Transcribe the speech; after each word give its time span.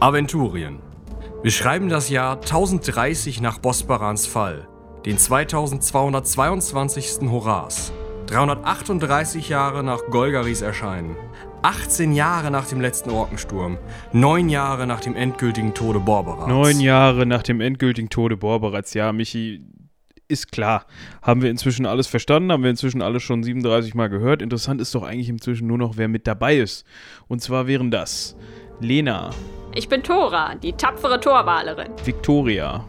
Aventurien. 0.00 0.78
Wir 1.42 1.50
schreiben 1.50 1.88
das 1.88 2.08
Jahr 2.08 2.36
1030 2.36 3.40
nach 3.40 3.58
Bosbarans 3.58 4.28
Fall, 4.28 4.68
den 5.04 5.18
2222. 5.18 7.28
Horas, 7.28 7.92
338 8.26 9.48
Jahre 9.48 9.82
nach 9.82 9.98
Golgaris 10.08 10.62
Erscheinen, 10.62 11.16
18 11.62 12.12
Jahre 12.12 12.52
nach 12.52 12.68
dem 12.68 12.80
letzten 12.80 13.10
Orkensturm, 13.10 13.76
9 14.12 14.48
Jahre 14.48 14.86
nach 14.86 15.00
dem 15.00 15.16
endgültigen 15.16 15.74
Tode 15.74 15.98
Borberats. 15.98 16.46
Neun 16.46 16.78
Jahre 16.78 17.26
nach 17.26 17.42
dem 17.42 17.60
endgültigen 17.60 18.08
Tode 18.08 18.36
Borberats. 18.36 18.94
Ja, 18.94 19.12
Michi, 19.12 19.64
ist 20.28 20.52
klar. 20.52 20.86
Haben 21.22 21.42
wir 21.42 21.50
inzwischen 21.50 21.86
alles 21.86 22.06
verstanden, 22.06 22.52
haben 22.52 22.62
wir 22.62 22.70
inzwischen 22.70 23.02
alles 23.02 23.24
schon 23.24 23.42
37 23.42 23.96
Mal 23.96 24.08
gehört. 24.08 24.42
Interessant 24.42 24.80
ist 24.80 24.94
doch 24.94 25.02
eigentlich 25.02 25.28
inzwischen 25.28 25.66
nur 25.66 25.78
noch, 25.78 25.96
wer 25.96 26.06
mit 26.06 26.28
dabei 26.28 26.58
ist. 26.58 26.86
Und 27.26 27.42
zwar 27.42 27.66
wären 27.66 27.90
das 27.90 28.36
Lena, 28.80 29.30
Ich 29.74 29.88
bin 29.88 30.02
Tora, 30.02 30.54
die 30.54 30.72
tapfere 30.72 31.20
Torwalerin. 31.20 31.88
Victoria, 32.04 32.84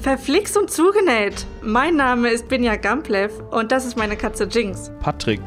Verflixt 0.00 0.56
und 0.56 0.70
zugenäht. 0.70 1.46
Mein 1.62 1.96
Name 1.96 2.28
ist 2.28 2.48
Binja 2.48 2.76
Gamplev 2.76 3.32
und 3.50 3.72
das 3.72 3.86
ist 3.86 3.96
meine 3.96 4.16
Katze 4.16 4.44
Jinx. 4.44 4.90
Patrick, 5.00 5.40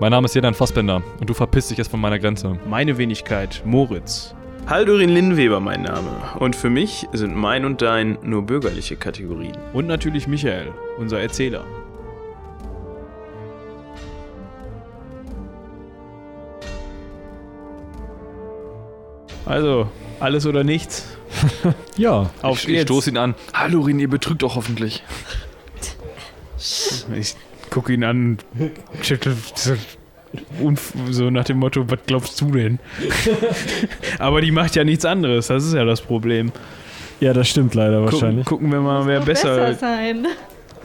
Mein 0.00 0.10
Name 0.10 0.24
ist 0.26 0.34
Jedan 0.34 0.54
Fassbender 0.54 1.02
und 1.20 1.28
du 1.28 1.34
verpisst 1.34 1.70
dich 1.70 1.78
jetzt 1.78 1.90
von 1.90 2.00
meiner 2.00 2.18
Grenze. 2.18 2.58
meine 2.68 2.96
Wenigkeit, 2.98 3.62
Moritz, 3.64 4.34
Haldurin 4.68 5.10
Linnweber 5.10 5.58
mein 5.58 5.82
Name. 5.82 6.08
Und 6.38 6.54
für 6.54 6.70
mich 6.70 7.08
sind 7.12 7.34
mein 7.36 7.64
und 7.64 7.82
dein 7.82 8.16
nur 8.22 8.42
bürgerliche 8.42 8.94
Kategorien. 8.96 9.56
und 9.72 9.86
natürlich 9.88 10.28
Michael, 10.28 10.72
unser 10.98 11.20
Erzähler. 11.20 11.64
Also, 19.52 19.86
alles 20.18 20.46
oder 20.46 20.64
nichts. 20.64 21.06
Ja, 21.98 22.30
Auf 22.40 22.64
ich, 22.66 22.70
ich 22.70 22.82
stoße 22.82 23.10
ihn 23.10 23.18
an. 23.18 23.34
Hallo 23.52 23.82
Rin, 23.82 24.00
ihr 24.00 24.08
betrügt 24.08 24.42
doch 24.42 24.56
hoffentlich. 24.56 25.02
Ich 27.14 27.34
gucke 27.70 27.92
ihn 27.92 28.04
an 28.04 28.38
und 28.56 28.72
schüttel 29.04 29.36
so, 31.10 31.30
nach 31.30 31.44
dem 31.44 31.58
Motto, 31.58 31.90
was 31.90 31.98
glaubst 32.06 32.40
du 32.40 32.52
denn? 32.52 32.78
Aber 34.20 34.40
die 34.40 34.52
macht 34.52 34.76
ja 34.76 34.84
nichts 34.84 35.04
anderes, 35.04 35.48
das 35.48 35.64
ist 35.64 35.74
ja 35.74 35.84
das 35.84 36.00
Problem. 36.00 36.52
Ja, 37.18 37.32
das 37.32 37.48
stimmt 37.48 37.74
leider 37.74 37.98
Gucken, 37.98 38.12
wahrscheinlich. 38.12 38.46
gucken 38.46 38.70
wir 38.70 38.80
mal, 38.80 39.06
wer 39.06 39.18
Noch 39.18 39.26
besser, 39.26 39.74
sein. 39.74 40.28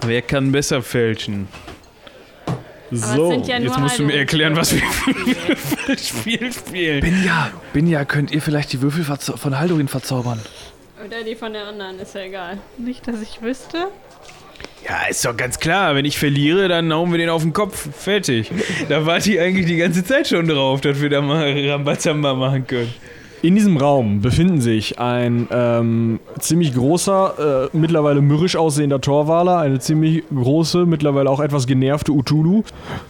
wer 0.02 0.22
kann 0.24 0.52
besser 0.52 0.82
fälschen. 0.82 1.48
So, 2.92 3.34
ja 3.34 3.58
Jetzt 3.58 3.68
nur 3.68 3.80
musst 3.80 4.00
du 4.00 4.04
mir 4.04 4.18
erklären, 4.18 4.56
was 4.56 4.74
wir 4.74 4.82
für 4.82 5.92
ein 5.92 5.98
Spiel 5.98 6.54
spielen. 6.54 7.02
Binja, 7.02 7.52
Binja, 7.74 8.06
könnt 8.06 8.32
ihr 8.32 8.42
vielleicht 8.42 8.72
die 8.74 8.82
Würfel 8.82 9.04
von 9.04 9.60
Haldorin 9.60 9.88
verzaubern? 9.88 10.40
Oder 11.06 11.24
die 11.24 11.36
von 11.36 11.54
der 11.54 11.68
anderen, 11.68 12.00
ist 12.00 12.16
ja 12.16 12.22
egal. 12.22 12.58
Nicht, 12.78 13.08
dass 13.08 13.22
ich 13.22 13.42
wüsste. 13.42 13.90
Ja, 14.88 15.08
ist 15.10 15.26
doch 15.26 15.36
ganz 15.36 15.60
klar, 15.60 15.96
wenn 15.96 16.06
ich 16.06 16.18
verliere, 16.18 16.68
dann 16.70 16.92
hauen 16.94 17.12
wir 17.12 17.18
den 17.18 17.30
auf 17.30 17.42
den 17.42 17.54
Kopf. 17.54 17.90
Fertig. 17.98 18.52
Da 18.88 19.06
warte 19.06 19.32
ich 19.32 19.40
eigentlich 19.40 19.66
die 19.66 19.78
ganze 19.78 20.04
Zeit 20.04 20.28
schon 20.28 20.48
drauf, 20.48 20.82
dass 20.82 21.02
wir 21.02 21.10
da 21.10 21.22
mal 21.22 21.52
Rambazamba 21.70 22.34
machen 22.34 22.66
können. 22.66 22.94
In 23.44 23.54
diesem 23.54 23.78
Raum 23.78 24.22
befinden 24.22 24.62
sich 24.62 24.98
ein 25.00 25.48
ähm, 25.52 26.20
ziemlich 26.40 26.74
großer, 26.74 27.70
äh, 27.72 27.78
mittlerweile 27.78 28.22
mürrisch 28.22 28.56
aussehender 28.56 29.00
Torwaler, 29.00 29.60
eine 29.60 29.80
ziemlich 29.80 30.24
große, 30.34 30.88
mittlerweile 30.88 31.30
auch 31.30 31.40
etwas 31.40 31.68
genervte 31.68 32.14
Utulu, 32.14 32.64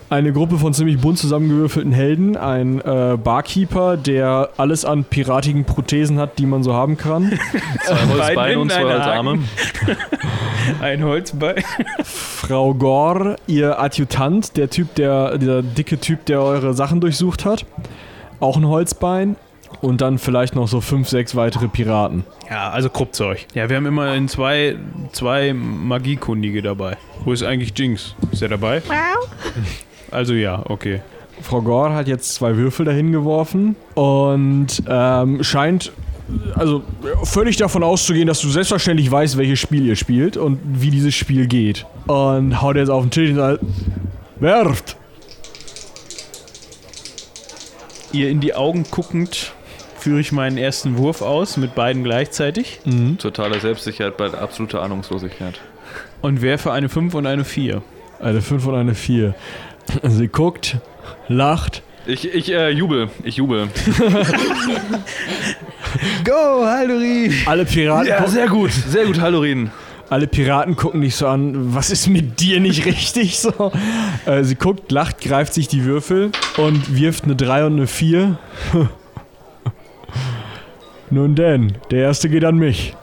eine 0.09 0.34
Gruppe 0.34 0.58
von 0.58 0.73
ziemlich 0.73 1.00
bunt 1.00 1.17
zusammengewürfelten 1.17 1.94
Helden, 1.94 2.36
ein 2.36 2.81
äh, 2.81 3.17
Barkeeper, 3.23 3.95
der 3.95 4.50
alles 4.58 4.84
an 4.84 5.06
piratigen 5.06 5.64
Prothesen 5.64 6.19
hat, 6.19 6.38
die 6.39 6.45
man 6.45 6.62
so 6.62 6.73
haben 6.73 6.97
kann, 6.97 7.31
Zwei 7.86 7.95
Holzbeine 7.95 8.59
und 8.59 8.72
zwei 8.72 8.84
Holzarme. 8.84 9.39
Ein 10.81 11.03
Holzbein. 11.03 11.64
Frau 12.03 12.73
Gore, 12.73 13.38
ihr 13.47 13.80
Adjutant, 13.80 14.57
der 14.57 14.69
Typ, 14.69 14.96
der, 14.96 15.38
dieser 15.38 15.63
dicke 15.63 15.97
Typ, 16.00 16.25
der 16.25 16.41
eure 16.41 16.74
Sachen 16.74 17.00
durchsucht 17.00 17.46
hat, 17.46 17.66
auch 18.41 18.57
ein 18.57 18.68
Holzbein 18.68 19.38
und 19.81 20.01
dann 20.01 20.17
vielleicht 20.17 20.55
noch 20.55 20.67
so 20.67 20.81
fünf, 20.81 21.09
sechs 21.09 21.35
weitere 21.35 21.67
Piraten. 21.67 22.23
Ja, 22.49 22.69
also 22.69 22.89
Kruppzeug. 22.89 23.45
Ja, 23.53 23.69
wir 23.69 23.77
haben 23.77 23.85
immerhin 23.85 24.27
zwei, 24.27 24.77
zwei 25.11 25.53
Magiekundige 25.53 26.61
dabei. 26.61 26.97
Wo 27.23 27.31
ist 27.31 27.43
eigentlich 27.43 27.77
Jinx? 27.77 28.15
Ist 28.31 28.41
er 28.41 28.49
dabei? 28.49 28.81
Also 30.09 30.35
ja, 30.35 30.63
okay. 30.69 31.01
Frau 31.41 31.61
Gore 31.61 31.93
hat 31.93 32.07
jetzt 32.07 32.33
zwei 32.33 32.55
Würfel 32.55 32.85
dahin 32.85 33.11
geworfen 33.11 33.75
und 33.93 34.67
ähm, 34.88 35.43
scheint 35.43 35.91
also 36.55 36.83
völlig 37.23 37.57
davon 37.57 37.83
auszugehen, 37.83 38.27
dass 38.27 38.41
du 38.41 38.49
selbstverständlich 38.49 39.09
weißt, 39.09 39.38
welches 39.38 39.59
Spiel 39.59 39.85
ihr 39.85 39.95
spielt 39.95 40.38
und 40.38 40.59
wie 40.63 40.91
dieses 40.91 41.15
Spiel 41.15 41.47
geht. 41.47 41.85
Und 42.07 42.61
haut 42.61 42.75
jetzt 42.75 42.89
auf 42.89 43.03
den 43.03 43.11
Tisch 43.11 43.29
und 43.29 43.35
sagt, 43.38 43.63
werft! 44.39 44.97
Ihr 48.11 48.29
in 48.29 48.39
die 48.39 48.55
Augen 48.55 48.85
guckend 48.89 49.53
führe 50.07 50.22
ich 50.22 50.31
meinen 50.31 50.57
ersten 50.57 50.97
Wurf 50.97 51.22
aus 51.22 51.57
mit 51.57 51.75
beiden 51.75 52.01
gleichzeitig 52.01 52.79
Totale 53.19 53.59
Selbstsicherheit 53.59 54.16
bei 54.16 54.34
absoluter 54.34 54.81
Ahnungslosigkeit. 54.81 55.59
und 56.22 56.41
werfe 56.41 56.72
eine 56.72 56.88
5 56.88 57.13
und 57.13 57.25
eine 57.25 57.44
4. 57.44 57.81
Eine 58.22 58.41
5 58.41 58.68
und 58.68 58.75
eine 58.75 58.95
4. 58.95 59.35
Sie 60.03 60.29
guckt, 60.29 60.78
lacht. 61.28 61.81
Ich, 62.06 62.34
ich 62.34 62.50
äh, 62.53 62.69
jubel, 62.69 63.09
ich 63.25 63.35
jubel. 63.35 63.68
Go, 66.24 66.66
Haldorin! 66.66 67.34
Alle 67.45 67.66
Piraten, 67.66 68.07
Ja, 68.07 68.25
sehr 68.29 68.47
gut, 68.47 68.72
sehr 68.72 69.03
gut, 69.07 69.19
Haldorin. 69.19 69.72
alle 70.09 70.28
Piraten 70.28 70.78
gucken 70.78 71.01
dich 71.01 71.18
so 71.18 71.28
an, 71.28 71.75
was 71.75 71.89
ist 71.89 72.07
mit 72.07 72.39
dir 72.39 72.62
nicht 72.62 72.85
richtig 72.85 73.39
so? 73.39 73.74
Äh, 74.25 74.45
sie 74.45 74.56
guckt, 74.56 74.89
lacht, 74.89 75.19
greift 75.19 75.53
sich 75.53 75.68
die 75.68 75.84
Würfel 75.84 76.31
und 76.56 76.95
wirft 76.95 77.25
eine 77.25 77.35
3 77.35 77.66
und 77.66 77.74
eine 77.74 77.88
4. 77.88 78.38
Nun 81.09 81.35
denn, 81.35 81.73
der 81.91 82.00
erste 82.00 82.29
geht 82.29 82.44
an 82.44 82.57
mich. 82.57 82.95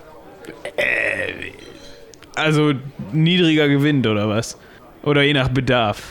Also 2.35 2.73
niedriger 3.13 3.69
gewinnt 3.69 4.07
oder 4.07 4.29
was? 4.29 4.59
Oder 5.03 5.23
je 5.23 5.33
nach 5.33 5.49
Bedarf? 5.49 6.03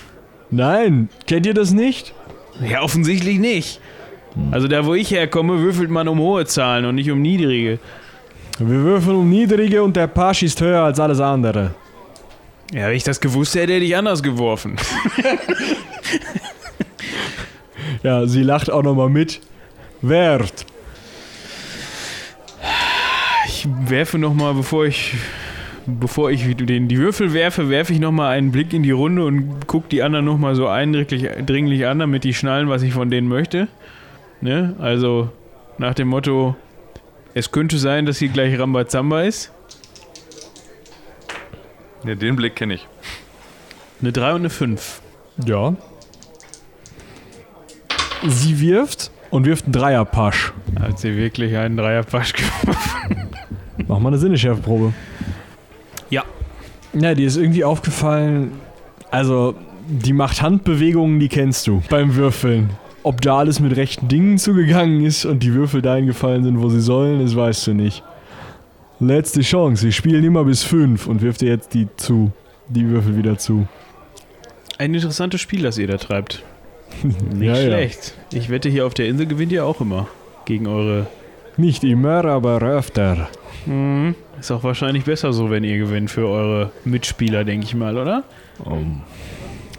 Nein, 0.49 1.09
kennt 1.27 1.45
ihr 1.45 1.53
das 1.53 1.71
nicht? 1.71 2.13
Ja, 2.61 2.81
offensichtlich 2.81 3.39
nicht. 3.39 3.79
Also 4.51 4.67
da, 4.67 4.85
wo 4.85 4.93
ich 4.93 5.11
herkomme, 5.11 5.59
würfelt 5.59 5.89
man 5.89 6.07
um 6.07 6.19
hohe 6.19 6.45
Zahlen 6.45 6.85
und 6.85 6.95
nicht 6.95 7.11
um 7.11 7.21
niedrige. 7.21 7.79
Wir 8.59 8.79
würfeln 8.81 9.17
um 9.17 9.29
niedrige 9.29 9.83
und 9.83 9.95
der 9.95 10.07
Pasch 10.07 10.43
ist 10.43 10.61
höher 10.61 10.83
als 10.83 10.99
alles 10.99 11.19
andere. 11.19 11.73
Ja, 12.71 12.87
wenn 12.87 12.95
ich 12.95 13.03
das 13.03 13.19
gewusst 13.19 13.55
hätte, 13.55 13.73
hätte 13.73 13.85
ich 13.85 13.95
anders 13.95 14.23
geworfen. 14.23 14.77
Ja, 18.03 18.27
sie 18.27 18.43
lacht 18.43 18.69
auch 18.69 18.83
nochmal 18.83 19.09
mit. 19.09 19.39
Wert. 20.01 20.65
Ich 23.47 23.65
werfe 23.89 24.17
nochmal, 24.17 24.53
bevor 24.53 24.85
ich 24.85 25.15
bevor 25.85 26.31
ich 26.31 26.55
den, 26.55 26.87
die 26.87 26.97
Würfel 26.97 27.33
werfe, 27.33 27.69
werfe 27.69 27.93
ich 27.93 27.99
nochmal 27.99 28.37
einen 28.37 28.51
Blick 28.51 28.73
in 28.73 28.83
die 28.83 28.91
Runde 28.91 29.25
und 29.25 29.67
gucke 29.67 29.87
die 29.89 30.01
anderen 30.01 30.25
nochmal 30.25 30.55
so 30.55 30.67
eindringlich 30.67 31.29
dringlich 31.45 31.85
an, 31.85 31.99
damit 31.99 32.23
die 32.23 32.33
schnallen, 32.33 32.69
was 32.69 32.81
ich 32.83 32.93
von 32.93 33.09
denen 33.09 33.27
möchte. 33.27 33.67
Ne? 34.41 34.75
Also 34.79 35.29
nach 35.77 35.93
dem 35.93 36.07
Motto, 36.07 36.55
es 37.33 37.51
könnte 37.51 37.77
sein, 37.77 38.05
dass 38.05 38.19
hier 38.19 38.29
gleich 38.29 38.57
Rambazamba 38.57 39.23
ist. 39.23 39.51
Ja, 42.05 42.15
den 42.15 42.35
Blick 42.35 42.55
kenne 42.55 42.75
ich. 42.75 42.87
Eine 44.01 44.11
3 44.11 44.33
und 44.33 44.41
eine 44.41 44.49
5. 44.49 45.01
Ja. 45.45 45.75
Sie 48.25 48.59
wirft 48.59 49.11
und 49.29 49.45
wirft 49.45 49.65
einen 49.65 49.73
Dreierpasch. 49.73 50.53
Hat 50.79 50.99
sie 50.99 51.15
wirklich 51.15 51.55
einen 51.55 51.77
Dreierpasch 51.77 52.33
geworfen? 52.33 53.29
Mach 53.87 53.99
mal 53.99 54.09
eine 54.09 54.17
Sinneschärfprobe. 54.17 54.93
Ja. 56.09 56.23
Ja, 56.93 57.13
dir 57.15 57.25
ist 57.27 57.37
irgendwie 57.37 57.63
aufgefallen, 57.63 58.51
also 59.11 59.55
die 59.87 60.13
macht 60.13 60.41
Handbewegungen, 60.41 61.19
die 61.19 61.27
kennst 61.29 61.67
du 61.67 61.81
beim 61.89 62.15
Würfeln. 62.15 62.69
Ob 63.03 63.19
da 63.21 63.37
alles 63.39 63.59
mit 63.59 63.75
rechten 63.75 64.07
Dingen 64.07 64.37
zugegangen 64.37 65.03
ist 65.03 65.25
und 65.25 65.43
die 65.43 65.53
Würfel 65.53 65.81
dahin 65.81 66.05
gefallen 66.05 66.43
sind, 66.43 66.61
wo 66.61 66.69
sie 66.69 66.79
sollen, 66.79 67.19
das 67.21 67.35
weißt 67.35 67.67
du 67.67 67.73
nicht. 67.73 68.03
Letzte 68.99 69.41
Chance, 69.41 69.83
wir 69.85 69.91
spielen 69.91 70.23
immer 70.23 70.45
bis 70.45 70.63
fünf 70.63 71.07
und 71.07 71.21
wirft 71.21 71.41
dir 71.41 71.49
jetzt 71.49 71.73
die 71.73 71.87
zu. 71.97 72.31
Die 72.69 72.87
Würfel 72.87 73.17
wieder 73.17 73.37
zu. 73.37 73.67
Ein 74.77 74.93
interessantes 74.93 75.41
Spiel, 75.41 75.63
das 75.63 75.77
ihr 75.77 75.87
da 75.87 75.97
treibt. 75.97 76.43
Nicht 77.03 77.41
Ja, 77.41 77.55
ja. 77.57 77.61
schlecht. 77.65 78.13
Ich 78.31 78.49
wette, 78.49 78.69
hier 78.69 78.85
auf 78.85 78.93
der 78.93 79.07
Insel 79.07 79.25
gewinnt 79.25 79.51
ihr 79.51 79.65
auch 79.65 79.81
immer. 79.81 80.07
Gegen 80.45 80.67
eure. 80.67 81.07
Nicht 81.57 81.83
immer, 81.83 82.23
aber 82.23 82.61
öfter. 82.61 83.27
Mhm. 83.65 84.15
Ist 84.39 84.51
auch 84.51 84.63
wahrscheinlich 84.63 85.05
besser 85.05 85.33
so, 85.33 85.49
wenn 85.49 85.63
ihr 85.63 85.77
gewinnt 85.77 86.11
für 86.11 86.27
eure 86.27 86.71
Mitspieler, 86.85 87.43
denke 87.43 87.65
ich 87.65 87.75
mal, 87.75 87.97
oder? 87.97 88.23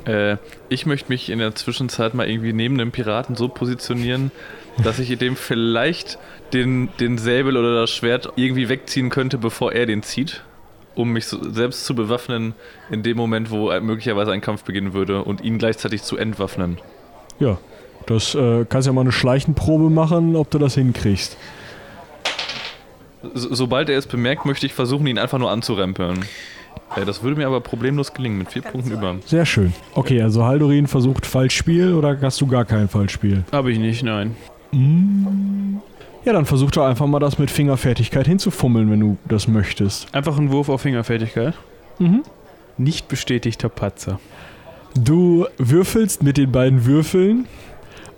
Äh, 0.07 0.37
ich 0.69 0.87
möchte 0.87 1.11
mich 1.11 1.31
in 1.31 1.39
der 1.39 1.55
Zwischenzeit 1.55 2.15
mal 2.15 2.29
irgendwie 2.29 2.53
neben 2.53 2.79
dem 2.79 2.93
Piraten 2.93 3.37
so 3.37 3.49
positionieren, 3.49 4.31
dass 4.83 4.99
ich 4.99 5.17
dem 5.19 5.37
vielleicht 5.37 6.19
den, 6.53 6.89
den 7.01 7.19
Säbel 7.19 7.57
oder 7.57 7.81
das 7.81 7.91
Schwert 7.91 8.33
irgendwie 8.37 8.69
wegziehen 8.69 9.11
könnte, 9.11 9.39
bevor 9.39 9.73
er 9.73 9.87
den 9.87 10.03
zieht. 10.03 10.43
Um 10.95 11.11
mich 11.11 11.27
so 11.27 11.51
selbst 11.51 11.87
zu 11.87 11.97
bewaffnen 11.97 12.55
in 12.89 13.03
dem 13.03 13.17
Moment, 13.17 13.51
wo 13.51 13.73
möglicherweise 13.81 14.31
ein 14.31 14.41
Kampf 14.41 14.63
beginnen 14.63 14.93
würde 14.95 15.25
und 15.25 15.43
ihn 15.43 15.59
gleichzeitig 15.59 16.05
zu 16.05 16.17
entwaffnen. 16.17 16.79
Ja, 17.41 17.59
das 18.07 18.35
äh, 18.37 18.65
kannst 18.69 18.87
ja 18.87 18.93
mal 18.93 19.01
eine 19.01 19.11
Schleichenprobe 19.11 19.91
machen, 19.91 20.37
ob 20.37 20.51
du 20.51 20.59
das 20.59 20.75
hinkriegst. 20.75 21.37
So, 23.35 23.55
sobald 23.55 23.89
er 23.89 23.99
es 23.99 24.07
bemerkt, 24.07 24.45
möchte 24.45 24.67
ich 24.67 24.75
versuchen, 24.75 25.07
ihn 25.07 25.19
einfach 25.19 25.39
nur 25.39 25.51
anzurempeln. 25.51 26.25
Äh, 26.97 27.05
das 27.05 27.23
würde 27.23 27.37
mir 27.37 27.47
aber 27.47 27.61
problemlos 27.61 28.13
gelingen, 28.13 28.39
mit 28.39 28.53
vier 28.53 28.63
Punkten 28.63 28.93
über. 28.93 29.17
Sehr 29.27 29.47
schön. 29.47 29.73
Okay, 29.95 30.21
also 30.23 30.45
Haldorin 30.45 30.87
versucht 30.87 31.27
Falschspiel 31.27 31.95
oder 31.95 32.19
hast 32.21 32.41
du 32.41 32.47
gar 32.47 32.65
kein 32.65 32.89
Falschspiel? 32.89 33.45
Habe 33.53 33.73
ich 33.73 33.79
nicht, 33.79 34.03
nein. 34.03 34.37
Ja, 36.25 36.33
dann 36.33 36.47
versuch 36.47 36.71
doch 36.71 36.87
einfach 36.87 37.07
mal 37.07 37.21
das 37.21 37.39
mit 37.39 37.51
Fingerfertigkeit 37.51 38.27
hinzufummeln, 38.27 38.91
wenn 38.91 39.01
du 39.01 39.19
das 39.29 39.47
möchtest. 39.47 40.13
Einfach 40.15 40.39
ein 40.39 40.51
Wurf 40.51 40.69
auf 40.69 40.81
Fingerfertigkeit. 40.81 41.55
Mhm. 41.99 42.23
Nicht 42.77 43.09
bestätigter 43.09 43.69
Patzer. 43.69 44.19
Du 44.99 45.47
würfelst 45.59 46.23
mit 46.23 46.37
den 46.37 46.51
beiden 46.51 46.87
Würfeln 46.87 47.47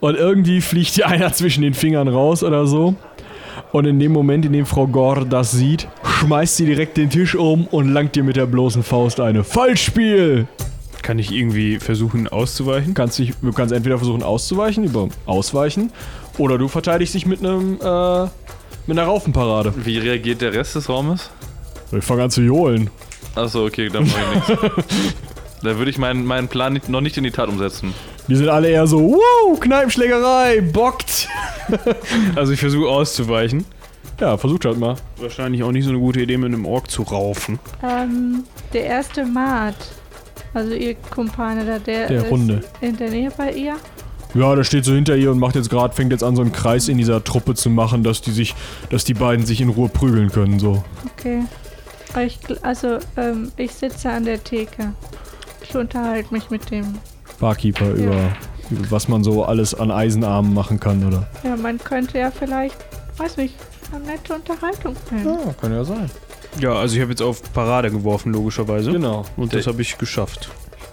und 0.00 0.17
irgendwie 0.17 0.61
fliegt 0.61 0.97
dir 0.97 1.08
einer 1.08 1.32
zwischen 1.32 1.62
den 1.62 1.75
Fingern 1.75 2.08
raus 2.08 2.43
oder 2.43 2.67
so. 2.67 2.94
Und 3.73 3.87
in 3.87 3.99
dem 3.99 4.12
Moment, 4.12 4.44
in 4.44 4.53
dem 4.53 4.67
Frau 4.67 4.87
Gore 4.87 5.26
das 5.26 5.53
sieht, 5.53 5.88
schmeißt 6.05 6.56
sie 6.56 6.67
direkt 6.67 6.97
den 6.97 7.11
Tisch 7.11 7.35
um 7.35 7.67
und 7.67 7.93
langt 7.93 8.14
dir 8.14 8.23
mit 8.23 8.37
der 8.37 8.47
bloßen 8.47 8.82
Faust 8.82 9.20
eine. 9.20 9.44
Falschspiel! 9.44 10.47
Kann 11.03 11.19
ich 11.19 11.31
irgendwie 11.31 11.79
versuchen 11.79 12.26
auszuweichen? 12.26 12.94
Kannst 12.94 13.19
dich, 13.19 13.32
du 13.41 13.53
kannst 13.53 13.73
entweder 13.73 13.99
versuchen 13.99 14.23
auszuweichen, 14.23 14.85
über 14.85 15.08
Ausweichen, 15.26 15.93
oder 16.38 16.58
du 16.58 16.69
verteidigst 16.69 17.14
dich 17.14 17.26
mit 17.26 17.41
einem, 17.41 17.79
äh, 17.81 18.23
mit 18.87 18.99
einer 18.99 19.05
Raufenparade. 19.05 19.73
Wie 19.85 19.99
reagiert 19.99 20.41
der 20.41 20.53
Rest 20.53 20.75
des 20.75 20.88
Raumes? 20.88 21.31
Ich 21.93 22.05
fange 22.05 22.25
an 22.25 22.31
zu 22.31 22.43
johlen. 22.43 22.91
Achso, 23.37 23.67
okay, 23.67 23.88
dann 23.88 24.06
mache 24.06 24.20
ich 24.32 24.49
nichts. 24.49 24.85
Da 25.62 25.79
würde 25.79 25.91
ich 25.91 25.99
meinen, 25.99 26.26
meinen 26.26 26.49
Plan 26.49 26.79
noch 26.88 27.00
nicht 27.00 27.17
in 27.17 27.25
die 27.25 27.31
Tat 27.31 27.49
umsetzen. 27.49 27.94
Die 28.28 28.34
sind 28.37 28.49
alle 28.49 28.69
eher 28.69 28.87
so, 28.87 29.00
wow, 29.00 29.58
Kneipenschlägerei, 29.61 30.61
bockt. 30.61 31.28
Also 32.37 32.52
ich 32.52 32.61
versuche 32.61 32.88
auszuweichen. 32.88 33.64
Ja, 34.20 34.37
versucht 34.37 34.64
halt 34.64 34.78
mal. 34.78 34.96
Wahrscheinlich 35.19 35.62
auch 35.62 35.73
nicht 35.73 35.84
so 35.84 35.90
eine 35.90 35.99
gute 35.99 36.20
Idee, 36.20 36.37
mit 36.38 36.46
einem 36.52 36.64
Ork 36.64 36.90
zu 36.90 37.02
raufen. 37.02 37.58
Ähm, 37.82 38.44
der 38.73 38.84
erste 38.84 39.26
Mat, 39.26 39.75
also 40.55 40.73
ihr 40.75 40.94
Kumpane 40.94 41.64
da, 41.67 41.78
der, 41.78 42.06
Der 42.08 42.25
ist 42.25 42.31
Runde. 42.31 42.62
in 42.81 42.96
der 42.96 43.11
Nähe 43.11 43.31
bei 43.37 43.52
ihr. 43.52 43.75
Ja, 44.34 44.55
der 44.55 44.64
steht 44.64 44.84
so 44.84 44.93
hinter 44.94 45.17
ihr 45.17 45.31
und 45.31 45.38
macht 45.38 45.55
jetzt 45.55 45.70
gerade, 45.70 45.94
fängt 45.94 46.12
jetzt 46.12 46.22
an, 46.25 46.37
so 46.37 46.43
einen 46.43 46.52
Kreis 46.52 46.88
in 46.88 46.99
dieser 46.99 47.22
Truppe 47.25 47.55
zu 47.55 47.69
machen, 47.70 48.02
dass 48.05 48.20
die 48.22 48.31
sich, 48.32 48.55
dass 48.90 49.05
die 49.05 49.14
beiden 49.14 49.44
sich 49.44 49.61
in 49.61 49.69
Ruhe 49.70 49.88
prügeln 49.88 50.31
können, 50.31 50.58
so. 50.58 50.82
Okay. 51.19 51.43
Aber 52.12 52.22
Ich, 52.25 52.38
gl- 52.38 52.62
also, 52.62 52.99
ähm, 53.17 53.50
ich 53.56 53.72
sitze 53.75 54.08
an 54.11 54.25
der 54.25 54.43
Theke. 54.43 54.93
Ich 55.62 55.75
unterhalte 55.75 56.32
mich 56.32 56.49
mit 56.50 56.70
dem. 56.70 56.94
Barkeeper 57.38 57.90
über, 57.90 58.16
über 58.70 58.90
was 58.90 59.08
man 59.08 59.22
so 59.24 59.44
alles 59.44 59.74
an 59.74 59.90
Eisenarmen 59.90 60.52
machen 60.54 60.80
kann, 60.80 61.06
oder? 61.06 61.28
Ja, 61.44 61.56
man 61.56 61.78
könnte 61.78 62.18
ja 62.18 62.30
vielleicht, 62.30 62.76
weiß 63.16 63.36
nicht, 63.36 63.54
eine 63.94 64.04
nette 64.04 64.34
Unterhaltung 64.34 64.96
führen. 65.08 65.24
Ja, 65.46 65.52
kann 65.60 65.72
ja 65.72 65.84
sein. 65.84 66.10
Ja, 66.60 66.72
also 66.74 66.96
ich 66.96 67.00
habe 67.02 67.10
jetzt 67.10 67.22
auf 67.22 67.42
Parade 67.52 67.90
geworfen, 67.90 68.32
logischerweise. 68.32 68.90
Genau. 68.90 69.24
Und 69.36 69.54
das 69.54 69.66
habe 69.66 69.82
ich 69.82 69.98
geschafft. 69.98 70.48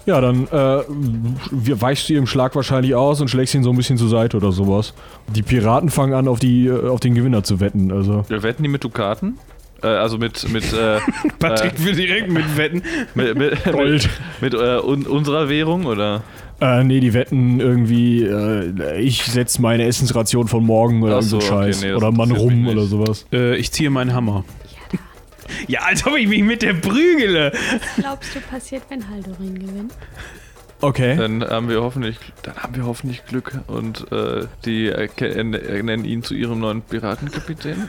Ja, 0.06 0.20
dann 0.20 0.46
äh, 0.48 0.82
wir- 1.50 1.80
weichst 1.80 2.08
du 2.08 2.12
ihrem 2.12 2.26
Schlag 2.26 2.54
wahrscheinlich 2.54 2.94
aus 2.94 3.22
und 3.22 3.28
schlägst 3.28 3.54
ihn 3.54 3.62
so 3.62 3.70
ein 3.70 3.76
bisschen 3.76 3.96
zur 3.96 4.10
Seite 4.10 4.36
oder 4.36 4.52
sowas. 4.52 4.92
Die 5.34 5.42
Piraten 5.42 5.88
fangen 5.88 6.12
an, 6.12 6.28
auf, 6.28 6.38
die, 6.38 6.66
äh, 6.66 6.88
auf 6.88 7.00
den 7.00 7.14
Gewinner 7.14 7.42
zu 7.42 7.58
wetten, 7.60 7.90
also. 7.90 8.24
Wir 8.28 8.42
wetten 8.42 8.62
die 8.62 8.68
mit 8.68 8.84
Dukaten? 8.84 9.38
Äh, 9.84 9.88
also 9.88 10.18
mit, 10.18 10.48
mit, 10.50 10.72
äh, 10.72 10.98
Patrick 11.38 11.84
will 11.84 11.94
direkt 11.94 12.30
mitwetten. 12.30 12.82
mit, 13.14 13.36
mit, 13.36 13.64
Gold. 13.64 14.08
mit, 14.40 14.52
mit 14.52 14.54
äh, 14.54 14.78
un, 14.82 15.06
unserer 15.06 15.48
Währung 15.48 15.84
oder? 15.86 16.22
Äh, 16.60 16.84
nee, 16.84 17.00
die 17.00 17.12
wetten 17.12 17.60
irgendwie, 17.60 18.22
äh, 18.22 18.98
ich 19.00 19.24
setz 19.24 19.58
meine 19.58 19.84
Essensration 19.84 20.48
von 20.48 20.64
morgen 20.64 21.02
oder 21.02 21.20
so 21.20 21.38
so, 21.40 21.46
okay, 21.46 21.48
Scheiß. 21.72 21.82
nee, 21.82 21.88
das 21.88 21.96
oder 21.98 22.12
Mann 22.12 22.30
rum 22.30 22.66
oder 22.68 22.84
sowas. 22.84 23.26
Äh, 23.32 23.56
ich 23.56 23.70
ziehe 23.72 23.90
meinen 23.90 24.14
Hammer. 24.14 24.44
Ja, 25.68 25.80
als 25.82 26.06
ob 26.06 26.16
ich 26.16 26.26
mich 26.26 26.42
mit 26.42 26.62
der 26.62 26.72
prügele. 26.72 27.52
Glaubst 27.98 28.34
du, 28.34 28.40
passiert, 28.40 28.82
wenn 28.88 29.06
Haldorin 29.08 29.58
gewinnt? 29.58 29.92
Okay. 30.80 31.16
Dann 31.16 31.44
haben 31.44 31.68
wir 31.68 31.82
hoffentlich, 31.82 32.16
dann 32.42 32.56
haben 32.56 32.74
wir 32.74 32.86
hoffentlich 32.86 33.24
Glück 33.26 33.52
und 33.66 34.10
äh, 34.10 34.46
die 34.64 34.90
erken- 34.90 35.52
ernennen 35.54 36.06
ihn 36.06 36.22
zu 36.22 36.34
ihrem 36.34 36.60
neuen 36.60 36.80
Piratenkapitän. 36.80 37.88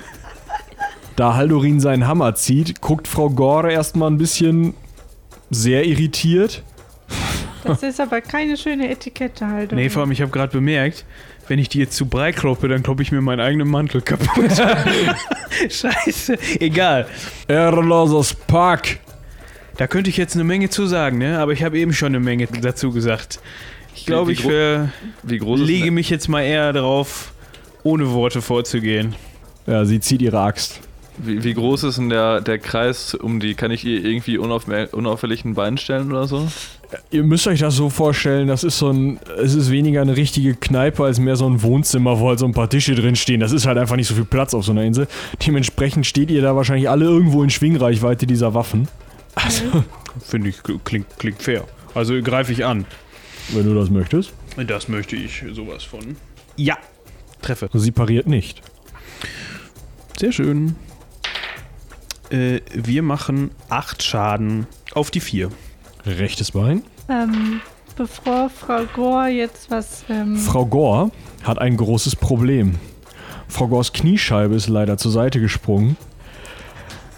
Da 1.15 1.35
Haldorin 1.35 1.79
seinen 1.79 2.07
Hammer 2.07 2.35
zieht, 2.35 2.81
guckt 2.81 3.07
Frau 3.07 3.29
Gore 3.29 3.71
erstmal 3.71 4.11
ein 4.11 4.17
bisschen 4.17 4.73
sehr 5.49 5.85
irritiert. 5.85 6.63
Das 7.63 7.83
ist 7.83 7.99
aber 7.99 8.21
keine 8.21 8.57
schöne 8.57 8.89
Etikette 8.89 9.47
halt. 9.47 9.71
Nee, 9.71 9.89
vor 9.89 10.01
allem, 10.01 10.11
ich 10.11 10.21
habe 10.21 10.31
gerade 10.31 10.51
bemerkt, 10.51 11.05
wenn 11.47 11.57
ich 11.57 11.69
die 11.69 11.79
jetzt 11.79 11.95
zu 11.95 12.05
breit 12.05 12.35
kloppe, 12.35 12.67
dann 12.67 12.83
kloppe 12.83 13.01
ich 13.01 13.11
mir 13.11 13.21
meinen 13.21 13.39
eigenen 13.39 13.67
Mantel 13.67 14.01
kaputt. 14.01 14.51
Scheiße. 15.69 16.37
Egal. 16.59 17.07
Ehrloses 17.47 18.33
Pack. 18.33 18.99
Da 19.77 19.87
könnte 19.87 20.09
ich 20.09 20.17
jetzt 20.17 20.35
eine 20.35 20.43
Menge 20.43 20.69
zu 20.69 20.85
sagen, 20.85 21.17
ne? 21.17 21.39
Aber 21.39 21.51
ich 21.51 21.63
habe 21.63 21.77
eben 21.77 21.93
schon 21.93 22.07
eine 22.07 22.19
Menge 22.19 22.47
dazu 22.47 22.91
gesagt. 22.91 23.39
Ich 23.95 24.05
glaube, 24.05 24.31
ich 24.31 24.45
äh, 24.45 24.87
Wie 25.23 25.37
groß 25.37 25.61
ist 25.61 25.67
lege 25.67 25.91
mich 25.91 26.09
jetzt 26.09 26.27
mal 26.27 26.41
eher 26.41 26.73
darauf, 26.73 27.33
ohne 27.83 28.11
Worte 28.11 28.41
vorzugehen. 28.41 29.15
Ja, 29.67 29.85
sie 29.85 29.99
zieht 29.99 30.21
ihre 30.21 30.39
Axt. 30.39 30.81
Wie, 31.17 31.43
wie 31.43 31.53
groß 31.53 31.83
ist 31.83 31.97
denn 31.97 32.09
der, 32.09 32.41
der 32.41 32.59
Kreis 32.59 33.13
um 33.13 33.39
die? 33.39 33.55
Kann 33.55 33.71
ich 33.71 33.85
ihr 33.85 34.03
irgendwie 34.03 34.37
unauf, 34.37 34.65
unauffällig 34.91 35.45
ein 35.45 35.53
Bein 35.53 35.77
stellen 35.77 36.11
oder 36.11 36.27
so? 36.27 36.47
Ihr 37.11 37.23
müsst 37.23 37.47
euch 37.47 37.59
das 37.59 37.75
so 37.75 37.89
vorstellen, 37.89 38.47
das 38.47 38.63
ist 38.63 38.77
so 38.77 38.89
ein, 38.89 39.19
es 39.41 39.55
ist 39.55 39.71
weniger 39.71 40.01
eine 40.01 40.15
richtige 40.15 40.55
Kneipe 40.55 41.03
als 41.03 41.19
mehr 41.19 41.35
so 41.35 41.47
ein 41.49 41.61
Wohnzimmer, 41.61 42.19
wo 42.19 42.29
halt 42.29 42.39
so 42.39 42.45
ein 42.45 42.53
paar 42.53 42.69
Tische 42.69 42.95
drin 42.95 43.15
stehen. 43.15 43.39
Das 43.39 43.51
ist 43.51 43.65
halt 43.65 43.77
einfach 43.77 43.95
nicht 43.95 44.07
so 44.07 44.15
viel 44.15 44.25
Platz 44.25 44.53
auf 44.53 44.65
so 44.65 44.71
einer 44.71 44.83
Insel. 44.83 45.07
Dementsprechend 45.45 46.05
steht 46.05 46.29
ihr 46.29 46.41
da 46.41 46.55
wahrscheinlich 46.55 46.89
alle 46.89 47.05
irgendwo 47.05 47.43
in 47.43 47.49
Schwingreichweite 47.49 48.27
dieser 48.27 48.53
Waffen. 48.53 48.87
Also, 49.35 49.63
Finde 50.21 50.49
ich, 50.49 50.57
klingt, 50.83 51.07
klingt 51.17 51.41
fair. 51.41 51.65
Also 51.93 52.21
greife 52.21 52.51
ich 52.51 52.65
an. 52.65 52.85
wenn 53.49 53.65
du 53.65 53.73
das 53.73 53.89
möchtest. 53.89 54.33
Das 54.67 54.87
möchte 54.87 55.15
ich 55.15 55.43
sowas 55.53 55.83
von. 55.83 56.15
Ja. 56.55 56.77
Treffe. 57.41 57.69
Sie 57.73 57.91
pariert 57.91 58.27
nicht. 58.27 58.61
Sehr 60.17 60.31
schön. 60.31 60.75
Äh, 62.35 62.61
wir 62.73 63.01
machen 63.01 63.51
8 63.69 64.03
Schaden 64.03 64.67
auf 64.93 65.09
die 65.09 65.21
4. 65.21 65.49
Rechtes 66.05 66.51
Bein. 66.51 66.83
Ähm, 67.09 67.61
bevor 67.95 68.49
Frau 68.49 68.83
Gore 68.93 69.29
jetzt 69.29 69.71
was. 69.71 70.03
Ähm, 70.09 70.35
Frau 70.37 70.65
Gore 70.65 71.11
hat 71.43 71.59
ein 71.59 71.77
großes 71.77 72.15
Problem. 72.15 72.75
Frau 73.47 73.67
Gores 73.67 73.93
Kniescheibe 73.93 74.55
ist 74.55 74.67
leider 74.67 74.97
zur 74.97 75.11
Seite 75.11 75.39
gesprungen. 75.39 75.95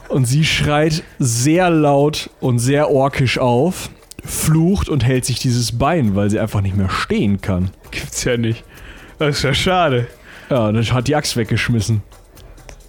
Und 0.10 0.26
sie 0.26 0.46
schreit 0.46 1.04
sehr 1.20 1.70
laut 1.70 2.30
und 2.40 2.60
sehr 2.60 2.92
orkisch 2.92 3.40
auf, 3.40 3.90
flucht 4.24 4.88
und 4.88 5.04
hält 5.04 5.26
sich 5.26 5.40
dieses 5.40 5.78
Bein, 5.78 6.16
weil 6.16 6.30
sie 6.30 6.40
einfach 6.40 6.62
nicht 6.62 6.78
mehr 6.78 6.90
stehen 6.90 7.42
kann. 7.42 7.72
Gibt's 7.92 8.24
ja 8.24 8.38
nicht. 8.38 8.64
Das 9.20 9.38
ist 9.38 9.44
ja 9.44 9.54
schade. 9.54 10.08
Ja, 10.50 10.72
dann 10.72 10.86
hat 10.86 11.08
die 11.08 11.16
Axt 11.16 11.36
weggeschmissen. 11.36 12.04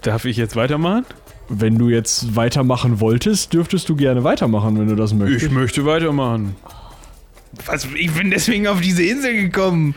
Darf 0.03 0.27
ich 0.27 0.37
jetzt 0.37 0.55
weitermachen? 0.55 1.07
Wenn 1.49 1.79
du 1.79 1.89
jetzt 1.89 2.37
weitermachen 2.37 3.01
wolltest, 3.01 3.53
dürftest 3.55 3.89
du 3.89 3.97
gerne 3.97 4.23
weitermachen, 4.25 4.79
wenn 4.79 4.89
du 4.89 4.95
das 4.97 5.15
möchtest. 5.15 5.47
Ich 5.47 5.51
möchte 5.51 5.85
weitermachen. 5.87 6.57
Was? 7.67 7.87
Ich 7.97 8.13
bin 8.13 8.31
deswegen 8.31 8.67
auf 8.67 8.81
diese 8.81 9.03
Insel 9.03 9.35
gekommen. 9.35 9.95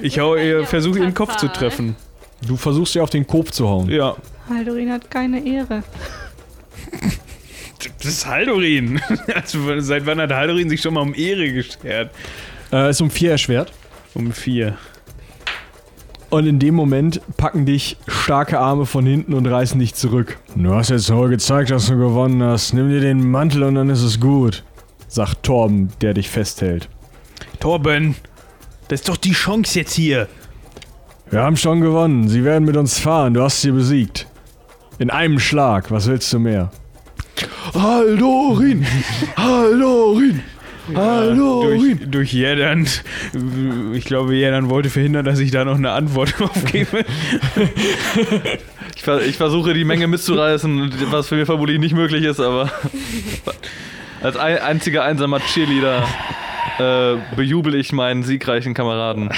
Ich 0.00 0.18
hau 0.18 0.36
versuche 0.64 0.98
ihren 0.98 1.14
Kopf 1.14 1.36
zu 1.36 1.48
treffen. 1.48 1.96
du 2.46 2.56
versuchst 2.56 2.94
ja 2.94 3.02
auf 3.02 3.10
den 3.10 3.26
Kopf 3.26 3.50
zu 3.52 3.68
hauen. 3.68 3.88
Ja. 3.88 4.16
Haldorin 4.48 4.90
hat 4.92 5.10
keine 5.10 5.44
Ehre. 5.46 5.82
Das 7.98 8.06
ist 8.06 8.26
Haldorin. 8.26 9.00
Also, 9.34 9.80
seit 9.80 10.06
wann 10.06 10.20
hat 10.20 10.30
Haldorin 10.30 10.68
sich 10.68 10.80
schon 10.80 10.94
mal 10.94 11.00
um 11.00 11.14
Ehre 11.14 11.52
geschert? 11.52 12.10
Äh, 12.72 12.90
ist 12.90 13.00
um 13.00 13.10
vier 13.10 13.32
erschwert. 13.32 13.72
Um 14.14 14.32
vier. 14.32 14.76
Und 16.32 16.46
in 16.46 16.58
dem 16.58 16.74
Moment 16.74 17.20
packen 17.36 17.66
dich 17.66 17.98
starke 18.08 18.58
Arme 18.58 18.86
von 18.86 19.04
hinten 19.04 19.34
und 19.34 19.46
reißen 19.46 19.78
dich 19.78 19.94
zurück. 19.94 20.38
Du 20.54 20.72
hast 20.72 20.88
jetzt 20.88 21.12
wohl 21.12 21.28
gezeigt, 21.28 21.70
dass 21.70 21.88
du 21.88 21.98
gewonnen 21.98 22.42
hast. 22.42 22.72
Nimm 22.72 22.88
dir 22.88 23.00
den 23.00 23.30
Mantel 23.30 23.64
und 23.64 23.74
dann 23.74 23.90
ist 23.90 24.00
es 24.00 24.18
gut. 24.18 24.64
Sagt 25.08 25.42
Torben, 25.42 25.90
der 26.00 26.14
dich 26.14 26.30
festhält. 26.30 26.88
Torben, 27.60 28.14
das 28.88 29.00
ist 29.00 29.10
doch 29.10 29.18
die 29.18 29.32
Chance 29.32 29.78
jetzt 29.78 29.92
hier. 29.92 30.26
Wir 31.28 31.42
haben 31.42 31.58
schon 31.58 31.82
gewonnen. 31.82 32.30
Sie 32.30 32.44
werden 32.44 32.64
mit 32.64 32.78
uns 32.78 32.98
fahren. 32.98 33.34
Du 33.34 33.42
hast 33.42 33.60
sie 33.60 33.70
besiegt. 33.70 34.26
In 34.98 35.10
einem 35.10 35.38
Schlag. 35.38 35.90
Was 35.90 36.06
willst 36.06 36.32
du 36.32 36.38
mehr? 36.38 36.70
Haldorin! 37.74 38.86
Haldorin! 39.36 40.40
Hallo! 40.94 41.62
durch, 41.62 41.96
durch 42.06 42.32
Jädern. 42.32 42.86
Ich 43.94 44.04
glaube, 44.04 44.34
Jädern 44.34 44.68
wollte 44.70 44.90
verhindern, 44.90 45.24
dass 45.24 45.38
ich 45.38 45.50
da 45.50 45.64
noch 45.64 45.76
eine 45.76 45.92
Antwort 45.92 46.34
drauf 46.38 46.64
gebe. 46.70 47.04
Ich, 48.94 49.02
ver 49.02 49.22
ich 49.22 49.36
versuche 49.36 49.74
die 49.74 49.84
Menge 49.84 50.06
mitzureißen, 50.06 50.92
was 51.10 51.28
für 51.28 51.36
mich 51.36 51.46
vermutlich 51.46 51.78
nicht 51.78 51.94
möglich 51.94 52.24
ist, 52.24 52.40
aber 52.40 52.70
als 54.22 54.36
ein 54.36 54.58
einziger 54.58 55.04
einsamer 55.04 55.40
Cheerleader 55.40 56.06
äh, 56.78 57.16
bejubel 57.36 57.74
ich 57.74 57.92
meinen 57.92 58.22
siegreichen 58.22 58.74
Kameraden. 58.74 59.30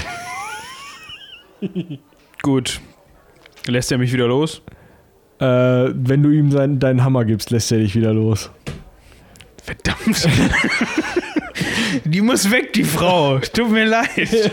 Gut. 2.42 2.80
Lässt 3.66 3.90
er 3.92 3.98
mich 3.98 4.12
wieder 4.12 4.26
los? 4.26 4.62
Äh, 5.38 5.46
wenn 5.46 6.22
du 6.22 6.30
ihm 6.30 6.50
sein, 6.50 6.78
deinen 6.78 7.02
Hammer 7.02 7.24
gibst, 7.24 7.50
lässt 7.50 7.72
er 7.72 7.78
dich 7.78 7.94
wieder 7.94 8.12
los. 8.12 8.50
Verdammt. 9.64 10.28
die 12.04 12.20
muss 12.20 12.50
weg, 12.50 12.74
die 12.74 12.84
Frau. 12.84 13.38
Tut 13.38 13.70
mir 13.70 13.86
leid. 13.86 14.50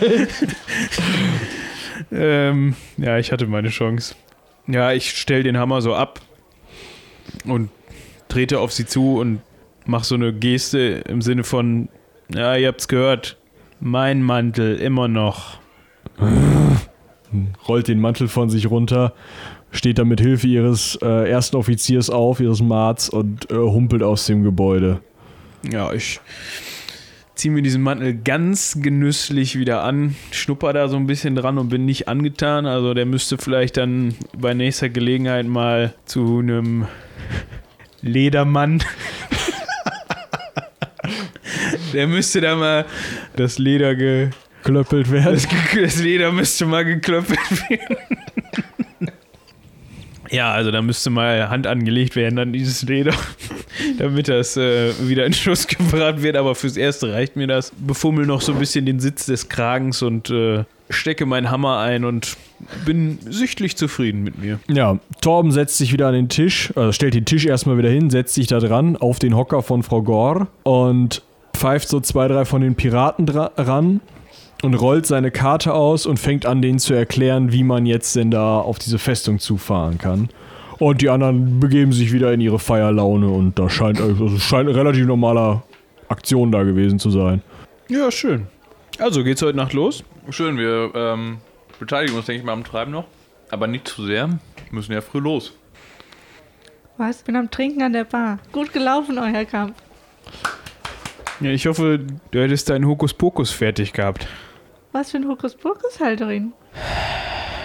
ähm, 2.10 2.74
ja, 2.96 3.18
ich 3.18 3.30
hatte 3.30 3.46
meine 3.46 3.68
Chance. 3.68 4.14
Ja, 4.66 4.92
ich 4.92 5.10
stell 5.10 5.42
den 5.42 5.58
Hammer 5.58 5.82
so 5.82 5.94
ab 5.94 6.20
und 7.44 7.68
trete 8.28 8.58
auf 8.58 8.72
sie 8.72 8.86
zu 8.86 9.18
und 9.18 9.42
mach 9.84 10.04
so 10.04 10.14
eine 10.14 10.32
Geste 10.32 11.02
im 11.06 11.20
Sinne 11.20 11.44
von, 11.44 11.90
ja, 12.34 12.56
ihr 12.56 12.68
habt's 12.68 12.88
gehört, 12.88 13.36
mein 13.80 14.22
Mantel 14.22 14.78
immer 14.78 15.08
noch. 15.08 15.58
Rollt 17.68 17.88
den 17.88 18.00
Mantel 18.00 18.28
von 18.28 18.48
sich 18.48 18.70
runter, 18.70 19.12
steht 19.72 19.98
dann 19.98 20.08
mit 20.08 20.20
Hilfe 20.20 20.46
ihres 20.46 20.98
äh, 21.02 21.30
ersten 21.30 21.56
Offiziers 21.56 22.10
auf, 22.10 22.40
ihres 22.40 22.62
Marts 22.62 23.08
und 23.08 23.50
äh, 23.50 23.54
humpelt 23.54 24.02
aus 24.02 24.26
dem 24.26 24.44
Gebäude. 24.44 25.00
Ja, 25.70 25.92
ich 25.92 26.20
ziehe 27.34 27.52
mir 27.52 27.62
diesen 27.62 27.82
Mantel 27.82 28.14
ganz 28.14 28.78
genüsslich 28.80 29.58
wieder 29.58 29.82
an, 29.82 30.14
schnupper 30.30 30.72
da 30.72 30.88
so 30.88 30.96
ein 30.96 31.06
bisschen 31.06 31.34
dran 31.34 31.58
und 31.58 31.70
bin 31.70 31.84
nicht 31.84 32.06
angetan. 32.06 32.66
Also 32.66 32.94
der 32.94 33.06
müsste 33.06 33.38
vielleicht 33.38 33.78
dann 33.78 34.14
bei 34.36 34.54
nächster 34.54 34.90
Gelegenheit 34.90 35.46
mal 35.46 35.94
zu 36.04 36.38
einem 36.38 36.86
Ledermann. 38.02 38.82
der 41.92 42.06
müsste 42.06 42.40
da 42.40 42.56
mal 42.56 42.84
das 43.36 43.58
Leder 43.58 43.94
ge 43.94 44.30
Klöppelt 44.62 45.10
werden. 45.10 45.34
das, 45.34 45.48
das 45.74 45.98
Leder 46.00 46.30
müsste 46.30 46.66
mal 46.66 46.84
geklöppelt 46.84 47.68
werden. 47.68 47.96
Ja, 50.32 50.50
also 50.50 50.70
da 50.70 50.80
müsste 50.80 51.10
mal 51.10 51.50
Hand 51.50 51.66
angelegt 51.66 52.16
werden 52.16 52.38
an 52.38 52.52
dieses 52.54 52.82
Leder, 52.82 53.12
damit 53.98 54.28
das 54.28 54.56
äh, 54.56 54.92
wieder 55.06 55.26
in 55.26 55.34
Schuss 55.34 55.66
gebracht 55.66 56.22
wird. 56.22 56.36
Aber 56.36 56.54
fürs 56.54 56.78
Erste 56.78 57.12
reicht 57.12 57.36
mir 57.36 57.46
das. 57.46 57.70
Befummel 57.78 58.24
noch 58.24 58.40
so 58.40 58.52
ein 58.52 58.58
bisschen 58.58 58.86
den 58.86 58.98
Sitz 58.98 59.26
des 59.26 59.50
Kragens 59.50 60.00
und 60.00 60.30
äh, 60.30 60.64
stecke 60.88 61.26
meinen 61.26 61.50
Hammer 61.50 61.78
ein 61.80 62.06
und 62.06 62.38
bin 62.86 63.18
sichtlich 63.28 63.76
zufrieden 63.76 64.22
mit 64.22 64.38
mir. 64.38 64.58
Ja, 64.68 64.98
Torben 65.20 65.52
setzt 65.52 65.76
sich 65.76 65.92
wieder 65.92 66.08
an 66.08 66.14
den 66.14 66.28
Tisch, 66.30 66.72
also 66.76 66.92
stellt 66.92 67.14
den 67.14 67.26
Tisch 67.26 67.44
erstmal 67.44 67.76
wieder 67.76 67.90
hin, 67.90 68.08
setzt 68.08 68.34
sich 68.34 68.46
da 68.46 68.58
dran 68.58 68.96
auf 68.96 69.18
den 69.18 69.36
Hocker 69.36 69.62
von 69.62 69.82
Frau 69.82 70.02
Gore 70.02 70.46
und 70.62 71.22
pfeift 71.54 71.88
so 71.88 72.00
zwei, 72.00 72.28
drei 72.28 72.44
von 72.46 72.62
den 72.62 72.74
Piraten 72.74 73.28
ran 73.28 74.00
und 74.62 74.74
rollt 74.74 75.06
seine 75.06 75.30
Karte 75.30 75.74
aus 75.74 76.06
und 76.06 76.18
fängt 76.18 76.46
an, 76.46 76.62
denen 76.62 76.78
zu 76.78 76.94
erklären, 76.94 77.52
wie 77.52 77.64
man 77.64 77.84
jetzt 77.84 78.16
denn 78.16 78.30
da 78.30 78.60
auf 78.60 78.78
diese 78.78 78.98
Festung 78.98 79.38
zufahren 79.38 79.98
kann. 79.98 80.28
Und 80.78 81.02
die 81.02 81.10
anderen 81.10 81.60
begeben 81.60 81.92
sich 81.92 82.12
wieder 82.12 82.32
in 82.32 82.40
ihre 82.40 82.58
Feierlaune 82.58 83.28
und 83.28 83.58
da 83.58 83.68
scheint, 83.68 84.00
also 84.00 84.28
scheint 84.38 84.68
eine 84.68 84.76
relativ 84.76 85.06
normaler 85.06 85.62
Aktion 86.08 86.50
da 86.50 86.62
gewesen 86.62 86.98
zu 86.98 87.10
sein. 87.10 87.42
Ja, 87.88 88.10
schön. 88.10 88.46
Also 88.98 89.24
geht's 89.24 89.42
heute 89.42 89.56
Nacht 89.56 89.72
los? 89.72 90.04
Schön, 90.30 90.56
wir 90.56 90.90
ähm, 90.94 91.38
beteiligen 91.78 92.16
uns, 92.16 92.26
denke 92.26 92.40
ich 92.40 92.46
mal, 92.46 92.52
am 92.52 92.64
Treiben 92.64 92.92
noch. 92.92 93.04
Aber 93.50 93.66
nicht 93.66 93.86
zu 93.86 94.06
sehr. 94.06 94.28
Wir 94.28 94.38
müssen 94.70 94.92
ja 94.92 95.00
früh 95.00 95.18
los. 95.18 95.52
Was? 96.96 97.22
Bin 97.22 97.36
am 97.36 97.50
Trinken 97.50 97.82
an 97.82 97.92
der 97.92 98.04
Bar. 98.04 98.38
Gut 98.52 98.72
gelaufen, 98.72 99.18
euer 99.18 99.44
Kampf. 99.44 99.74
Ja, 101.40 101.50
ich 101.50 101.66
hoffe, 101.66 102.00
du 102.30 102.40
hättest 102.40 102.70
deinen 102.70 102.86
Hokuspokus 102.86 103.50
fertig 103.50 103.92
gehabt. 103.92 104.28
Was 104.92 105.10
für 105.10 105.16
ein 105.18 105.26
Hokuspokus, 105.28 106.00
Halterin? 106.00 106.52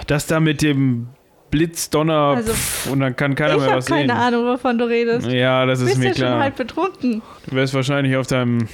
Das 0.06 0.26
da 0.26 0.40
mit 0.40 0.62
dem 0.62 1.08
Blitz, 1.50 1.90
Donner 1.90 2.34
Also, 2.36 2.52
pff, 2.52 2.90
und 2.90 3.00
dann 3.00 3.16
kann 3.16 3.34
keiner 3.34 3.54
ich 3.54 3.60
mehr 3.60 3.68
habe 3.68 3.78
was 3.78 3.86
keine 3.86 4.00
sehen. 4.02 4.10
Ahnung, 4.10 4.44
wovon 4.46 4.78
du 4.78 4.84
redest. 4.86 5.26
Ja, 5.28 5.66
das 5.66 5.78
Du 5.80 5.84
ist 5.86 5.90
bist 5.92 5.98
mir 6.00 6.08
ja 6.08 6.14
schon 6.14 6.24
klar. 6.26 6.40
halb 6.40 6.56
betrunken. 6.56 7.22
Du 7.48 7.56
wärst 7.56 7.74
wahrscheinlich 7.74 8.16
auf 8.16 8.26
deinem 8.26 8.68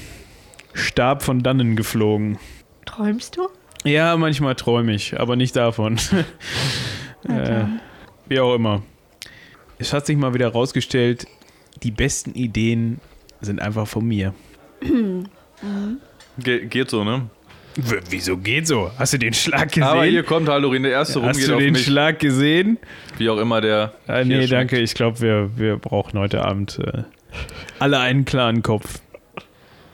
Stab 0.72 1.22
von 1.22 1.42
dannen 1.42 1.76
geflogen. 1.76 2.38
Träumst 2.84 3.36
du? 3.36 3.48
Ja, 3.84 4.16
manchmal 4.16 4.54
träume 4.54 4.94
ich, 4.94 5.18
aber 5.20 5.36
nicht 5.36 5.54
davon. 5.56 5.98
äh, 7.28 7.64
wie 8.28 8.40
auch 8.40 8.54
immer. 8.54 8.82
Es 9.78 9.92
hat 9.92 10.06
sich 10.06 10.16
mal 10.16 10.34
wieder 10.34 10.48
rausgestellt, 10.48 11.26
die 11.82 11.90
besten 11.90 12.32
Ideen 12.34 13.00
sind 13.40 13.60
einfach 13.60 13.86
von 13.86 14.06
mir. 14.06 14.32
Ge 16.38 16.66
geht 16.66 16.90
so, 16.90 17.04
ne? 17.04 17.28
W 17.76 18.00
wieso 18.10 18.36
geht 18.36 18.66
so? 18.68 18.90
Hast 18.98 19.12
du 19.14 19.18
den 19.18 19.34
Schlag 19.34 19.68
gesehen? 19.68 19.82
Aber 19.82 20.04
hier 20.04 20.22
kommt 20.22 20.48
Haldorin, 20.48 20.84
der 20.84 20.92
erste 20.92 21.18
Rum 21.18 21.28
Hast 21.28 21.38
geht 21.38 21.48
du 21.48 21.54
auf 21.54 21.60
den 21.60 21.72
mich. 21.72 21.84
Schlag 21.84 22.18
gesehen? 22.20 22.78
Wie 23.18 23.28
auch 23.28 23.38
immer 23.38 23.60
der. 23.60 23.94
Ah, 24.06 24.22
nee, 24.22 24.46
danke. 24.46 24.78
Ich 24.78 24.94
glaube, 24.94 25.20
wir, 25.20 25.50
wir 25.56 25.76
brauchen 25.76 26.18
heute 26.18 26.44
Abend 26.44 26.78
äh, 26.78 27.02
alle 27.80 27.98
einen 27.98 28.24
klaren 28.24 28.62
Kopf. 28.62 29.00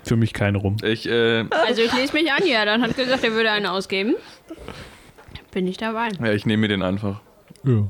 Für 0.04 0.16
mich 0.16 0.32
kein 0.32 0.56
Rum. 0.56 0.76
Ich, 0.82 1.08
äh, 1.08 1.44
Also 1.66 1.82
ich 1.82 1.92
lese 1.94 2.12
mich 2.14 2.30
an, 2.32 2.46
ja, 2.46 2.64
dann 2.64 2.82
hat 2.82 2.96
gesagt, 2.96 3.22
er 3.25 3.32
würde 3.32 3.50
einen 3.50 3.66
ausgeben. 3.66 4.14
Bin 5.52 5.66
ich 5.66 5.76
dabei. 5.76 6.08
ja, 6.22 6.32
ich 6.32 6.46
nehme 6.46 6.62
mir 6.62 6.68
den 6.68 6.82
einfach. 6.82 7.20
Ja. 7.64 7.88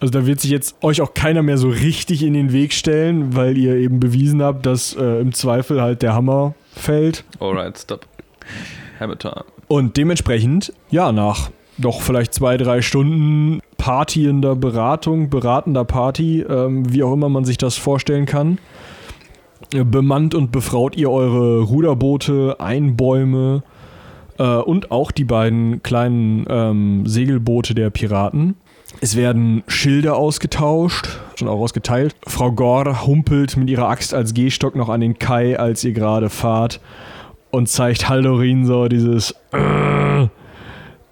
Also 0.00 0.10
da 0.12 0.26
wird 0.26 0.40
sich 0.40 0.50
jetzt 0.50 0.76
euch 0.82 1.00
auch 1.00 1.14
keiner 1.14 1.42
mehr 1.42 1.56
so 1.58 1.68
richtig 1.68 2.22
in 2.22 2.34
den 2.34 2.52
Weg 2.52 2.72
stellen, 2.72 3.36
weil 3.36 3.56
ihr 3.56 3.76
eben 3.76 4.00
bewiesen 4.00 4.42
habt, 4.42 4.66
dass 4.66 4.94
äh, 4.96 5.20
im 5.20 5.32
Zweifel 5.32 5.80
halt 5.80 6.02
der 6.02 6.14
Hammer 6.14 6.54
fällt. 6.74 7.24
Alright, 7.38 7.78
stop. 7.78 8.06
Hammer 9.00 9.18
time. 9.18 9.44
Und 9.68 9.96
dementsprechend, 9.96 10.72
ja, 10.90 11.12
nach 11.12 11.50
noch 11.78 12.02
vielleicht 12.02 12.34
zwei, 12.34 12.56
drei 12.56 12.82
Stunden 12.82 13.60
partiender 13.78 14.54
Beratung, 14.54 15.30
beratender 15.30 15.84
Party, 15.84 16.42
ähm, 16.42 16.92
wie 16.92 17.02
auch 17.02 17.12
immer 17.12 17.28
man 17.28 17.44
sich 17.44 17.58
das 17.58 17.76
vorstellen 17.76 18.26
kann, 18.26 18.58
äh, 19.72 19.84
bemannt 19.84 20.34
und 20.34 20.52
befraut 20.52 20.96
ihr 20.96 21.10
eure 21.10 21.62
Ruderboote, 21.62 22.56
Einbäume 22.60 23.62
äh, 24.38 24.56
und 24.56 24.90
auch 24.90 25.10
die 25.10 25.24
beiden 25.24 25.82
kleinen 25.82 26.44
ähm, 26.48 27.06
Segelboote 27.06 27.74
der 27.74 27.90
Piraten. 27.90 28.56
Es 29.00 29.16
werden 29.16 29.62
Schilder 29.66 30.16
ausgetauscht, 30.16 31.08
schon 31.36 31.48
auch 31.48 31.60
ausgeteilt. 31.60 32.14
Frau 32.26 32.52
Gore 32.52 33.06
humpelt 33.06 33.56
mit 33.56 33.70
ihrer 33.70 33.88
Axt 33.88 34.12
als 34.12 34.34
Gehstock 34.34 34.74
noch 34.74 34.88
an 34.88 35.00
den 35.00 35.18
Kai, 35.18 35.58
als 35.58 35.84
ihr 35.84 35.92
gerade 35.92 36.28
fahrt 36.28 36.80
und 37.50 37.68
zeigt 37.68 38.08
Haldorin 38.08 38.64
so 38.66 38.88
dieses 38.88 39.34
äh, 39.52 40.26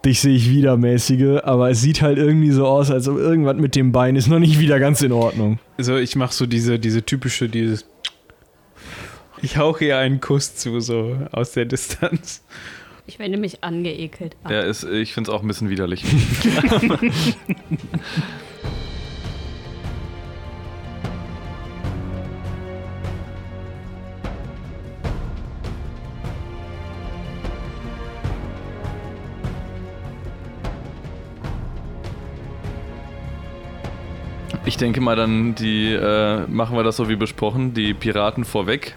dich 0.05 0.21
sehe 0.21 0.35
ich 0.35 0.51
wieder 0.51 0.77
mäßige, 0.77 1.43
aber 1.43 1.71
es 1.71 1.81
sieht 1.81 2.03
halt 2.03 2.19
irgendwie 2.19 2.51
so 2.51 2.67
aus, 2.67 2.91
als 2.91 3.09
ob 3.09 3.19
irgendwas 3.19 3.57
mit 3.57 3.75
dem 3.75 3.93
Bein 3.93 4.17
ist 4.17 4.29
noch 4.29 4.39
nicht 4.39 4.59
wieder 4.59 4.79
ganz 4.79 5.03
in 5.03 5.13
Ordnung. 5.13 5.59
Also 5.77 5.97
ich 5.97 6.17
mache 6.17 6.33
so 6.33 6.47
diese, 6.47 6.79
diese 6.79 7.03
typische, 7.05 7.49
dieses 7.49 7.85
ich 9.43 9.57
hauche 9.57 9.85
ihr 9.85 9.99
einen 9.99 10.21
Kuss 10.21 10.57
zu, 10.57 10.81
so 10.81 11.17
aus 11.31 11.53
der 11.53 11.65
Distanz. 11.65 12.43
Ich 13.07 13.19
wende 13.19 13.39
mich 13.39 13.63
angeekelt 13.65 14.37
ab. 14.43 14.51
Der 14.51 14.65
ist, 14.65 14.85
ich 14.85 15.15
finde 15.15 15.31
es 15.31 15.35
auch 15.35 15.43
ein 15.43 15.49
bisschen 15.49 15.71
widerlich. 15.71 16.05
Ich 34.69 34.77
denke 34.77 35.01
mal 35.01 35.17
dann, 35.17 35.55
die 35.55 35.95
äh, 35.95 36.47
machen 36.47 36.77
wir 36.77 36.83
das 36.83 36.99
so 36.99 37.09
wie 37.09 37.17
besprochen, 37.17 37.73
die 37.73 37.95
Piraten 37.95 38.45
vorweg 38.45 38.97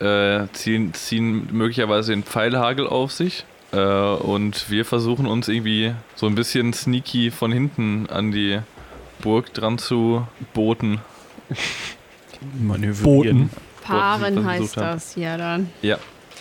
äh, 0.00 0.46
ziehen, 0.54 0.94
ziehen 0.94 1.48
möglicherweise 1.52 2.12
den 2.12 2.22
Pfeilhagel 2.22 2.86
auf 2.86 3.12
sich 3.12 3.44
äh, 3.72 3.76
und 3.76 4.70
wir 4.70 4.86
versuchen 4.86 5.26
uns 5.26 5.48
irgendwie 5.48 5.92
so 6.14 6.24
ein 6.24 6.34
bisschen 6.34 6.72
sneaky 6.72 7.30
von 7.30 7.52
hinten 7.52 8.06
an 8.08 8.32
die 8.32 8.60
Burg 9.20 9.52
dran 9.52 9.76
zu 9.76 10.26
boten. 10.54 11.02
Boten. 13.02 13.50
Paaren 13.84 14.46
heißt 14.46 14.78
das 14.78 15.14
ja 15.14 15.36
dann. 15.36 15.68
Ja, 15.82 15.98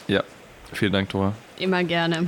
ja. 0.08 0.24
Vielen 0.72 0.94
Dank, 0.94 1.10
Thor. 1.10 1.34
Immer 1.58 1.84
gerne. 1.84 2.26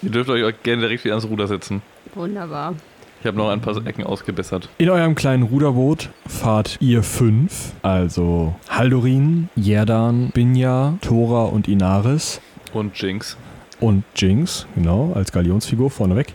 Ihr 0.00 0.10
dürft 0.10 0.30
euch 0.30 0.42
auch 0.42 0.62
gerne 0.62 0.80
direkt 0.80 1.04
wieder 1.04 1.16
ans 1.16 1.28
Ruder 1.28 1.46
setzen. 1.46 1.82
Wunderbar. 2.14 2.74
Ich 3.20 3.26
habe 3.26 3.36
noch 3.36 3.48
ein 3.50 3.60
paar 3.60 3.76
Ecken 3.84 4.04
ausgebessert. 4.04 4.68
In 4.78 4.88
eurem 4.90 5.14
kleinen 5.16 5.42
Ruderboot 5.42 6.08
fahrt 6.28 6.76
ihr 6.80 7.02
fünf, 7.02 7.72
also 7.82 8.54
Haldorin, 8.68 9.48
Jerdan, 9.56 10.30
Binja, 10.32 10.94
Tora 11.00 11.44
und 11.44 11.66
Inaris 11.66 12.40
Und 12.72 12.96
Jinx. 13.00 13.36
und 13.80 14.04
Jinx, 14.14 14.66
genau, 14.76 15.12
als 15.14 15.32
Galionsfigur 15.32 15.90
vorneweg. 15.90 16.34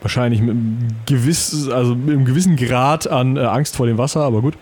Wahrscheinlich 0.00 0.40
mit 0.40 0.50
einem, 0.50 0.78
gewiss, 1.06 1.68
also 1.68 1.94
mit 1.94 2.16
einem 2.16 2.24
gewissen 2.24 2.56
Grad 2.56 3.06
an 3.08 3.36
äh, 3.36 3.40
Angst 3.40 3.76
vor 3.76 3.86
dem 3.86 3.98
Wasser, 3.98 4.22
aber 4.22 4.40
gut. 4.42 4.54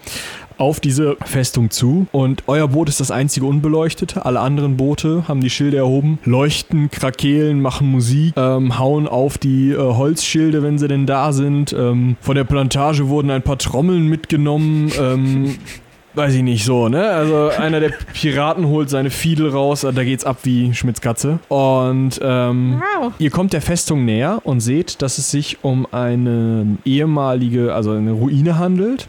Auf 0.58 0.80
diese 0.80 1.16
Festung 1.24 1.70
zu. 1.70 2.06
Und 2.12 2.42
euer 2.46 2.68
Boot 2.68 2.88
ist 2.88 3.00
das 3.00 3.10
einzige 3.10 3.46
unbeleuchtete. 3.46 4.24
Alle 4.24 4.40
anderen 4.40 4.76
Boote 4.76 5.24
haben 5.28 5.40
die 5.40 5.50
Schilde 5.50 5.76
erhoben, 5.76 6.18
leuchten, 6.24 6.90
krakeelen, 6.90 7.60
machen 7.60 7.90
Musik, 7.90 8.32
ähm, 8.36 8.78
hauen 8.78 9.06
auf 9.06 9.36
die 9.38 9.72
äh, 9.72 9.76
Holzschilde, 9.76 10.62
wenn 10.62 10.78
sie 10.78 10.88
denn 10.88 11.04
da 11.06 11.32
sind. 11.32 11.72
Ähm, 11.72 12.16
von 12.20 12.36
der 12.36 12.44
Plantage 12.44 13.08
wurden 13.08 13.30
ein 13.30 13.42
paar 13.42 13.58
Trommeln 13.58 14.08
mitgenommen. 14.08 14.90
Ähm, 14.98 15.54
weiß 16.14 16.32
ich 16.34 16.42
nicht 16.42 16.64
so, 16.64 16.88
ne? 16.88 17.10
Also 17.10 17.50
einer 17.58 17.78
der 17.78 17.90
Piraten 18.14 18.66
holt 18.68 18.88
seine 18.88 19.10
Fiedel 19.10 19.50
raus, 19.50 19.82
da 19.82 20.02
geht's 20.02 20.24
ab 20.24 20.38
wie 20.44 20.72
Schmitz 20.72 21.02
Katze. 21.02 21.38
Und 21.48 22.18
ähm, 22.22 22.80
Wow. 22.98 23.12
ihr 23.18 23.28
kommt 23.30 23.52
der 23.52 23.60
Festung 23.60 24.06
näher 24.06 24.40
und 24.44 24.60
seht, 24.60 25.02
dass 25.02 25.18
es 25.18 25.30
sich 25.30 25.58
um 25.60 25.86
eine 25.92 26.78
ehemalige, 26.86 27.74
also 27.74 27.90
eine 27.90 28.12
Ruine 28.12 28.58
handelt, 28.58 29.08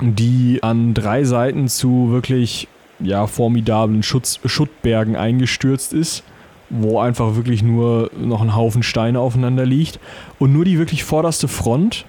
die 0.00 0.62
an 0.62 0.94
drei 0.94 1.24
Seiten 1.24 1.68
zu 1.68 2.10
wirklich 2.10 2.68
ja, 3.00 3.26
formidablen 3.26 4.02
Schutz, 4.02 4.40
Schuttbergen 4.44 5.16
eingestürzt 5.16 5.92
ist, 5.92 6.24
wo 6.70 7.00
einfach 7.00 7.36
wirklich 7.36 7.62
nur 7.62 8.10
noch 8.18 8.42
ein 8.42 8.54
Haufen 8.54 8.82
Steine 8.82 9.20
aufeinander 9.20 9.64
liegt. 9.64 10.00
Und 10.38 10.52
nur 10.52 10.64
die 10.64 10.78
wirklich 10.78 11.04
vorderste 11.04 11.48
Front, 11.48 12.04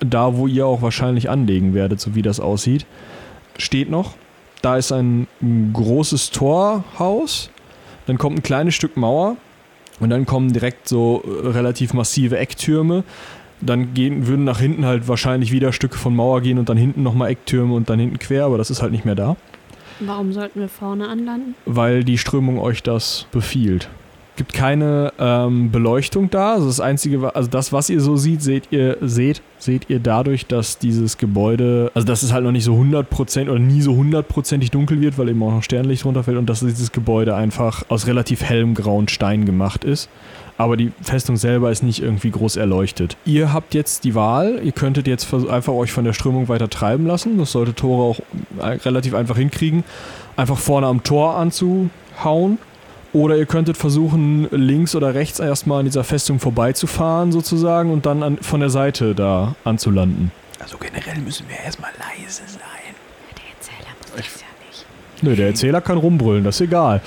da 0.00 0.36
wo 0.36 0.46
ihr 0.46 0.66
auch 0.66 0.82
wahrscheinlich 0.82 1.30
anlegen 1.30 1.74
werdet, 1.74 2.00
so 2.00 2.14
wie 2.14 2.22
das 2.22 2.40
aussieht, 2.40 2.86
steht 3.58 3.90
noch. 3.90 4.14
Da 4.62 4.76
ist 4.76 4.92
ein 4.92 5.26
großes 5.72 6.30
Torhaus, 6.30 7.50
dann 8.06 8.18
kommt 8.18 8.38
ein 8.38 8.42
kleines 8.42 8.74
Stück 8.74 8.96
Mauer 8.96 9.36
und 10.00 10.10
dann 10.10 10.26
kommen 10.26 10.52
direkt 10.52 10.88
so 10.88 11.22
relativ 11.26 11.92
massive 11.92 12.38
Ecktürme. 12.38 13.04
Dann 13.64 13.94
gehen, 13.94 14.26
würden 14.26 14.44
nach 14.44 14.60
hinten 14.60 14.84
halt 14.84 15.08
wahrscheinlich 15.08 15.52
wieder 15.52 15.72
Stücke 15.72 15.98
von 15.98 16.14
Mauer 16.14 16.40
gehen 16.40 16.58
und 16.58 16.68
dann 16.68 16.76
hinten 16.76 17.02
nochmal 17.02 17.30
Ecktürme 17.30 17.74
und 17.74 17.88
dann 17.90 17.98
hinten 17.98 18.18
quer, 18.18 18.44
aber 18.44 18.58
das 18.58 18.70
ist 18.70 18.82
halt 18.82 18.92
nicht 18.92 19.04
mehr 19.04 19.14
da, 19.14 19.36
Warum 20.00 20.32
sollten 20.32 20.58
wir 20.60 20.68
vorne 20.68 21.08
anlanden? 21.08 21.54
weil 21.66 22.02
die 22.04 22.18
Strömung 22.18 22.58
euch 22.58 22.82
das 22.82 23.26
befiehlt. 23.30 23.88
Gibt 24.36 24.52
keine 24.52 25.12
ähm, 25.20 25.70
Beleuchtung 25.70 26.28
da. 26.28 26.54
Also 26.54 26.66
das 26.66 26.80
einzige, 26.80 27.36
also 27.36 27.48
das, 27.48 27.72
was 27.72 27.88
ihr 27.88 28.00
so 28.00 28.16
seht, 28.16 28.42
seht 28.42 28.64
ihr, 28.72 28.96
seht, 29.00 29.40
seht 29.58 29.88
ihr 29.88 30.00
dadurch, 30.00 30.46
dass 30.46 30.78
dieses 30.78 31.18
Gebäude, 31.18 31.92
also 31.94 32.04
dass 32.04 32.24
es 32.24 32.32
halt 32.32 32.42
noch 32.42 32.50
nicht 32.50 32.64
so 32.64 32.74
100% 32.74 33.42
oder 33.48 33.60
nie 33.60 33.80
so 33.80 33.94
hundertprozentig 33.94 34.72
dunkel 34.72 35.00
wird, 35.00 35.18
weil 35.18 35.28
eben 35.28 35.40
auch 35.44 35.52
noch 35.52 35.62
Sternlicht 35.62 36.04
runterfällt 36.04 36.36
und 36.36 36.50
dass 36.50 36.58
dieses 36.60 36.90
Gebäude 36.90 37.36
einfach 37.36 37.84
aus 37.88 38.08
relativ 38.08 38.42
hellem 38.42 38.74
grauen 38.74 39.06
Stein 39.06 39.44
gemacht 39.44 39.84
ist. 39.84 40.08
Aber 40.56 40.76
die 40.76 40.92
Festung 41.02 41.36
selber 41.36 41.70
ist 41.72 41.82
nicht 41.82 42.00
irgendwie 42.00 42.30
groß 42.30 42.56
erleuchtet. 42.56 43.16
Ihr 43.24 43.52
habt 43.52 43.74
jetzt 43.74 44.04
die 44.04 44.14
Wahl, 44.14 44.60
ihr 44.62 44.72
könntet 44.72 45.08
jetzt 45.08 45.32
einfach 45.34 45.72
euch 45.72 45.90
von 45.90 46.04
der 46.04 46.12
Strömung 46.12 46.48
weiter 46.48 46.70
treiben 46.70 47.06
lassen. 47.06 47.38
Das 47.38 47.52
sollte 47.52 47.74
Tore 47.74 48.02
auch 48.02 48.20
äh, 48.60 48.76
relativ 48.84 49.14
einfach 49.14 49.36
hinkriegen. 49.36 49.82
Einfach 50.36 50.58
vorne 50.58 50.86
am 50.86 51.02
Tor 51.02 51.36
anzuhauen. 51.36 52.58
Oder 53.12 53.36
ihr 53.36 53.46
könntet 53.46 53.76
versuchen, 53.76 54.48
links 54.50 54.96
oder 54.96 55.14
rechts 55.14 55.38
erstmal 55.38 55.80
an 55.80 55.84
dieser 55.84 56.02
Festung 56.02 56.40
vorbeizufahren, 56.40 57.30
sozusagen, 57.30 57.92
und 57.92 58.06
dann 58.06 58.24
an, 58.24 58.38
von 58.38 58.58
der 58.58 58.70
Seite 58.70 59.14
da 59.14 59.54
anzulanden. 59.62 60.32
Also 60.58 60.78
generell 60.78 61.20
müssen 61.20 61.46
wir 61.48 61.56
erstmal 61.64 61.92
leise 61.92 62.42
sein. 62.46 62.60
Der 63.36 63.44
Erzähler 63.56 63.94
muss 64.00 64.10
das 64.16 64.40
ja 64.40 64.46
nicht. 64.66 65.22
Nö, 65.22 65.36
der 65.36 65.46
Erzähler 65.46 65.80
kann 65.80 65.98
rumbrüllen, 65.98 66.42
das 66.42 66.56
ist 66.56 66.62
egal. 66.62 67.02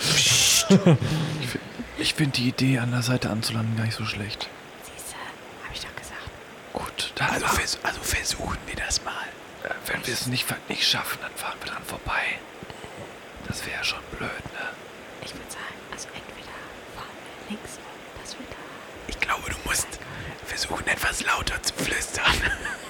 Ich 1.98 2.14
finde 2.14 2.34
die 2.34 2.50
Idee, 2.50 2.80
an 2.80 2.92
der 2.92 3.02
Seite 3.02 3.30
anzulanden, 3.30 3.76
gar 3.76 3.86
nicht 3.86 3.96
so 3.98 4.06
schlecht. 4.06 4.48
Siehste, 4.84 5.16
hab 5.66 5.74
ich 5.74 5.82
doch 5.82 5.96
gesagt. 5.96 6.30
Gut, 6.74 7.12
dann 7.16 7.30
Also, 7.32 7.48
vers 7.48 7.80
also 7.84 8.00
versuchen 8.02 8.58
wir 8.68 8.76
das 8.76 9.04
mal. 9.04 9.14
äh, 9.64 9.70
wenn 9.88 10.06
wir 10.06 10.14
es 10.14 10.28
nicht, 10.28 10.46
nicht 10.70 10.88
schaffen, 10.88 11.18
dann 11.22 11.32
fahren 11.36 11.58
wir 11.62 11.72
dran 11.72 11.84
vorbei. 11.84 12.22
Das 13.48 13.66
wäre 13.66 13.84
schon 13.84 14.00
blöd, 14.12 14.30
ne? 14.30 14.70
Ich 15.24 15.34
würde 15.34 15.50
sagen, 15.50 15.74
also 15.92 16.08
entweder 16.10 16.54
fahren 16.96 17.18
wir 17.48 17.50
links, 17.56 17.80
dass 18.22 18.34
wir 18.38 18.46
da. 18.46 18.58
Ich 19.08 19.20
glaube, 19.20 19.50
du 19.50 19.56
musst 19.68 19.88
versuchen, 20.46 20.86
etwas 20.88 21.24
lauter 21.26 21.62
zu 21.64 21.74
flüstern. 21.74 22.26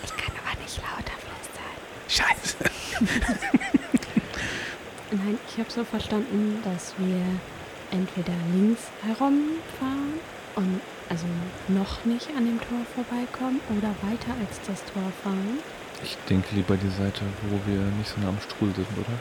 Ich 0.03 0.17
kann 0.17 0.33
aber 0.43 0.59
nicht 0.61 0.77
lauter 0.77 1.15
flüstern. 1.23 1.73
Scheiße. 2.09 2.57
Nein, 5.11 5.39
ich 5.49 5.59
habe 5.59 5.71
so 5.71 5.83
verstanden, 5.85 6.61
dass 6.63 6.93
wir 6.97 7.23
entweder 7.91 8.33
links 8.53 8.83
herumfahren 9.05 10.19
und 10.55 10.81
also 11.09 11.25
noch 11.69 12.03
nicht 12.05 12.27
an 12.35 12.45
dem 12.45 12.59
Tor 12.59 12.83
vorbeikommen 12.95 13.59
oder 13.77 13.89
weiter 14.03 14.33
als 14.43 14.59
das 14.67 14.83
Tor 14.91 15.03
fahren. 15.23 15.59
Ich 16.03 16.17
denke 16.29 16.55
lieber 16.55 16.75
die 16.77 16.89
Seite, 16.89 17.21
wo 17.49 17.57
wir 17.65 17.79
nicht 17.97 18.09
so 18.09 18.19
nah 18.21 18.29
am 18.29 18.37
Strudel 18.41 18.85
sind, 18.85 18.97
oder? 18.97 19.17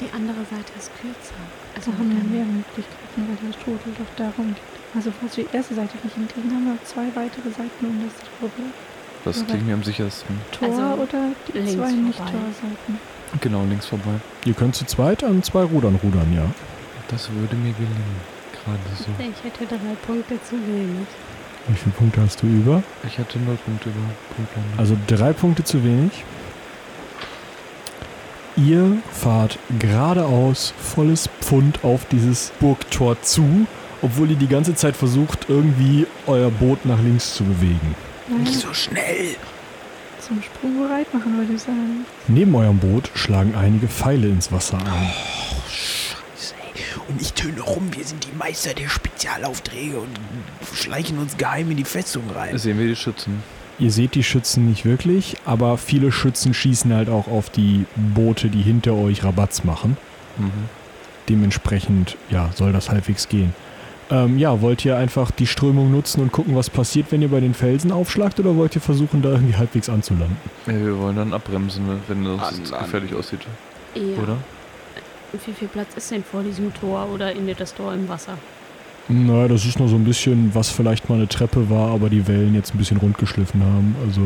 Die 0.00 0.10
andere 0.12 0.44
Seite 0.48 0.72
ist 0.78 0.90
kürzer. 1.00 1.38
Also 1.76 1.90
Also 1.90 1.98
haben 1.98 2.12
wir 2.12 2.24
mehr 2.24 2.44
Möglichkeiten, 2.44 3.20
weil 3.28 3.38
der 3.40 3.52
Strudel 3.58 3.92
doch 3.96 4.12
darum 4.16 4.48
liegt. 4.48 4.60
Also 4.94 5.12
falls 5.12 5.36
wir 5.36 5.44
die 5.44 5.56
erste 5.56 5.74
Seite 5.74 5.94
nicht 6.02 6.14
hinkriegen, 6.14 6.50
haben 6.50 6.66
wir 6.66 6.78
zwei 6.84 7.06
weitere 7.14 7.50
Seiten 7.50 7.84
um 7.84 7.96
das 8.04 8.16
Tor. 8.38 8.50
Das 9.24 9.44
klingt 9.46 9.66
mir 9.66 9.74
am 9.74 9.82
sichersten. 9.82 10.40
Tor 10.52 10.68
Also 10.68 11.02
oder 11.02 11.32
die 11.48 11.52
zwei. 11.76 11.90
Nicht-Torseiten. 11.92 12.98
Genau, 13.40 13.64
links 13.64 13.86
vorbei. 13.86 14.14
Ihr 14.44 14.54
könnt 14.54 14.74
zu 14.74 14.86
zweit 14.86 15.22
an 15.22 15.42
zwei 15.42 15.62
Rudern 15.64 15.96
rudern, 16.02 16.32
ja. 16.34 16.46
Das 17.08 17.30
würde 17.32 17.56
mir 17.56 17.72
gelingen. 17.72 18.20
Gerade 18.64 18.78
so. 18.96 19.06
Ich 19.18 19.44
hätte 19.44 19.66
drei 19.66 19.94
Punkte 20.06 20.34
zu 20.42 20.54
wenig. 20.56 21.06
Wie 21.68 21.74
viele 21.74 21.94
Punkte 21.94 22.20
hast 22.22 22.42
du 22.42 22.46
über? 22.46 22.82
Ich 23.06 23.18
hatte 23.18 23.38
null 23.38 23.58
Punkte 23.64 23.90
über 23.90 23.98
Punktlandung. 24.36 24.78
Also 24.78 24.96
drei 25.06 25.32
Punkte 25.32 25.64
zu 25.64 25.82
wenig. 25.84 26.24
Ihr 28.56 28.98
fahrt 29.12 29.58
geradeaus 29.78 30.74
volles 30.78 31.28
Pfund 31.40 31.84
auf 31.84 32.04
dieses 32.06 32.52
Burgtor 32.58 33.20
zu, 33.22 33.66
obwohl 34.02 34.30
ihr 34.30 34.36
die 34.36 34.48
ganze 34.48 34.74
Zeit 34.74 34.96
versucht, 34.96 35.46
irgendwie 35.48 36.06
euer 36.26 36.50
Boot 36.50 36.84
nach 36.84 36.98
links 37.00 37.34
zu 37.34 37.44
bewegen. 37.44 37.94
Nicht 38.28 38.54
Naja, 38.54 38.58
so 38.68 38.74
schnell. 38.74 39.36
zum 40.20 40.42
Sprung 40.42 40.82
bereit 40.82 41.12
machen, 41.14 41.38
würde 41.38 41.52
ich 41.54 41.62
sagen. 41.62 42.04
Neben 42.26 42.54
eurem 42.54 42.78
Boot 42.78 43.10
schlagen 43.14 43.54
einige 43.54 43.86
Pfeile 43.88 44.26
ins 44.28 44.50
Wasser 44.50 44.78
ein. 44.78 44.86
Ey. 45.04 45.14
Und 47.08 47.22
ich 47.22 47.32
töne 47.32 47.60
rum, 47.62 47.88
wir 47.92 48.04
sind 48.04 48.26
die 48.30 48.36
Meister 48.36 48.74
der 48.74 48.88
Spezialaufträge 48.88 49.98
und 49.98 50.08
schleichen 50.74 51.18
uns 51.18 51.36
geheim 51.38 51.70
in 51.70 51.78
die 51.78 51.84
Festung 51.84 52.24
rein. 52.34 52.56
Sehen 52.58 52.78
wir 52.78 52.86
die 52.86 52.96
Schützen. 52.96 53.42
Ihr 53.78 53.90
seht 53.92 54.14
die 54.14 54.24
Schützen 54.24 54.68
nicht 54.68 54.84
wirklich, 54.84 55.36
aber 55.46 55.78
viele 55.78 56.12
Schützen 56.12 56.52
schießen 56.52 56.92
halt 56.92 57.08
auch 57.08 57.28
auf 57.28 57.48
die 57.48 57.86
Boote, 57.96 58.48
die 58.48 58.60
hinter 58.62 58.92
euch 58.94 59.24
Rabatz 59.24 59.64
machen. 59.64 59.96
Mhm. 60.36 60.50
Dementsprechend, 61.28 62.16
ja, 62.30 62.50
soll 62.54 62.72
das 62.72 62.90
halbwegs 62.90 63.28
gehen. 63.28 63.54
Ähm, 64.10 64.38
ja, 64.38 64.62
wollt 64.62 64.84
ihr 64.84 64.96
einfach 64.96 65.30
die 65.30 65.46
Strömung 65.46 65.90
nutzen 65.92 66.22
und 66.22 66.32
gucken, 66.32 66.56
was 66.56 66.70
passiert, 66.70 67.12
wenn 67.12 67.20
ihr 67.20 67.28
bei 67.28 67.40
den 67.40 67.52
Felsen 67.54 67.92
aufschlagt, 67.92 68.40
oder 68.40 68.56
wollt 68.56 68.74
ihr 68.74 68.80
versuchen, 68.80 69.20
da 69.22 69.30
irgendwie 69.30 69.54
halbwegs 69.56 69.88
anzulanden? 69.90 70.36
Ja, 70.66 70.72
wir 70.74 70.98
wollen 70.98 71.16
dann 71.16 71.32
abbremsen, 71.34 71.84
wenn 72.08 72.24
das 72.24 72.40
An- 72.40 72.74
an- 72.74 72.84
gefährlich 72.84 73.14
aussieht. 73.14 73.40
Ja. 73.94 74.22
Oder? 74.22 74.36
Wie 75.32 75.52
viel 75.52 75.68
Platz 75.68 75.94
ist 75.96 76.10
denn 76.10 76.24
vor 76.24 76.42
diesem 76.42 76.72
Tor 76.72 77.08
oder 77.12 77.32
in 77.32 77.54
das 77.54 77.74
Tor 77.74 77.92
im 77.92 78.08
Wasser? 78.08 78.38
Naja, 79.08 79.48
das 79.48 79.64
ist 79.64 79.78
noch 79.78 79.88
so 79.88 79.96
ein 79.96 80.04
bisschen, 80.04 80.54
was 80.54 80.70
vielleicht 80.70 81.08
mal 81.08 81.16
eine 81.16 81.28
Treppe 81.28 81.68
war, 81.70 81.90
aber 81.92 82.10
die 82.10 82.26
Wellen 82.28 82.54
jetzt 82.54 82.74
ein 82.74 82.78
bisschen 82.78 82.98
rundgeschliffen 82.98 83.62
haben. 83.62 83.96
Also, 84.06 84.20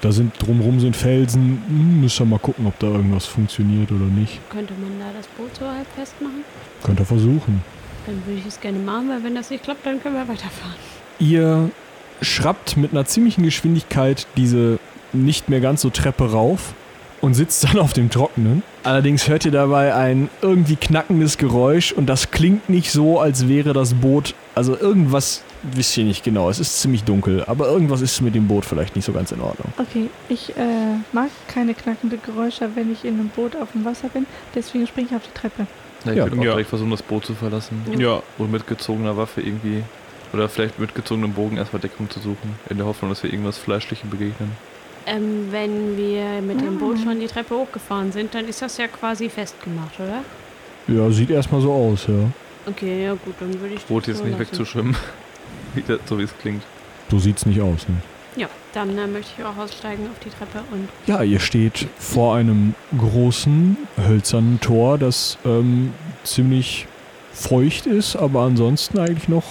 da 0.00 0.12
sind 0.12 0.34
drumrum 0.40 0.80
sind 0.80 0.96
Felsen. 0.96 1.62
Hm, 1.68 2.00
müsst 2.00 2.20
ihr 2.20 2.24
mal 2.24 2.38
gucken, 2.38 2.66
ob 2.66 2.78
da 2.78 2.88
irgendwas 2.88 3.26
funktioniert 3.26 3.90
oder 3.90 4.04
nicht. 4.04 4.38
Könnte 4.50 4.74
man 4.74 4.98
da 4.98 5.06
das 5.16 5.26
Boot 5.28 5.54
so 5.56 5.66
halb 5.66 5.86
festmachen? 5.96 6.44
Könnt 6.82 7.00
ihr 7.00 7.06
versuchen. 7.06 7.62
Dann 8.06 8.20
würde 8.26 8.40
ich 8.40 8.46
es 8.46 8.60
gerne 8.60 8.78
machen, 8.78 9.08
weil 9.08 9.22
wenn 9.22 9.34
das 9.34 9.50
nicht 9.50 9.62
klappt, 9.62 9.86
dann 9.86 10.00
können 10.02 10.16
wir 10.16 10.26
weiterfahren. 10.26 10.74
Ihr 11.20 11.70
schrappt 12.20 12.76
mit 12.76 12.92
einer 12.92 13.04
ziemlichen 13.04 13.44
Geschwindigkeit 13.44 14.26
diese 14.36 14.78
nicht 15.12 15.48
mehr 15.48 15.60
ganz 15.60 15.82
so 15.82 15.90
Treppe 15.90 16.32
rauf 16.32 16.74
und 17.22 17.32
sitzt 17.34 17.64
dann 17.64 17.78
auf 17.78 17.94
dem 17.94 18.10
Trockenen. 18.10 18.62
Allerdings 18.82 19.28
hört 19.28 19.46
ihr 19.46 19.52
dabei 19.52 19.94
ein 19.94 20.28
irgendwie 20.42 20.76
knackendes 20.76 21.38
Geräusch 21.38 21.92
und 21.92 22.06
das 22.06 22.30
klingt 22.30 22.68
nicht 22.68 22.92
so, 22.92 23.18
als 23.20 23.48
wäre 23.48 23.72
das 23.72 23.94
Boot, 23.94 24.34
also 24.54 24.76
irgendwas 24.78 25.42
wisst 25.62 25.96
ihr 25.96 26.04
nicht 26.04 26.24
genau, 26.24 26.50
es 26.50 26.58
ist 26.58 26.80
ziemlich 26.82 27.04
dunkel, 27.04 27.44
aber 27.46 27.68
irgendwas 27.68 28.00
ist 28.00 28.20
mit 28.20 28.34
dem 28.34 28.48
Boot 28.48 28.64
vielleicht 28.64 28.96
nicht 28.96 29.04
so 29.04 29.12
ganz 29.12 29.30
in 29.32 29.40
Ordnung. 29.40 29.72
Okay, 29.78 30.10
ich 30.28 30.50
äh, 30.56 30.96
mag 31.12 31.30
keine 31.46 31.72
knackende 31.74 32.18
Geräusche, 32.18 32.70
wenn 32.74 32.92
ich 32.92 33.04
in 33.04 33.14
einem 33.14 33.28
Boot 33.28 33.54
auf 33.56 33.70
dem 33.72 33.84
Wasser 33.84 34.08
bin. 34.08 34.26
Deswegen 34.54 34.86
springe 34.88 35.06
ich 35.10 35.14
auf 35.16 35.22
die 35.22 35.38
Treppe. 35.38 35.66
Ja, 36.04 36.10
ich 36.10 36.18
Ja, 36.18 36.24
würde 36.24 36.40
auch 36.40 36.44
ja. 36.44 36.54
gleich 36.54 36.66
versuchen, 36.66 36.90
das 36.90 37.02
Boot 37.02 37.24
zu 37.24 37.34
verlassen. 37.34 37.80
Ja, 37.96 38.22
Und 38.36 38.50
mit 38.50 38.66
gezogener 38.66 39.16
Waffe 39.16 39.40
irgendwie 39.40 39.84
Oder 40.32 40.48
vielleicht 40.48 40.78
mit 40.80 40.94
gezogenem 40.96 41.34
Bogen 41.34 41.58
erstmal 41.58 41.80
Deckung 41.80 42.10
zu 42.10 42.18
suchen, 42.18 42.58
in 42.68 42.78
der 42.78 42.86
Hoffnung, 42.86 43.10
dass 43.10 43.22
wir 43.22 43.30
irgendwas 43.30 43.58
Fleischlichem 43.58 44.10
begegnen. 44.10 44.52
Ähm, 45.06 45.48
wenn 45.50 45.96
wir 45.96 46.40
mit 46.42 46.60
dem 46.60 46.78
Boot 46.78 46.98
schon 47.00 47.18
die 47.20 47.26
Treppe 47.26 47.54
hochgefahren 47.54 48.12
sind, 48.12 48.34
dann 48.34 48.46
ist 48.46 48.62
das 48.62 48.76
ja 48.78 48.86
quasi 48.88 49.28
festgemacht, 49.28 49.98
oder? 49.98 50.22
Ja, 50.88 51.10
sieht 51.10 51.30
erstmal 51.30 51.60
so 51.60 51.72
aus, 51.72 52.06
ja. 52.06 52.14
Okay, 52.66 53.04
ja 53.04 53.12
gut, 53.12 53.34
dann 53.40 53.60
würde 53.60 53.74
ich 53.74 53.82
Boot 53.84 54.02
das 54.02 54.08
jetzt 54.08 54.18
so 54.18 54.24
nicht 54.24 54.38
lassen. 54.38 54.50
wegzuschwimmen. 54.50 54.96
So 56.06 56.18
wie 56.18 56.24
es 56.24 56.36
klingt. 56.38 56.62
So 57.10 57.18
sieht's 57.18 57.46
nicht 57.46 57.60
aus. 57.62 57.88
Ne? 57.88 57.94
Ja, 58.36 58.46
dann 58.74 58.96
äh, 58.98 59.06
möchte 59.06 59.32
ich 59.38 59.44
auch 59.44 59.56
aussteigen 59.56 60.06
auf 60.10 60.18
die 60.24 60.28
Treppe 60.28 60.62
und 60.70 60.88
Ja, 61.06 61.22
ihr 61.22 61.40
steht 61.40 61.86
vor 61.98 62.36
einem 62.36 62.74
großen 62.98 63.76
hölzernen 63.96 64.60
Tor, 64.60 64.98
das 64.98 65.38
ähm, 65.46 65.94
ziemlich 66.24 66.86
feucht 67.32 67.86
ist, 67.86 68.16
aber 68.16 68.42
ansonsten 68.42 68.98
eigentlich 68.98 69.28
noch 69.28 69.44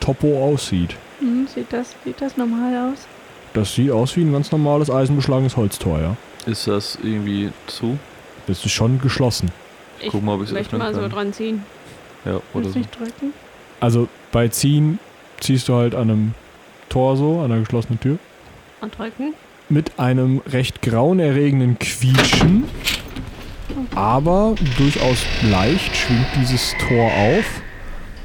topo 0.00 0.42
aussieht. 0.42 0.96
Hm, 1.20 1.46
sieht, 1.54 1.70
das, 1.72 1.94
sieht 2.04 2.20
das 2.20 2.36
normal 2.36 2.92
aus? 2.92 3.06
Das 3.56 3.74
sieht 3.74 3.90
aus 3.90 4.14
wie 4.18 4.20
ein 4.20 4.32
ganz 4.34 4.52
normales 4.52 4.90
eisenbeschlagenes 4.90 5.56
Holztor, 5.56 5.98
ja. 5.98 6.16
Ist 6.44 6.66
das 6.66 6.98
irgendwie 7.02 7.50
zu? 7.66 7.98
Das 8.46 8.62
ist 8.62 8.70
schon 8.70 9.00
geschlossen. 9.00 9.50
ich 9.98 10.10
Gucken 10.10 10.26
wir, 10.26 10.34
ob 10.34 10.42
ich's 10.42 10.52
möchte 10.52 10.76
öffnen 10.76 10.82
mal 10.82 10.94
so 10.94 11.00
kann. 11.00 11.10
dran 11.10 11.32
ziehen. 11.32 11.62
Ja, 12.26 12.40
oder 12.52 12.68
so. 12.68 12.78
nicht 12.78 12.94
drücken? 12.98 13.32
Also 13.80 14.08
bei 14.30 14.48
Ziehen 14.48 14.98
ziehst 15.40 15.70
du 15.70 15.74
halt 15.74 15.94
an 15.94 16.10
einem 16.10 16.34
Tor 16.90 17.16
so, 17.16 17.38
an 17.38 17.46
einer 17.46 17.60
geschlossenen 17.60 17.98
Tür. 17.98 18.18
Und 18.82 18.98
drücken. 18.98 19.32
Mit 19.70 19.98
einem 19.98 20.42
recht 20.46 20.82
grauenerregenden 20.82 21.78
Quietschen, 21.78 22.64
aber 23.94 24.54
durchaus 24.76 25.24
leicht 25.50 25.96
schwingt 25.96 26.26
dieses 26.38 26.74
Tor 26.86 27.10
auf. 27.10 27.62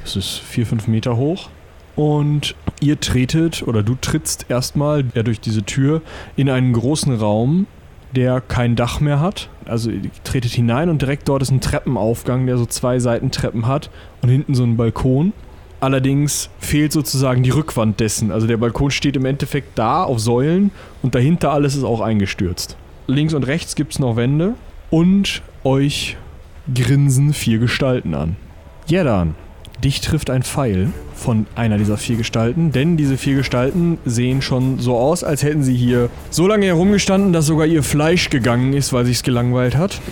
Es 0.04 0.18
ist 0.18 0.40
vier, 0.40 0.66
fünf 0.66 0.88
Meter 0.88 1.16
hoch. 1.16 1.48
Und 1.96 2.56
ihr 2.80 3.00
tretet 3.00 3.64
oder 3.64 3.84
du 3.84 3.96
trittst 3.96 4.46
erstmal 4.50 5.04
ja, 5.14 5.24
durch 5.24 5.40
diese 5.40 5.64
Tür 5.64 6.02
in 6.36 6.50
einen 6.50 6.74
großen 6.74 7.16
Raum, 7.16 7.68
der 8.16 8.42
kein 8.42 8.76
Dach 8.76 9.00
mehr 9.00 9.20
hat. 9.20 9.50
Also 9.66 9.90
ihr 9.90 10.02
tretet 10.24 10.52
hinein 10.52 10.90
und 10.90 11.02
direkt 11.02 11.30
dort 11.30 11.42
ist 11.42 11.52
ein 11.52 11.62
Treppenaufgang, 11.62 12.46
der 12.46 12.58
so 12.58 12.66
zwei 12.66 13.00
Seitentreppen 13.00 13.68
hat 13.68 13.90
und 14.22 14.30
hinten 14.30 14.56
so 14.56 14.64
ein 14.64 14.78
Balkon. 14.78 15.34
Allerdings 15.80 16.50
fehlt 16.60 16.92
sozusagen 16.92 17.42
die 17.42 17.50
Rückwand 17.50 18.00
dessen. 18.00 18.32
Also 18.32 18.46
der 18.46 18.58
Balkon 18.58 18.92
steht 18.92 19.16
im 19.16 19.26
Endeffekt 19.26 19.80
da 19.80 20.04
auf 20.04 20.20
Säulen 20.20 20.72
und 21.02 21.16
dahinter 21.16 21.52
alles 21.52 21.76
ist 21.76 21.84
auch 21.84 22.02
eingestürzt. 22.02 22.78
Links 23.08 23.34
und 23.34 23.48
rechts 23.48 23.76
gibt 23.76 23.94
es 23.94 24.00
noch 24.00 24.16
Wände 24.16 24.54
und 24.92 25.42
euch 25.64 26.18
grinsen 26.74 27.34
vier 27.34 27.58
Gestalten 27.58 28.14
an. 28.14 28.36
Jedan, 28.86 29.36
dich 29.84 30.02
trifft 30.02 30.30
ein 30.30 30.44
Pfeil 30.44 30.90
von 31.16 31.46
einer 31.56 31.78
dieser 31.78 31.98
vier 31.98 32.16
Gestalten, 32.16 32.72
denn 32.72 32.98
diese 32.98 33.18
vier 33.18 33.36
Gestalten 33.36 33.98
sehen 34.06 34.42
schon 34.42 34.80
so 34.80 34.98
aus, 34.98 35.24
als 35.24 35.44
hätten 35.44 35.64
sie 35.64 35.76
hier 35.76 36.10
so 36.30 36.48
lange 36.48 36.66
herumgestanden, 36.66 37.34
dass 37.34 37.46
sogar 37.46 37.68
ihr 37.68 37.84
Fleisch 37.84 38.30
gegangen 38.30 38.74
ist, 38.74 38.94
weil 38.94 39.06
sich's 39.06 39.24
gelangweilt 39.24 39.76
hat. 39.76 40.00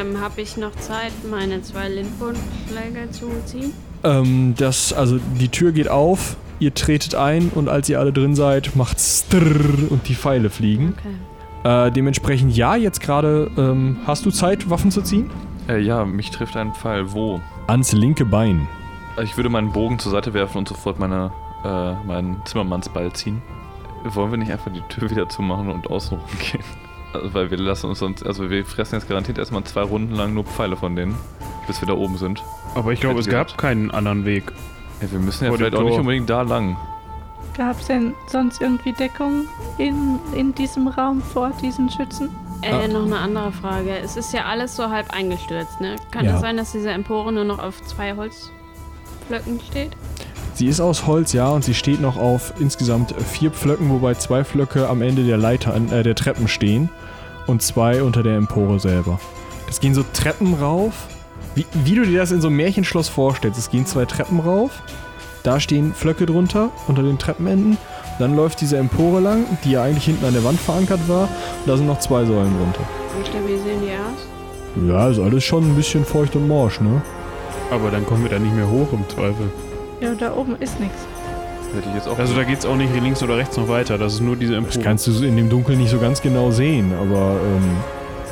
Ähm, 0.00 0.20
habe 0.20 0.40
ich 0.40 0.56
noch 0.56 0.70
Zeit, 0.76 1.10
meine 1.28 1.62
zwei 1.62 1.88
Lindwurmschläge 1.88 3.10
zu 3.10 3.28
ziehen? 3.44 3.72
Ähm, 4.04 4.54
das, 4.56 4.92
also 4.92 5.18
die 5.40 5.48
Tür 5.48 5.72
geht 5.72 5.88
auf, 5.88 6.36
ihr 6.60 6.72
tretet 6.74 7.16
ein 7.16 7.50
und 7.52 7.68
als 7.68 7.88
ihr 7.88 7.98
alle 7.98 8.12
drin 8.12 8.36
seid, 8.36 8.76
macht's 8.76 9.26
und 9.32 10.08
die 10.08 10.14
Pfeile 10.14 10.48
fliegen. 10.48 10.94
Okay. 10.96 11.86
Äh, 11.86 11.90
dementsprechend 11.90 12.56
ja, 12.56 12.76
jetzt 12.76 13.00
gerade 13.00 13.50
ähm, 13.58 13.98
hast 14.06 14.24
du 14.24 14.30
Zeit, 14.30 14.70
Waffen 14.70 14.90
zu 14.90 15.02
ziehen? 15.02 15.28
Äh, 15.70 15.78
ja, 15.78 16.04
mich 16.04 16.30
trifft 16.30 16.56
ein 16.56 16.74
Pfeil. 16.74 17.12
Wo? 17.12 17.40
Ans 17.68 17.92
linke 17.92 18.24
Bein. 18.24 18.66
Ich 19.22 19.36
würde 19.36 19.48
meinen 19.48 19.72
Bogen 19.72 19.98
zur 19.98 20.10
Seite 20.10 20.34
werfen 20.34 20.58
und 20.58 20.68
sofort 20.68 20.98
meine, 20.98 21.30
äh, 21.64 21.94
meinen 22.06 22.44
Zimmermannsball 22.44 23.12
ziehen. 23.12 23.40
Wollen 24.04 24.30
wir 24.30 24.38
nicht 24.38 24.50
einfach 24.50 24.72
die 24.72 24.80
Tür 24.82 25.10
wieder 25.10 25.28
zumachen 25.28 25.70
und 25.70 25.88
außen 25.88 26.18
rumgehen? 26.18 26.64
Also, 27.12 27.34
weil 27.34 27.50
wir 27.50 27.58
lassen 27.58 27.86
uns 27.86 27.98
sonst, 27.98 28.24
also 28.24 28.50
wir 28.50 28.64
fressen 28.64 28.94
jetzt 28.94 29.08
garantiert 29.08 29.36
erstmal 29.38 29.64
zwei 29.64 29.82
Runden 29.82 30.14
lang 30.14 30.32
nur 30.32 30.44
Pfeile 30.44 30.76
von 30.76 30.94
denen, 30.96 31.14
bis 31.66 31.80
wir 31.82 31.88
da 31.88 31.94
oben 31.94 32.16
sind. 32.16 32.42
Aber 32.74 32.92
ich 32.92 33.00
glaube, 33.00 33.20
es 33.20 33.28
gab 33.28 33.58
keinen 33.58 33.90
anderen 33.90 34.24
Weg. 34.24 34.52
Ja, 35.00 35.10
wir 35.10 35.18
müssen 35.18 35.44
ja 35.44 35.50
Vor 35.50 35.58
vielleicht 35.58 35.74
auch 35.74 35.82
nicht 35.82 35.98
unbedingt 35.98 36.30
da 36.30 36.42
lang. 36.42 36.76
Gab 37.56 37.78
es 37.80 37.88
denn 37.88 38.14
sonst 38.26 38.60
irgendwie 38.60 38.92
Deckung 38.92 39.44
in, 39.76 40.18
in 40.34 40.54
diesem 40.54 40.88
Raum 40.88 41.20
vor 41.20 41.50
diesen 41.60 41.90
Schützen? 41.90 42.30
Äh, 42.62 42.88
noch 42.88 43.04
eine 43.06 43.18
andere 43.18 43.52
Frage. 43.52 43.96
Es 43.98 44.16
ist 44.16 44.32
ja 44.32 44.44
alles 44.44 44.76
so 44.76 44.90
halb 44.90 45.10
eingestürzt, 45.14 45.80
ne? 45.80 45.96
Kann 46.10 46.26
Ja. 46.26 46.34
es 46.34 46.40
sein, 46.40 46.56
dass 46.56 46.72
diese 46.72 46.90
Empore 46.90 47.32
nur 47.32 47.44
noch 47.44 47.58
auf 47.58 47.82
zwei 47.84 48.14
Holzblöcken 48.16 49.60
steht? 49.70 49.92
Sie 50.54 50.66
ist 50.66 50.80
aus 50.80 51.06
Holz, 51.06 51.32
ja, 51.32 51.48
und 51.48 51.64
sie 51.64 51.72
steht 51.74 52.00
noch 52.00 52.16
auf 52.18 52.52
insgesamt 52.58 53.14
vier 53.22 53.50
Pflöcken, 53.50 53.88
wobei 53.90 54.14
zwei 54.14 54.44
Pflöcke 54.44 54.88
am 54.88 55.00
Ende 55.00 55.24
der 55.24 55.38
Leiter, 55.38 55.74
äh, 55.90 56.02
der 56.02 56.14
Treppen 56.14 56.48
stehen 56.48 56.90
und 57.46 57.62
zwei 57.62 58.02
unter 58.02 58.22
der 58.22 58.36
Empore 58.36 58.78
selber. 58.78 59.18
Das 59.66 59.80
gehen 59.80 59.94
so 59.94 60.04
Treppen 60.12 60.54
rauf, 60.54 60.92
wie, 61.54 61.64
wie 61.84 61.94
du 61.94 62.04
dir 62.04 62.18
das 62.18 62.30
in 62.30 62.40
so 62.42 62.48
einem 62.48 62.56
Märchenschloss 62.58 63.08
vorstellst. 63.08 63.58
Es 63.58 63.70
gehen 63.70 63.86
zwei 63.86 64.04
Treppen 64.04 64.40
rauf, 64.40 64.82
da 65.44 65.60
stehen 65.60 65.94
Pflöcke 65.94 66.26
drunter 66.26 66.68
unter 66.88 67.02
den 67.02 67.18
Treppenenden. 67.18 67.78
Dann 68.20 68.36
läuft 68.36 68.60
diese 68.60 68.76
Empore 68.76 69.18
lang, 69.20 69.44
die 69.64 69.72
ja 69.72 69.82
eigentlich 69.82 70.04
hinten 70.04 70.26
an 70.26 70.34
der 70.34 70.44
Wand 70.44 70.60
verankert 70.60 71.00
war, 71.08 71.22
und 71.22 71.66
da 71.66 71.76
sind 71.76 71.86
noch 71.86 71.98
zwei 72.00 72.24
Säulen 72.24 72.52
drunter. 72.56 72.82
Wie 73.18 73.26
stabil 73.26 73.58
sehen 73.58 73.80
die 73.82 73.90
aus? 73.92 74.88
Ja, 74.88 75.08
ist 75.08 75.18
alles 75.18 75.42
schon 75.42 75.64
ein 75.64 75.74
bisschen 75.74 76.04
feucht 76.04 76.36
und 76.36 76.46
morsch, 76.46 76.80
ne? 76.80 77.00
Aber 77.70 77.90
dann 77.90 78.04
kommen 78.04 78.22
wir 78.22 78.30
da 78.30 78.38
nicht 78.38 78.54
mehr 78.54 78.68
hoch 78.68 78.88
im 78.92 79.08
Zweifel. 79.08 79.50
Ja, 80.00 80.14
da 80.14 80.34
oben 80.36 80.54
ist 80.60 80.78
nichts. 80.78 80.98
Hätte 81.74 81.88
ich 81.88 81.94
jetzt 81.94 82.08
auch. 82.08 82.18
Also 82.18 82.34
da 82.34 82.44
geht's 82.44 82.66
auch 82.66 82.76
nicht 82.76 82.92
links 82.94 83.22
oder 83.22 83.36
rechts 83.36 83.56
noch 83.56 83.68
weiter. 83.68 83.96
Das 83.96 84.14
ist 84.14 84.20
nur 84.20 84.36
diese 84.36 84.54
Das 84.54 84.64
Empore. 84.64 84.84
kannst 84.84 85.06
du 85.06 85.12
in 85.24 85.36
dem 85.36 85.48
Dunkeln 85.48 85.78
nicht 85.78 85.90
so 85.90 85.98
ganz 85.98 86.20
genau 86.20 86.50
sehen, 86.50 86.92
aber 87.00 87.36
ähm, 87.42 87.76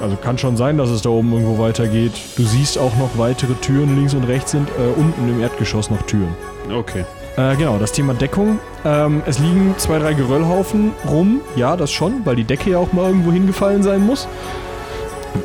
also 0.03 0.17
kann 0.17 0.37
schon 0.39 0.57
sein, 0.57 0.77
dass 0.77 0.91
es 0.91 1.03
da 1.03 1.09
oben 1.11 1.33
irgendwo 1.33 1.59
weitergeht. 1.59 2.13
Du 2.37 2.45
siehst 2.45 2.79
auch 2.79 2.95
noch 2.97 3.11
weitere 3.17 3.55
Türen 3.55 3.97
links 3.97 4.13
und 4.15 4.25
rechts 4.25 4.51
sind 4.51 4.69
äh, 4.71 5.01
unten 5.01 5.29
im 5.29 5.41
Erdgeschoss 5.41 5.91
noch 5.91 6.03
Türen. 6.03 6.35
Okay. 6.73 7.05
Äh, 7.39 7.55
genau, 7.55 7.79
das 7.79 7.93
Thema 7.93 8.15
Deckung. 8.15 8.59
Ähm, 8.85 9.23
es 9.25 9.39
liegen 9.39 9.73
zwei, 9.79 10.01
drei 10.01 10.13
Geröllhaufen 10.13 10.91
rum. 11.09 11.41
Ja, 11.55 11.77
das 11.77 11.93
schon, 11.93 12.27
weil 12.27 12.35
die 12.35 12.43
Decke 12.43 12.71
ja 12.71 12.79
auch 12.79 12.93
mal 12.93 13.07
irgendwo 13.07 13.31
hingefallen 13.31 13.85
sein 13.85 14.05
muss. 14.05 14.27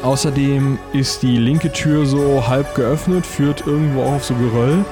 Außerdem 0.02 0.80
ist 0.94 1.22
die 1.22 1.38
linke 1.38 1.72
Tür 1.72 2.08
so 2.08 2.48
halb 2.48 2.74
geöffnet, 2.74 3.28
führt 3.28 3.68
irgendwo 3.68 4.02
auch 4.02 4.14
auf 4.14 4.26
so 4.26 4.34
Geröll. 4.34 4.84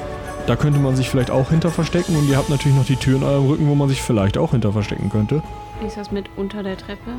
Da 0.46 0.56
könnte 0.56 0.80
man 0.80 0.96
sich 0.96 1.10
vielleicht 1.10 1.32
auch 1.32 1.50
hinter 1.50 1.72
verstecken 1.72 2.16
und 2.16 2.30
ihr 2.30 2.38
habt 2.38 2.52
natürlich 2.52 2.78
noch 2.78 2.86
die 2.86 2.98
Tür 2.98 3.18
in 3.18 3.24
eurem 3.24 3.48
Rücken, 3.48 3.68
wo 3.68 3.74
man 3.74 3.90
sich 3.90 4.02
vielleicht 4.02 4.38
auch 4.38 4.52
hinter 4.52 4.72
verstecken 4.72 5.10
könnte. 5.10 5.42
Ist 5.86 5.98
das 5.98 6.12
mit 6.12 6.30
unter 6.36 6.62
der 6.62 6.78
Treppe? 6.78 7.12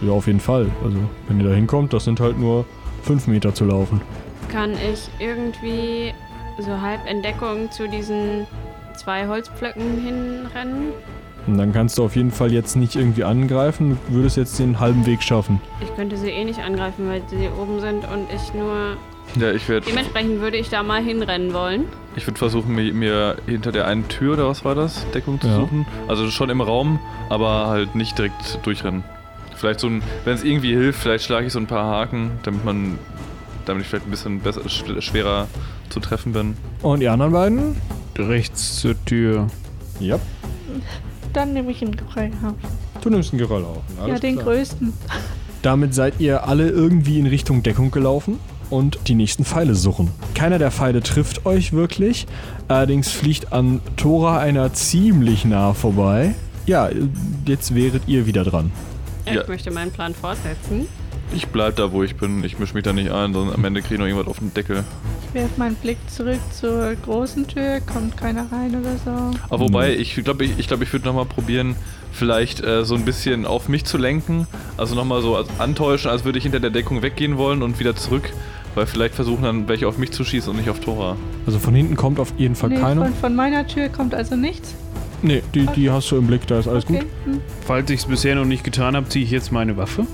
Ja, 0.00 0.12
auf 0.12 0.26
jeden 0.28 0.40
Fall. 0.40 0.70
Also, 0.82 0.96
wenn 1.28 1.40
ihr 1.40 1.48
da 1.48 1.54
hinkommt, 1.54 1.92
das 1.92 2.04
sind 2.04 2.20
halt 2.20 2.38
nur 2.38 2.64
fünf 3.02 3.26
Meter 3.26 3.52
zu 3.52 3.66
laufen. 3.66 4.00
Kann 4.50 4.72
ich 4.72 5.10
irgendwie 5.18 6.14
so 6.58 6.80
halb 6.80 7.00
in 7.06 7.22
Deckung 7.22 7.70
zu 7.70 7.86
diesen 7.86 8.46
zwei 8.96 9.26
Holzpflöcken 9.28 10.00
hinrennen? 10.02 10.88
Und 11.46 11.58
dann 11.58 11.72
kannst 11.72 11.96
du 11.98 12.04
auf 12.04 12.16
jeden 12.16 12.32
Fall 12.32 12.52
jetzt 12.52 12.74
nicht 12.74 12.96
irgendwie 12.96 13.22
angreifen. 13.22 13.96
Du 14.08 14.14
würdest 14.16 14.36
jetzt 14.36 14.58
den 14.58 14.80
halben 14.80 15.06
Weg 15.06 15.22
schaffen. 15.22 15.60
Ich 15.80 15.94
könnte 15.94 16.16
sie 16.16 16.30
eh 16.30 16.44
nicht 16.44 16.58
angreifen, 16.60 17.08
weil 17.08 17.22
sie 17.28 17.48
oben 17.60 17.78
sind 17.80 17.98
und 18.04 18.26
ich 18.34 18.52
nur. 18.52 18.96
Ja, 19.40 19.52
ich 19.52 19.68
werde 19.68 19.86
Dementsprechend 19.86 20.40
würde 20.40 20.56
ich 20.56 20.70
da 20.70 20.82
mal 20.82 21.02
hinrennen 21.02 21.52
wollen. 21.52 21.84
ich 22.16 22.26
würd 22.26 22.38
versuchen, 22.38 22.74
mir, 22.74 22.92
mir 22.92 23.36
hinter 23.46 23.70
der 23.72 23.86
einen 23.86 24.06
Tür 24.08 24.34
oder 24.34 24.48
was 24.48 24.64
war 24.64 24.74
das, 24.76 25.04
Deckung 25.12 25.40
zu 25.40 25.48
Ja. 25.48 25.56
suchen. 25.56 25.84
Also 26.08 26.30
schon 26.30 26.48
im 26.48 26.60
Raum, 26.60 26.98
aber 27.28 27.66
halt 27.66 27.94
nicht 27.96 28.16
direkt 28.18 28.60
durchrennen. 28.64 29.02
Vielleicht 29.56 29.80
so 29.80 29.88
ein, 29.88 30.02
wenn 30.24 30.34
es 30.34 30.44
irgendwie 30.44 30.72
hilft, 30.74 31.00
vielleicht 31.00 31.24
schlage 31.24 31.46
ich 31.48 31.52
so 31.52 31.58
ein 31.58 31.66
paar 31.66 31.84
Haken, 31.86 32.32
damit 32.44 32.64
man, 32.64 32.98
damit 33.66 33.82
ich 33.82 33.88
vielleicht 33.88 34.06
ein 34.06 34.10
bisschen 34.10 34.40
besser, 34.40 34.60
sch- 34.62 35.00
schwerer 35.00 35.48
zu 35.90 35.98
treffen 35.98 36.32
bin. 36.32 36.56
Und 36.82 37.00
die 37.00 37.08
anderen 37.08 37.32
beiden? 37.32 37.76
Rechts 38.18 38.76
zur 38.76 38.94
Tür. 39.04 39.48
Ja. 40.00 40.18
Dann 41.32 41.52
nehme 41.52 41.70
ich 41.70 41.82
einen 41.82 41.96
Geröllhaufen. 41.96 42.56
Du 43.00 43.10
nimmst 43.10 43.32
einen 43.32 43.38
Geröllhaufen. 43.38 43.82
Ja, 43.98 44.04
Alles 44.04 44.20
den 44.20 44.34
klar. 44.34 44.46
größten. 44.46 44.92
Damit 45.62 45.94
seid 45.94 46.14
ihr 46.20 46.46
alle 46.46 46.68
irgendwie 46.68 47.18
in 47.18 47.26
Richtung 47.26 47.62
Deckung 47.62 47.90
gelaufen 47.90 48.38
und 48.70 48.98
die 49.06 49.14
nächsten 49.14 49.44
Pfeile 49.44 49.74
suchen. 49.74 50.10
Keiner 50.34 50.58
der 50.58 50.70
Pfeile 50.70 51.02
trifft 51.02 51.46
euch 51.46 51.72
wirklich. 51.72 52.26
Allerdings 52.68 53.10
fliegt 53.10 53.52
an 53.52 53.80
Tora 53.96 54.38
einer 54.38 54.72
ziemlich 54.72 55.44
nah 55.44 55.72
vorbei. 55.74 56.34
Ja, 56.66 56.88
jetzt 57.46 57.74
wäret 57.74 58.02
ihr 58.06 58.26
wieder 58.26 58.44
dran. 58.44 58.72
Ja. 59.26 59.42
Ich 59.42 59.48
möchte 59.48 59.70
meinen 59.70 59.90
Plan 59.92 60.14
fortsetzen. 60.14 60.86
Ich 61.34 61.48
bleib 61.48 61.76
da, 61.76 61.92
wo 61.92 62.02
ich 62.02 62.16
bin. 62.16 62.44
Ich 62.44 62.58
mische 62.58 62.74
mich 62.74 62.84
da 62.84 62.92
nicht 62.92 63.10
ein, 63.10 63.32
sondern 63.32 63.54
am 63.54 63.64
Ende 63.64 63.82
kriege 63.82 63.94
ich 63.94 64.00
noch 64.00 64.06
irgendwas 64.06 64.28
auf 64.28 64.38
den 64.38 64.54
Deckel. 64.54 64.84
Ich 65.36 65.42
werfe 65.42 65.58
meinen 65.60 65.74
Blick 65.74 65.98
zurück 66.08 66.40
zur 66.50 66.94
großen 67.04 67.46
Tür. 67.46 67.80
Kommt 67.80 68.16
keiner 68.16 68.50
rein 68.50 68.74
oder 68.74 68.96
so. 69.04 69.38
Aber 69.50 69.60
wobei, 69.60 69.94
ich 69.94 70.14
glaube, 70.14 70.46
ich, 70.46 70.58
ich, 70.58 70.66
glaub, 70.66 70.80
ich 70.80 70.90
würde 70.94 71.04
nochmal 71.04 71.26
probieren, 71.26 71.76
vielleicht 72.10 72.64
äh, 72.64 72.86
so 72.86 72.94
ein 72.94 73.04
bisschen 73.04 73.44
auf 73.44 73.68
mich 73.68 73.84
zu 73.84 73.98
lenken. 73.98 74.46
Also 74.78 74.94
nochmal 74.94 75.20
so 75.20 75.36
als 75.36 75.48
antäuschen, 75.58 76.10
als 76.10 76.24
würde 76.24 76.38
ich 76.38 76.44
hinter 76.44 76.58
der 76.58 76.70
Deckung 76.70 77.02
weggehen 77.02 77.36
wollen 77.36 77.62
und 77.62 77.78
wieder 77.78 77.94
zurück 77.94 78.32
Weil 78.74 78.86
vielleicht 78.86 79.14
versuchen 79.14 79.42
dann 79.42 79.68
welche 79.68 79.86
auf 79.86 79.98
mich 79.98 80.10
zu 80.10 80.24
schießen 80.24 80.48
und 80.50 80.56
nicht 80.56 80.70
auf 80.70 80.80
Tora. 80.80 81.16
Also 81.44 81.58
von 81.58 81.74
hinten 81.74 81.96
kommt 81.96 82.18
auf 82.18 82.32
jeden 82.38 82.54
Fall 82.54 82.70
Nee, 82.70 82.80
keiner. 82.80 83.04
von, 83.04 83.14
von 83.14 83.36
meiner 83.36 83.66
Tür 83.66 83.90
kommt 83.90 84.14
also 84.14 84.36
nichts. 84.36 84.74
Nee, 85.20 85.42
die, 85.54 85.66
die 85.66 85.90
hast 85.90 86.10
du 86.12 86.16
im 86.16 86.28
Blick, 86.28 86.46
da 86.46 86.60
ist 86.60 86.66
alles 86.66 86.84
Okay. 86.84 87.00
gut. 87.00 87.08
Hm. 87.26 87.40
Falls 87.66 87.90
ich 87.90 88.00
es 88.00 88.06
bisher 88.06 88.36
noch 88.36 88.46
nicht 88.46 88.64
getan 88.64 88.96
habe, 88.96 89.06
ziehe 89.10 89.22
ich 89.26 89.30
jetzt 89.32 89.52
meine 89.52 89.76
Waffe. 89.76 90.06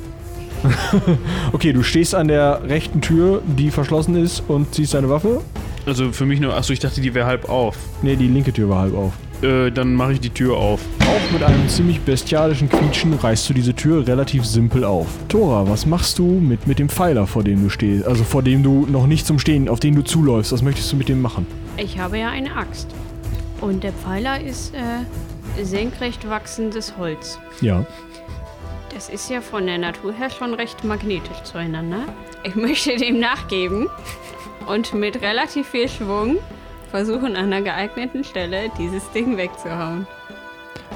Okay, 1.53 1.73
du 1.73 1.83
stehst 1.83 2.15
an 2.15 2.29
der 2.29 2.63
rechten 2.65 3.01
Tür, 3.01 3.43
die 3.45 3.71
verschlossen 3.71 4.17
ist 4.17 4.43
und 4.49 4.75
ziehst 4.75 4.95
deine 4.95 5.09
Waffe. 5.09 5.41
Also 5.87 6.13
für 6.13 6.27
mich 6.27 6.41
nur. 6.41 6.55
Achso, 6.55 6.73
ich 6.73 6.79
dachte, 6.79 7.01
die 7.01 7.13
wäre 7.15 7.27
halb 7.27 7.49
auf. 7.49 7.77
Nee, 8.03 8.17
die 8.17 8.29
linke 8.29 8.53
Tür 8.53 8.69
war 8.69 8.81
halb 8.81 8.95
auf. 8.95 9.13
Äh, 9.43 9.73
dann 9.73 9.95
mache 9.95 10.13
ich 10.13 10.21
die 10.21 10.31
Tür 10.31 10.57
auf. 10.57 10.81
Auch 11.01 11.33
mit 11.33 11.43
einem 11.43 11.69
ziemlich 11.69 12.01
bestialischen 12.01 12.69
Quietschen 12.69 13.15
reißt 13.15 13.49
du 13.49 13.55
diese 13.55 13.75
Tür 13.75 14.07
relativ 14.07 14.45
simpel 14.45 14.85
auf. 14.85 15.09
Tora, 15.29 15.69
was 15.69 15.85
machst 15.85 16.19
du 16.21 16.25
mit, 16.25 16.69
mit 16.69 16.79
dem 16.79 16.89
Pfeiler, 16.89 17.27
vor 17.27 17.43
dem 17.43 17.63
du 17.63 17.69
stehst? 17.69 18.07
Also 18.07 18.23
vor 18.23 18.45
dem 18.45 18.63
du 18.63 18.87
noch 18.87 19.09
nicht 19.09 19.27
zum 19.27 19.41
Stehen, 19.41 19.69
auf 19.69 19.81
den 19.81 19.97
du 19.97 20.03
zuläufst. 20.03 20.53
Was 20.53 20.63
möchtest 20.63 20.93
du 20.93 20.97
mit 20.97 21.09
dem 21.09 21.21
machen? 21.21 21.47
Ich 21.77 21.99
habe 21.99 22.19
ja 22.19 22.29
eine 22.31 22.55
Axt. 22.55 22.89
Und 23.61 23.83
der 23.83 23.93
Pfeiler 23.93 24.41
ist 24.41 24.75
äh, 24.75 25.65
senkrecht 25.65 26.29
wachsendes 26.29 26.97
Holz. 26.97 27.39
Ja. 27.61 27.85
Das 28.95 29.09
ist 29.09 29.31
ja 29.31 29.41
von 29.41 29.67
der 29.67 29.79
Natur 29.79 30.13
her 30.13 30.31
schon 30.31 30.55
recht 30.55 30.85
magnetisch 30.85 31.43
zueinander. 31.45 32.01
Ich 32.45 32.55
möchte 32.55 32.97
dem 32.97 33.21
nachgeben 33.21 33.89
und 34.67 34.95
mit 34.95 35.23
relativ 35.23 35.69
viel 35.69 35.89
Schwung 35.89 36.39
versuchen, 36.91 37.37
an 37.37 37.53
einer 37.53 37.63
geeigneten 37.63 38.23
Stelle 38.23 38.71
dieses 38.79 39.11
Ding 39.13 39.37
wegzuhauen. 39.37 40.07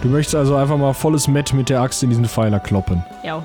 Du 0.02 0.08
möchtest 0.08 0.34
also 0.34 0.56
einfach 0.56 0.76
mal 0.76 0.92
volles 0.92 1.26
Met 1.26 1.52
mit 1.54 1.70
der 1.70 1.80
Axt 1.80 2.02
in 2.02 2.10
diesen 2.10 2.26
Pfeiler 2.26 2.60
kloppen. 2.60 3.02
Ja. 3.24 3.42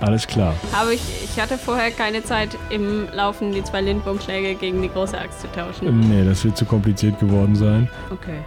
Alles 0.00 0.26
klar. 0.26 0.54
Aber 0.72 0.90
ich, 0.92 1.02
ich 1.22 1.40
hatte 1.40 1.56
vorher 1.58 1.92
keine 1.92 2.24
Zeit, 2.24 2.50
im 2.70 3.08
Laufen 3.12 3.52
die 3.52 3.62
zwei 3.62 3.82
Lindwurmschläge 3.82 4.56
gegen 4.56 4.82
die 4.82 4.88
große 4.88 5.16
Axt 5.16 5.42
zu 5.42 5.52
tauschen. 5.52 6.08
Nee, 6.08 6.24
das 6.24 6.44
wird 6.44 6.56
zu 6.56 6.64
kompliziert 6.64 7.20
geworden 7.20 7.54
sein. 7.54 7.88
Okay. 8.10 8.38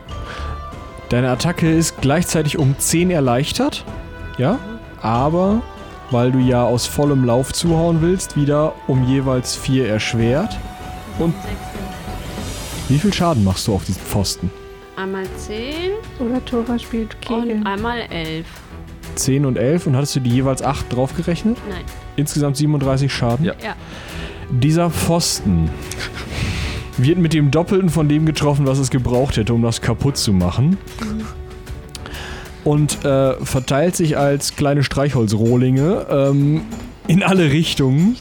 Deine 1.10 1.30
Attacke 1.30 1.72
ist 1.72 2.02
gleichzeitig 2.02 2.58
um 2.58 2.78
10 2.78 3.12
erleichtert. 3.12 3.86
Ja. 4.38 4.60
Aber, 5.06 5.62
weil 6.10 6.32
du 6.32 6.40
ja 6.40 6.64
aus 6.64 6.88
vollem 6.88 7.26
Lauf 7.26 7.54
zuhauen 7.54 8.02
willst, 8.02 8.36
wieder 8.36 8.74
um 8.88 9.08
jeweils 9.08 9.56
4 9.56 9.88
erschwert. 9.88 10.58
Und 11.20 11.36
wie 12.90 12.98
viel 12.98 13.14
Schaden 13.14 13.44
machst 13.44 13.68
du 13.68 13.76
auf 13.76 13.86
diesen 13.86 14.02
Pfosten? 14.02 14.50
Einmal 14.96 15.26
10 15.38 15.92
Oder 16.20 16.44
Tora 16.44 16.80
spielt 16.80 17.22
Kegel. 17.22 17.58
und 17.58 17.68
einmal 17.68 18.00
11. 18.10 18.48
10 19.14 19.46
und 19.46 19.60
11 19.60 19.86
und 19.86 19.96
hattest 19.96 20.16
du 20.16 20.22
die 20.22 20.32
jeweils 20.32 20.64
8 20.64 20.92
draufgerechnet? 20.92 21.56
Nein. 21.70 21.84
Insgesamt 22.16 22.58
37 22.58 23.14
Schaden. 23.14 23.46
Ja. 23.46 23.54
Ja. 23.64 23.76
Dieser 24.50 24.90
Pfosten 24.90 25.70
wird 26.98 27.20
mit 27.20 27.34
dem 27.34 27.52
Doppelten 27.52 27.90
von 27.90 28.10
dem 28.10 28.26
getroffen, 28.26 28.66
was 28.66 28.80
es 28.80 28.90
gebraucht 28.90 29.38
hätte, 29.38 29.54
um 29.54 29.62
das 29.62 29.82
kaputt 29.82 30.18
zu 30.18 30.34
machen. 30.34 30.80
Und 32.66 33.06
äh, 33.06 33.36
verteilt 33.46 33.96
sich 33.96 34.18
als 34.18 34.56
kleine 34.56 34.84
Streichholzrohlinge 34.84 36.08
ähm, 36.10 36.62
in 37.08 37.24
alle 37.24 37.52
Richtungen. 37.52 38.18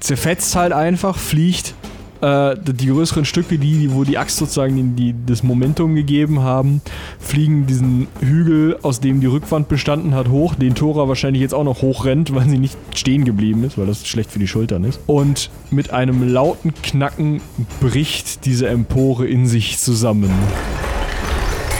Zerfetzt 0.00 0.56
halt 0.56 0.72
einfach, 0.72 1.18
fliegt. 1.18 1.74
Äh, 2.20 2.56
die 2.64 2.86
größeren 2.86 3.24
Stücke, 3.24 3.58
die, 3.58 3.92
wo 3.92 4.04
die 4.04 4.18
Axt 4.18 4.38
sozusagen 4.38 4.96
die, 4.96 5.12
die, 5.12 5.14
das 5.26 5.42
Momentum 5.42 5.94
gegeben 5.94 6.40
haben, 6.40 6.80
fliegen 7.20 7.66
diesen 7.66 8.08
Hügel, 8.20 8.78
aus 8.82 9.00
dem 9.00 9.20
die 9.20 9.26
Rückwand 9.26 9.68
bestanden 9.68 10.14
hat, 10.14 10.28
hoch, 10.28 10.54
den 10.54 10.74
Tora 10.74 11.08
wahrscheinlich 11.08 11.42
jetzt 11.42 11.54
auch 11.54 11.64
noch 11.64 11.82
hochrennt, 11.82 12.34
weil 12.34 12.48
sie 12.48 12.58
nicht 12.58 12.76
stehen 12.94 13.24
geblieben 13.24 13.62
ist, 13.64 13.78
weil 13.78 13.86
das 13.86 14.06
schlecht 14.06 14.32
für 14.32 14.40
die 14.40 14.48
Schultern 14.48 14.84
ist. 14.84 15.00
Und 15.06 15.50
mit 15.70 15.92
einem 15.92 16.28
lauten 16.28 16.74
Knacken 16.82 17.40
bricht 17.80 18.44
diese 18.46 18.68
Empore 18.68 19.26
in 19.26 19.46
sich 19.46 19.78
zusammen. 19.78 20.30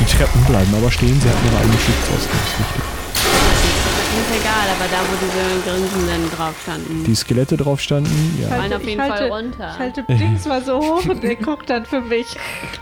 Die 0.00 0.04
Treppen 0.04 0.44
bleiben 0.44 0.74
aber 0.74 0.90
stehen, 0.90 1.20
sie 1.20 1.28
hatten 1.28 1.46
ihre 1.46 1.58
eigene 1.58 1.74
das 1.74 2.18
ist 2.18 2.32
wichtig. 2.32 2.98
Ist 4.18 4.40
egal, 4.40 4.66
aber 4.74 4.88
da, 4.90 4.98
wo 5.08 5.14
diese 5.20 5.70
Grinsenden 5.70 6.30
drauf 6.36 6.54
standen. 6.62 7.04
Die 7.04 7.14
Skelette 7.14 7.56
drauf 7.56 7.80
standen, 7.80 8.38
ja. 8.40 8.48
fallen 8.48 8.72
auf 8.72 8.84
jeden 8.84 8.90
ich 8.90 8.96
Fall 8.96 9.10
halte, 9.10 9.28
runter. 9.28 9.70
Ich 9.74 9.78
halte 9.78 10.02
Dings 10.02 10.46
mal 10.46 10.62
so 10.62 10.78
hoch 10.78 11.04
und 11.06 11.22
der 11.22 11.36
guckt 11.36 11.70
dann 11.70 11.84
für 11.86 12.00
mich. 12.00 12.36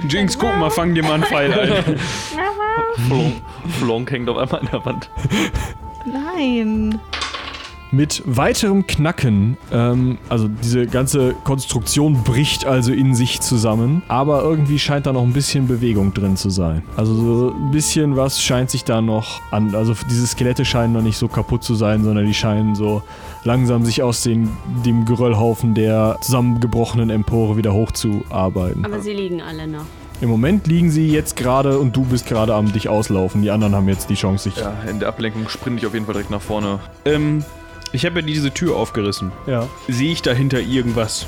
Jinx, 0.08 0.38
guck 0.38 0.56
mal, 0.56 0.70
fang 0.70 0.94
dir 0.94 1.02
mal 1.02 1.14
einen 1.14 1.24
Pfeil 1.24 1.52
ein. 1.52 1.98
Flonk, 3.06 3.42
Flonk 3.78 4.10
hängt 4.10 4.28
auf 4.30 4.38
einmal 4.38 4.60
an 4.60 4.68
der 4.72 4.84
Wand. 4.84 5.10
Nein. 6.06 7.00
Mit 7.92 8.22
weiterem 8.26 8.86
Knacken, 8.86 9.56
ähm, 9.72 10.18
also 10.28 10.48
diese 10.48 10.86
ganze 10.86 11.34
Konstruktion 11.44 12.24
bricht 12.24 12.66
also 12.66 12.92
in 12.92 13.14
sich 13.14 13.40
zusammen, 13.40 14.02
aber 14.08 14.42
irgendwie 14.42 14.78
scheint 14.78 15.06
da 15.06 15.12
noch 15.12 15.22
ein 15.22 15.32
bisschen 15.32 15.68
Bewegung 15.68 16.12
drin 16.12 16.36
zu 16.36 16.50
sein. 16.50 16.82
Also 16.96 17.14
so 17.14 17.54
ein 17.54 17.70
bisschen 17.70 18.16
was 18.16 18.42
scheint 18.42 18.70
sich 18.70 18.84
da 18.84 19.00
noch 19.00 19.40
an. 19.50 19.74
Also 19.74 19.94
diese 20.10 20.26
Skelette 20.26 20.64
scheinen 20.64 20.92
noch 20.92 21.02
nicht 21.02 21.16
so 21.16 21.28
kaputt 21.28 21.62
zu 21.62 21.74
sein, 21.74 22.02
sondern 22.02 22.26
die 22.26 22.34
scheinen 22.34 22.74
so 22.74 23.02
langsam 23.44 23.84
sich 23.84 24.02
aus 24.02 24.22
den, 24.22 24.50
dem 24.84 25.04
Geröllhaufen 25.04 25.74
der 25.74 26.18
zusammengebrochenen 26.20 27.10
Empore 27.10 27.56
wieder 27.56 27.72
hochzuarbeiten. 27.72 28.84
aber 28.84 29.00
sie 29.00 29.12
liegen 29.12 29.40
alle 29.40 29.66
noch. 29.68 29.84
Im 30.20 30.30
Moment 30.30 30.66
liegen 30.66 30.90
sie 30.90 31.08
jetzt 31.08 31.36
gerade 31.36 31.78
und 31.78 31.94
du 31.94 32.02
bist 32.02 32.26
gerade 32.26 32.54
am 32.54 32.72
dich 32.72 32.88
auslaufen. 32.88 33.42
Die 33.42 33.50
anderen 33.50 33.74
haben 33.74 33.86
jetzt 33.86 34.08
die 34.08 34.14
Chance, 34.14 34.44
sich. 34.44 34.56
Ja, 34.56 34.72
in 34.88 34.98
der 34.98 35.08
Ablenkung 35.08 35.46
sprinte 35.48 35.80
ich 35.80 35.86
auf 35.86 35.92
jeden 35.92 36.06
Fall 36.06 36.14
direkt 36.14 36.30
nach 36.30 36.40
vorne. 36.40 36.80
ähm, 37.04 37.44
ich 37.92 38.04
habe 38.04 38.20
ja 38.20 38.26
diese 38.26 38.50
Tür 38.52 38.76
aufgerissen. 38.76 39.32
ja. 39.46 39.66
Sehe 39.88 40.12
ich 40.12 40.22
dahinter 40.22 40.60
irgendwas? 40.60 41.26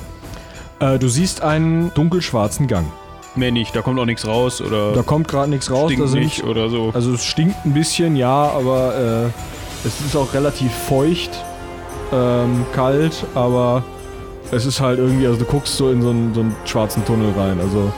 Äh, 0.81 0.99
du 0.99 1.09
siehst 1.09 1.43
einen 1.43 1.93
dunkelschwarzen 1.95 2.67
Gang. 2.67 2.87
Mehr 3.35 3.53
nicht, 3.53 3.75
da 3.77 3.83
kommt 3.83 3.99
auch 4.01 4.05
nichts 4.07 4.27
raus 4.27 4.61
oder 4.61 4.93
Da 4.93 5.03
kommt 5.03 5.29
gerade 5.29 5.51
nichts 5.51 5.71
raus. 5.71 5.91
stinkt 5.93 6.05
Da 6.05 6.09
sind 6.09 6.21
nicht 6.21 6.45
oder 6.45 6.69
so. 6.69 6.91
Also 6.95 7.13
es 7.13 7.25
stinkt 7.25 7.57
ein 7.65 7.75
bisschen, 7.75 8.17
ja, 8.17 8.51
aber 8.51 9.31
äh, 9.85 9.87
es 9.87 10.01
ist 10.01 10.17
auch 10.17 10.33
relativ 10.35 10.73
feucht, 10.73 11.31
ähm, 12.13 12.65
kalt, 12.75 13.25
aber 13.35 13.85
es 14.51 14.67
ist 14.67 14.81
halt 14.81 14.99
irgendwie, 14.99 15.27
also 15.27 15.39
du 15.39 15.45
guckst 15.45 15.77
so 15.77 15.91
in 15.91 16.03
so 16.03 16.11
einen, 16.11 16.35
so 16.35 16.41
einen 16.41 16.57
schwarzen 16.65 17.05
Tunnel 17.05 17.33
rein. 17.37 17.61
Also 17.61 17.93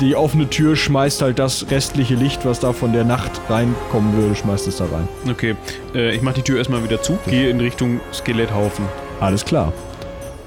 die 0.00 0.16
offene 0.16 0.48
Tür 0.50 0.76
schmeißt 0.76 1.22
halt 1.22 1.38
das 1.38 1.66
restliche 1.70 2.14
Licht, 2.14 2.44
was 2.44 2.60
da 2.60 2.72
von 2.72 2.92
der 2.92 3.04
Nacht 3.04 3.30
reinkommen 3.48 4.16
würde, 4.16 4.34
schmeißt 4.34 4.66
es 4.68 4.78
da 4.78 4.84
rein. 4.84 5.08
Okay, 5.30 5.56
äh, 5.94 6.14
ich 6.14 6.22
mache 6.22 6.36
die 6.36 6.42
Tür 6.42 6.58
erstmal 6.58 6.82
wieder 6.82 7.00
zu, 7.02 7.18
gehe 7.26 7.48
in 7.48 7.60
Richtung 7.60 8.00
Skeletthaufen. 8.12 8.84
Alles 9.20 9.44
klar. 9.44 9.72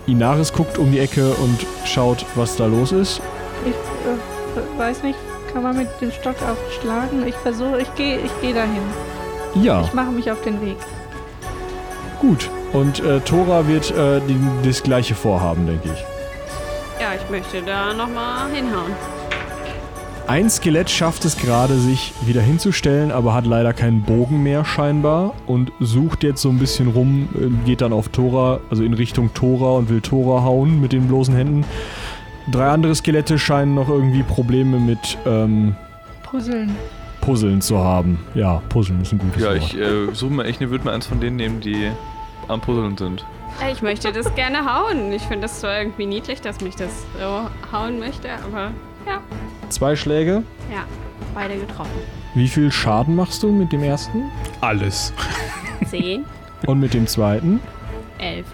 Inaris 0.05 0.53
guckt 0.53 0.77
um 0.77 0.91
die 0.91 0.99
Ecke 0.99 1.31
und 1.31 1.65
schaut, 1.86 2.25
was 2.36 2.55
da 2.55 2.65
los 2.65 2.91
ist. 2.91 3.21
Ich 3.65 3.71
äh, 3.71 4.79
weiß 4.79 5.03
nicht, 5.03 5.17
kann 5.53 5.63
man 5.63 5.77
mit 5.77 5.88
dem 6.01 6.12
Stock 6.12 6.36
auch 6.41 6.81
schlagen? 6.81 7.25
Ich 7.27 7.36
versuche, 7.36 7.81
ich 7.81 7.93
gehe 7.95 8.17
ich 8.19 8.31
geh 8.41 8.53
dahin. 8.53 8.81
Ja, 9.63 9.81
Ich 9.81 9.93
mache 9.93 10.12
mich 10.12 10.29
auf 10.31 10.41
den 10.41 10.62
Weg. 10.62 10.77
gut. 12.21 12.49
Und 12.73 12.99
äh, 12.99 13.21
Tora 13.21 13.65
wird 13.67 13.91
äh, 13.91 14.19
die, 14.27 14.38
das 14.67 14.83
gleiche 14.83 15.15
vorhaben, 15.15 15.65
denke 15.65 15.88
ich. 15.93 16.05
Ja, 17.01 17.13
ich 17.15 17.29
möchte 17.29 17.62
da 17.62 17.93
nochmal 17.93 18.49
hinhauen. 18.51 18.91
Ein 20.27 20.49
Skelett 20.49 20.89
schafft 20.89 21.23
es 21.23 21.37
gerade, 21.37 21.75
sich 21.77 22.11
wieder 22.25 22.41
hinzustellen, 22.41 23.11
aber 23.11 23.33
hat 23.33 23.45
leider 23.45 23.71
keinen 23.71 24.01
Bogen 24.03 24.43
mehr 24.43 24.65
scheinbar 24.65 25.33
und 25.45 25.71
sucht 25.79 26.21
jetzt 26.23 26.41
so 26.41 26.49
ein 26.49 26.59
bisschen 26.59 26.89
rum, 26.89 27.29
äh, 27.33 27.65
geht 27.65 27.79
dann 27.79 27.93
auf 27.93 28.09
Tora, 28.09 28.59
also 28.69 28.83
in 28.83 28.93
Richtung 28.93 29.33
Tora 29.33 29.71
und 29.77 29.89
will 29.89 30.01
Tora 30.01 30.43
hauen 30.43 30.81
mit 30.81 30.91
den 30.91 31.07
bloßen 31.07 31.33
Händen. 31.33 31.63
Drei 32.51 32.69
andere 32.69 32.93
Skelette 32.93 33.39
scheinen 33.39 33.73
noch 33.75 33.87
irgendwie 33.87 34.23
Probleme 34.23 34.79
mit 34.79 35.17
ähm, 35.25 35.75
Puzzeln. 36.23 36.75
Puzzeln 37.21 37.61
zu 37.61 37.77
haben. 37.77 38.19
Ja, 38.35 38.61
Puzzeln 38.67 39.01
ist 39.01 39.13
ein 39.13 39.19
gutes 39.19 39.41
Ja, 39.41 39.49
Wort. 39.51 39.57
ich 39.57 39.77
äh, 39.79 40.13
suche 40.13 40.33
mal, 40.33 40.49
ich 40.49 40.59
würde 40.59 40.83
mal 40.83 40.93
eins 40.93 41.07
von 41.07 41.21
denen 41.21 41.37
nehmen, 41.37 41.61
die 41.61 41.89
am 42.49 42.59
Puzzeln 42.59 42.97
sind. 42.97 43.25
Ich 43.71 43.81
möchte 43.81 44.11
das 44.11 44.33
gerne 44.35 44.59
hauen. 44.65 45.11
Ich 45.13 45.21
finde 45.23 45.43
das 45.43 45.61
zwar 45.61 45.79
irgendwie 45.79 46.05
niedlich, 46.05 46.41
dass 46.41 46.59
mich 46.59 46.75
das 46.75 46.89
so 47.17 47.49
hauen 47.71 47.99
möchte, 47.99 48.27
aber 48.45 48.71
ja. 49.05 49.21
Zwei 49.69 49.95
Schläge. 49.95 50.43
Ja, 50.71 50.86
beide 51.34 51.56
getroffen. 51.58 51.91
Wie 52.36 52.47
viel 52.47 52.71
Schaden 52.71 53.15
machst 53.15 53.43
du 53.43 53.51
mit 53.51 53.71
dem 53.71 53.84
ersten 53.84 54.23
Alles. 54.62 55.13
10, 55.89 56.25
und 56.65 56.80
mit 56.80 56.93
dem 56.93 57.08
zweiten? 57.08 57.60
11. 58.19 58.45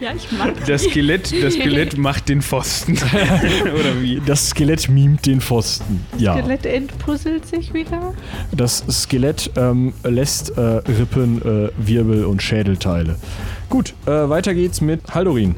Ja, 0.00 0.10
ich 0.14 0.30
mag 0.30 0.54
Das 0.66 0.84
Skelett, 0.84 1.32
das 1.42 1.54
Skelett 1.54 1.96
macht 1.98 2.28
den 2.28 2.40
Pfosten. 2.40 2.92
oder 3.62 4.00
wie? 4.00 4.22
Das 4.24 4.50
Skelett 4.50 4.88
mimt 4.88 5.26
den 5.26 5.40
Pfosten. 5.40 6.06
Ja. 6.16 6.38
Skelett 6.38 6.66
entpuzzelt 6.66 7.46
sich 7.46 7.74
wieder. 7.74 8.14
Das 8.52 8.84
Skelett 8.88 9.50
ähm, 9.56 9.92
lässt 10.04 10.56
äh, 10.56 10.60
Rippen, 10.60 11.42
äh, 11.42 11.70
Wirbel 11.78 12.24
und 12.26 12.42
Schädelteile. 12.42 13.16
Gut, 13.68 13.94
äh, 14.06 14.10
weiter 14.28 14.54
geht's 14.54 14.80
mit 14.80 15.14
Haldorin. 15.14 15.56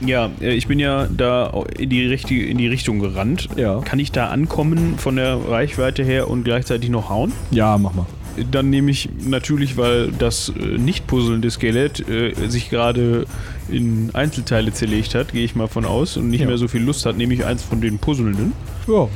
Ja, 0.00 0.30
äh, 0.40 0.54
ich 0.54 0.66
bin 0.68 0.78
ja 0.78 1.06
da 1.08 1.52
in 1.78 1.90
die, 1.90 2.06
richtige, 2.06 2.46
in 2.46 2.58
die 2.58 2.68
Richtung 2.68 2.98
gerannt. 3.00 3.48
Ja. 3.56 3.80
Kann 3.80 3.98
ich 3.98 4.12
da 4.12 4.28
ankommen 4.28 4.94
von 4.98 5.16
der 5.16 5.36
Reichweite 5.48 6.04
her 6.04 6.28
und 6.30 6.44
gleichzeitig 6.44 6.88
noch 6.90 7.08
hauen? 7.10 7.32
Ja, 7.50 7.76
mach 7.78 7.94
mal. 7.94 8.06
dann 8.52 8.70
nehme 8.70 8.92
ich 8.92 9.08
natürlich, 9.26 9.76
weil 9.76 10.12
das 10.16 10.50
äh, 10.56 10.78
nicht 10.78 11.08
puzzelnde 11.08 11.50
Skelett 11.50 12.08
äh, 12.08 12.32
sich 12.48 12.70
gerade 12.70 13.26
in 13.68 14.10
Einzelteile 14.12 14.72
zerlegt 14.72 15.16
hat, 15.16 15.32
gehe 15.32 15.44
ich 15.44 15.56
mal 15.56 15.66
von 15.66 15.84
aus, 15.84 16.16
und 16.16 16.30
nicht 16.30 16.42
Ja. 16.42 16.46
mehr 16.46 16.58
so 16.58 16.68
viel 16.68 16.82
Lust 16.82 17.04
hat, 17.04 17.16
nehme 17.16 17.34
ich 17.34 17.44
eins 17.44 17.64
von 17.64 17.80
den 17.80 17.98
Puzzelnden 17.98 18.52
Ja. 18.86 19.08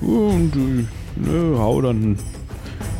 und 0.00 0.52
äh, 0.56 1.30
ne, 1.30 1.56
hau 1.58 1.80
dann, 1.82 2.18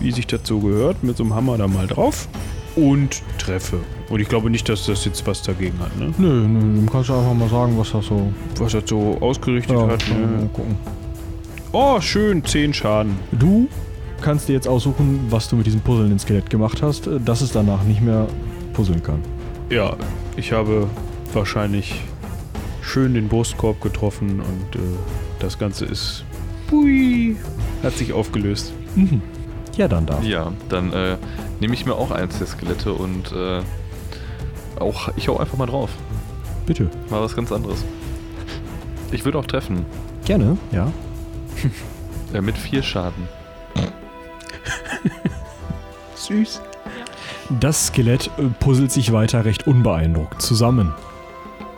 wie 0.01 0.13
sich 0.13 0.29
das 0.29 0.43
so 0.45 0.61
gehört, 0.61 1.03
mit 1.03 1.17
so 1.17 1.25
einem 1.25 1.35
Hammer 1.35 1.59
da 1.59 1.67
mal 1.67 1.89
drauf 1.89 2.29
und 2.77 3.23
treffe. 3.39 3.79
Und 4.11 4.21
ich 4.21 4.29
glaube 4.29 4.51
nicht, 4.51 4.69
dass 4.69 4.87
das 4.87 5.05
jetzt 5.05 5.27
was 5.27 5.43
dagegen 5.43 5.79
hat, 5.81 5.97
ne? 5.99 6.13
Nö, 6.19 6.47
nö, 6.47 6.81
du 6.81 6.87
kannst 6.91 7.11
einfach 7.11 7.35
mal 7.35 7.49
sagen, 7.49 7.75
was 7.79 7.93
das 7.93 8.07
so. 8.07 8.33
Was 8.59 8.73
das 8.73 8.83
so 8.87 9.17
ausgerichtet 9.21 9.77
Ja, 9.77 9.87
hat. 9.89 10.05
mal 10.11 10.19
Ne? 10.19 10.51
gucken. 10.53 10.77
Oh, 11.73 12.01
schön, 12.01 12.45
10 12.45 12.73
Schaden. 12.75 13.17
Du 13.33 13.69
kannst 14.21 14.49
dir 14.49 14.53
jetzt 14.53 14.69
aussuchen, 14.69 15.21
was 15.31 15.49
du 15.49 15.57
mit 15.57 15.67
diesem 15.67 15.81
puzzelnden 15.81 16.19
Skelett 16.19 16.49
gemacht 16.51 16.83
hast, 16.83 17.07
äh, 17.07 17.19
dass 17.21 17.41
es 17.41 17.53
danach 17.53 17.83
nicht 17.85 18.01
mehr 18.01 18.27
puzzeln 18.73 19.03
kann. 19.03 19.21
Ja, 19.71 19.97
ich 20.37 20.53
habe 20.53 20.87
wahrscheinlich 21.33 22.01
schön 22.83 23.15
den 23.15 23.29
Brustkorb 23.29 23.81
getroffen 23.81 24.41
und 24.41 24.77
äh, 24.81 24.85
das 25.41 25.59
Ganze 25.59 25.85
ist. 25.87 26.25
Pui, 26.69 27.37
hat 27.83 27.95
sich 27.97 28.13
aufgelöst. 28.13 28.73
Mhm. 28.95 29.21
Ja, 29.77 29.89
dann 29.89 30.07
darf. 30.07 30.23
Ja, 30.25 30.53
dann 30.69 30.93
äh, 30.93 31.17
nehme 31.61 31.75
ich 31.75 31.87
mir 31.87 31.95
auch 31.95 32.11
eins 32.11 32.39
der 32.39 32.47
Skelette 32.47 32.93
und 32.93 33.33
äh, 33.33 33.63
auch, 34.81 35.09
ich 35.17 35.29
hau 35.29 35.39
einfach 35.39 35.57
mal 35.57 35.67
drauf. 35.67 35.91
Bitte. 36.67 36.91
Mal 37.11 37.21
was 37.21 37.37
ganz 37.37 37.53
anderes. 37.53 37.85
Ich 39.13 39.25
würde 39.25 39.39
auch 39.39 39.47
treffen. 39.47 39.85
Gerne, 40.25 40.57
ja. 40.73 40.91
Äh, 42.33 42.41
mit 42.41 42.59
vier 42.59 42.83
Schaden. 42.83 43.29
Süß. 46.15 46.61
Das 47.61 47.89
Skelett 47.89 48.31
äh, 48.39 48.45
puzzelt 48.59 48.91
sich 48.91 49.13
weiter 49.13 49.45
recht 49.45 49.67
unbeeindruckt 49.67 50.41
zusammen. 50.41 50.93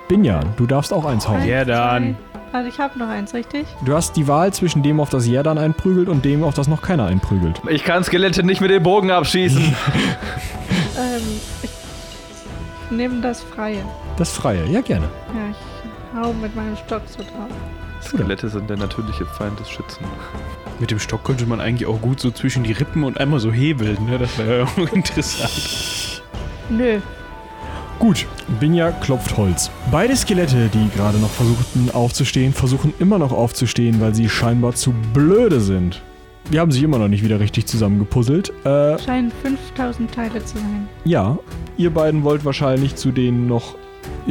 Binjan, 0.08 0.54
du 0.56 0.66
darfst 0.66 0.92
auch 0.92 1.04
eins 1.04 1.28
hauen. 1.28 1.46
Ja, 1.46 1.64
dann. 1.64 2.16
Also 2.56 2.70
ich 2.70 2.80
habe 2.80 2.98
noch 2.98 3.10
eins, 3.10 3.34
richtig? 3.34 3.66
Du 3.84 3.92
hast 3.92 4.16
die 4.16 4.26
Wahl 4.28 4.50
zwischen 4.50 4.82
dem, 4.82 4.98
auf 4.98 5.10
das 5.10 5.26
Jerdan 5.26 5.58
einprügelt 5.58 6.08
und 6.08 6.24
dem, 6.24 6.42
auf 6.42 6.54
das 6.54 6.68
noch 6.68 6.80
keiner 6.80 7.04
einprügelt. 7.04 7.60
Ich 7.68 7.84
kann 7.84 8.02
Skelette 8.02 8.42
nicht 8.44 8.62
mit 8.62 8.70
dem 8.70 8.82
Bogen 8.82 9.10
abschießen. 9.10 9.76
Ähm, 10.98 11.20
ich 11.62 11.70
nehme 12.90 13.20
das 13.20 13.42
Freie. 13.42 13.84
Das 14.16 14.32
Freie, 14.32 14.64
ja 14.64 14.80
gerne. 14.80 15.06
Ja, 15.34 15.50
ich 15.50 16.18
hau 16.18 16.32
mit 16.32 16.56
meinem 16.56 16.74
Stock 16.74 17.02
so 17.06 17.18
drauf. 17.18 17.50
Skelette 18.02 18.48
sind 18.48 18.70
der 18.70 18.78
natürliche 18.78 19.26
Feind 19.26 19.60
des 19.60 19.68
Schützen. 19.68 20.06
Mit 20.78 20.90
dem 20.90 20.98
Stock 20.98 21.22
könnte 21.22 21.44
man 21.44 21.60
eigentlich 21.60 21.86
auch 21.86 22.00
gut 22.00 22.18
so 22.18 22.30
zwischen 22.30 22.64
die 22.64 22.72
Rippen 22.72 23.04
und 23.04 23.20
einmal 23.20 23.40
so 23.40 23.52
hebeln, 23.52 24.06
ne? 24.06 24.16
Das 24.16 24.38
wäre 24.38 24.60
ja 24.60 24.64
auch 24.64 24.78
interessant. 24.94 26.22
Nö. 26.70 27.00
Gut, 27.98 28.26
Binja 28.60 28.92
klopft 28.92 29.36
Holz. 29.38 29.70
Beide 29.90 30.14
Skelette, 30.14 30.68
die 30.68 30.90
gerade 30.94 31.18
noch 31.18 31.30
versuchten 31.30 31.90
aufzustehen, 31.92 32.52
versuchen 32.52 32.92
immer 32.98 33.18
noch 33.18 33.32
aufzustehen, 33.32 34.00
weil 34.00 34.14
sie 34.14 34.28
scheinbar 34.28 34.74
zu 34.74 34.92
blöde 35.14 35.60
sind. 35.60 36.02
Wir 36.50 36.60
haben 36.60 36.70
sich 36.70 36.82
immer 36.82 36.98
noch 36.98 37.08
nicht 37.08 37.24
wieder 37.24 37.40
richtig 37.40 37.66
zusammengepuzzelt. 37.66 38.52
Äh, 38.64 38.98
Scheinen 38.98 39.32
5000 39.42 40.12
Teile 40.12 40.44
zu 40.44 40.58
sein. 40.58 40.88
ja, 41.04 41.38
ihr 41.78 41.90
beiden 41.90 42.22
wollt 42.22 42.44
wahrscheinlich 42.44 42.96
zu 42.96 43.12
den 43.12 43.46
noch 43.46 43.74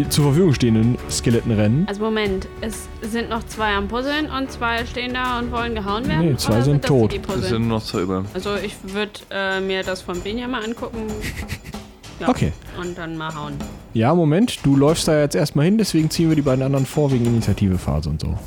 zur 0.09 0.25
Verfügung 0.25 0.53
stehenden 0.53 0.97
Skeletten 1.09 1.51
rennen. 1.51 1.85
Also 1.87 2.01
Moment, 2.01 2.47
es 2.61 2.87
sind 3.01 3.29
noch 3.29 3.43
zwei 3.43 3.75
am 3.75 3.87
Puzzeln 3.87 4.29
und 4.29 4.51
zwei 4.51 4.85
stehen 4.85 5.13
da 5.13 5.39
und 5.39 5.51
wollen 5.51 5.73
gehauen 5.75 6.07
werden? 6.07 6.29
Nee, 6.29 6.37
zwei 6.37 6.61
sind 6.61 6.83
das 6.83 6.89
tot. 6.89 7.13
Es 7.13 7.49
sind 7.49 7.67
nur 7.67 7.79
noch 7.79 7.83
zwei 7.83 8.01
über. 8.01 8.25
Also 8.33 8.55
ich 8.55 8.75
würde 8.83 9.11
äh, 9.31 9.59
mir 9.59 9.83
das 9.83 10.01
von 10.01 10.21
Benja 10.21 10.47
mal 10.47 10.63
angucken. 10.63 11.07
Ja. 12.19 12.29
Okay. 12.29 12.53
Und 12.79 12.97
dann 12.97 13.17
mal 13.17 13.33
hauen. 13.35 13.53
Ja, 13.93 14.13
Moment, 14.15 14.65
du 14.65 14.75
läufst 14.77 15.07
da 15.07 15.19
jetzt 15.19 15.35
erstmal 15.35 15.65
hin, 15.65 15.77
deswegen 15.77 16.09
ziehen 16.09 16.29
wir 16.29 16.35
die 16.35 16.41
beiden 16.41 16.63
anderen 16.63 16.85
vor 16.85 17.11
wegen 17.11 17.25
Initiativephase 17.25 18.09
und 18.09 18.21
so. 18.21 18.37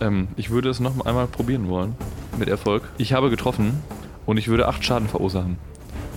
Ähm, 0.00 0.28
ich 0.36 0.50
würde 0.50 0.68
es 0.70 0.80
noch 0.80 1.04
einmal 1.04 1.26
probieren 1.26 1.68
wollen. 1.68 1.94
Mit 2.38 2.48
Erfolg. 2.48 2.88
Ich 2.98 3.12
habe 3.12 3.30
getroffen 3.30 3.82
und 4.26 4.36
ich 4.38 4.48
würde 4.48 4.68
acht 4.68 4.84
Schaden 4.84 5.08
verursachen. 5.08 5.58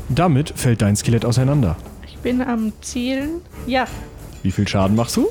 Damit 0.10 0.54
fällt 0.56 0.82
dein 0.82 0.95
Skelett 0.95 1.26
auseinander. 1.26 1.76
Ich 2.08 2.17
bin 2.17 2.41
am 2.41 2.71
Zielen. 2.82 3.41
Ja, 3.67 3.86
Wie 4.43 4.52
viel 4.52 4.67
Schaden 4.67 4.95
machst 4.95 5.17
du? 5.17 5.28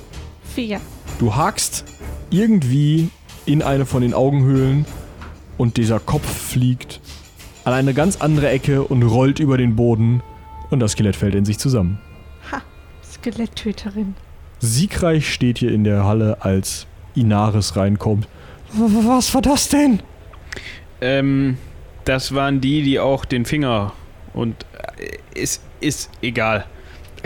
vier. 0.55 0.81
Du 1.19 1.37
hakst 1.37 1.85
irgendwie 2.31 3.11
in 3.47 3.63
eine 3.63 3.87
von 3.87 4.03
den 4.03 4.15
Augenhöhlen 4.15 4.85
und 5.59 5.77
dieser 5.77 6.01
Kopf 6.01 6.27
fliegt 6.27 7.01
an 7.65 7.73
eine 7.73 7.95
ganz 7.95 8.17
andere 8.21 8.49
Ecke 8.49 8.83
und 8.83 9.03
rollt 9.03 9.39
über 9.39 9.59
den 9.59 9.77
Boden 9.77 10.23
und 10.71 10.81
das 10.81 10.93
Skelett 10.93 11.17
fällt 11.17 11.35
in 11.35 11.45
sich 11.45 11.59
zusammen. 11.59 11.99
Skeletttöterin. 13.21 14.15
Siegreich 14.61 15.33
steht 15.33 15.59
hier 15.59 15.73
in 15.73 15.85
der 15.85 16.05
Halle, 16.05 16.39
als 16.41 16.87
Inaris 17.15 17.77
reinkommt. 17.77 18.27
Was 18.73 19.35
war 19.35 19.43
das 19.43 19.69
denn? 19.69 20.01
Ähm, 21.01 21.59
das 22.05 22.35
waren 22.35 22.61
die, 22.61 22.83
die 22.83 22.99
auch 22.99 23.25
den 23.25 23.45
Finger 23.45 23.93
und 24.33 24.55
äh, 24.99 25.41
ist, 25.41 25.63
ist 25.81 26.11
egal. 26.23 26.67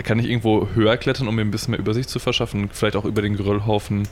Kann 0.03 0.19
ich 0.19 0.29
irgendwo 0.29 0.67
höher 0.73 0.97
klettern, 0.97 1.27
um 1.27 1.35
mir 1.35 1.41
ein 1.41 1.51
bisschen 1.51 1.71
mehr 1.71 1.79
Übersicht 1.79 2.09
zu 2.09 2.19
verschaffen? 2.19 2.69
Vielleicht 2.73 2.97
auch 2.97 3.05
über 3.05 3.21
den 3.21 3.37
Geröllhaufen, 3.37 4.07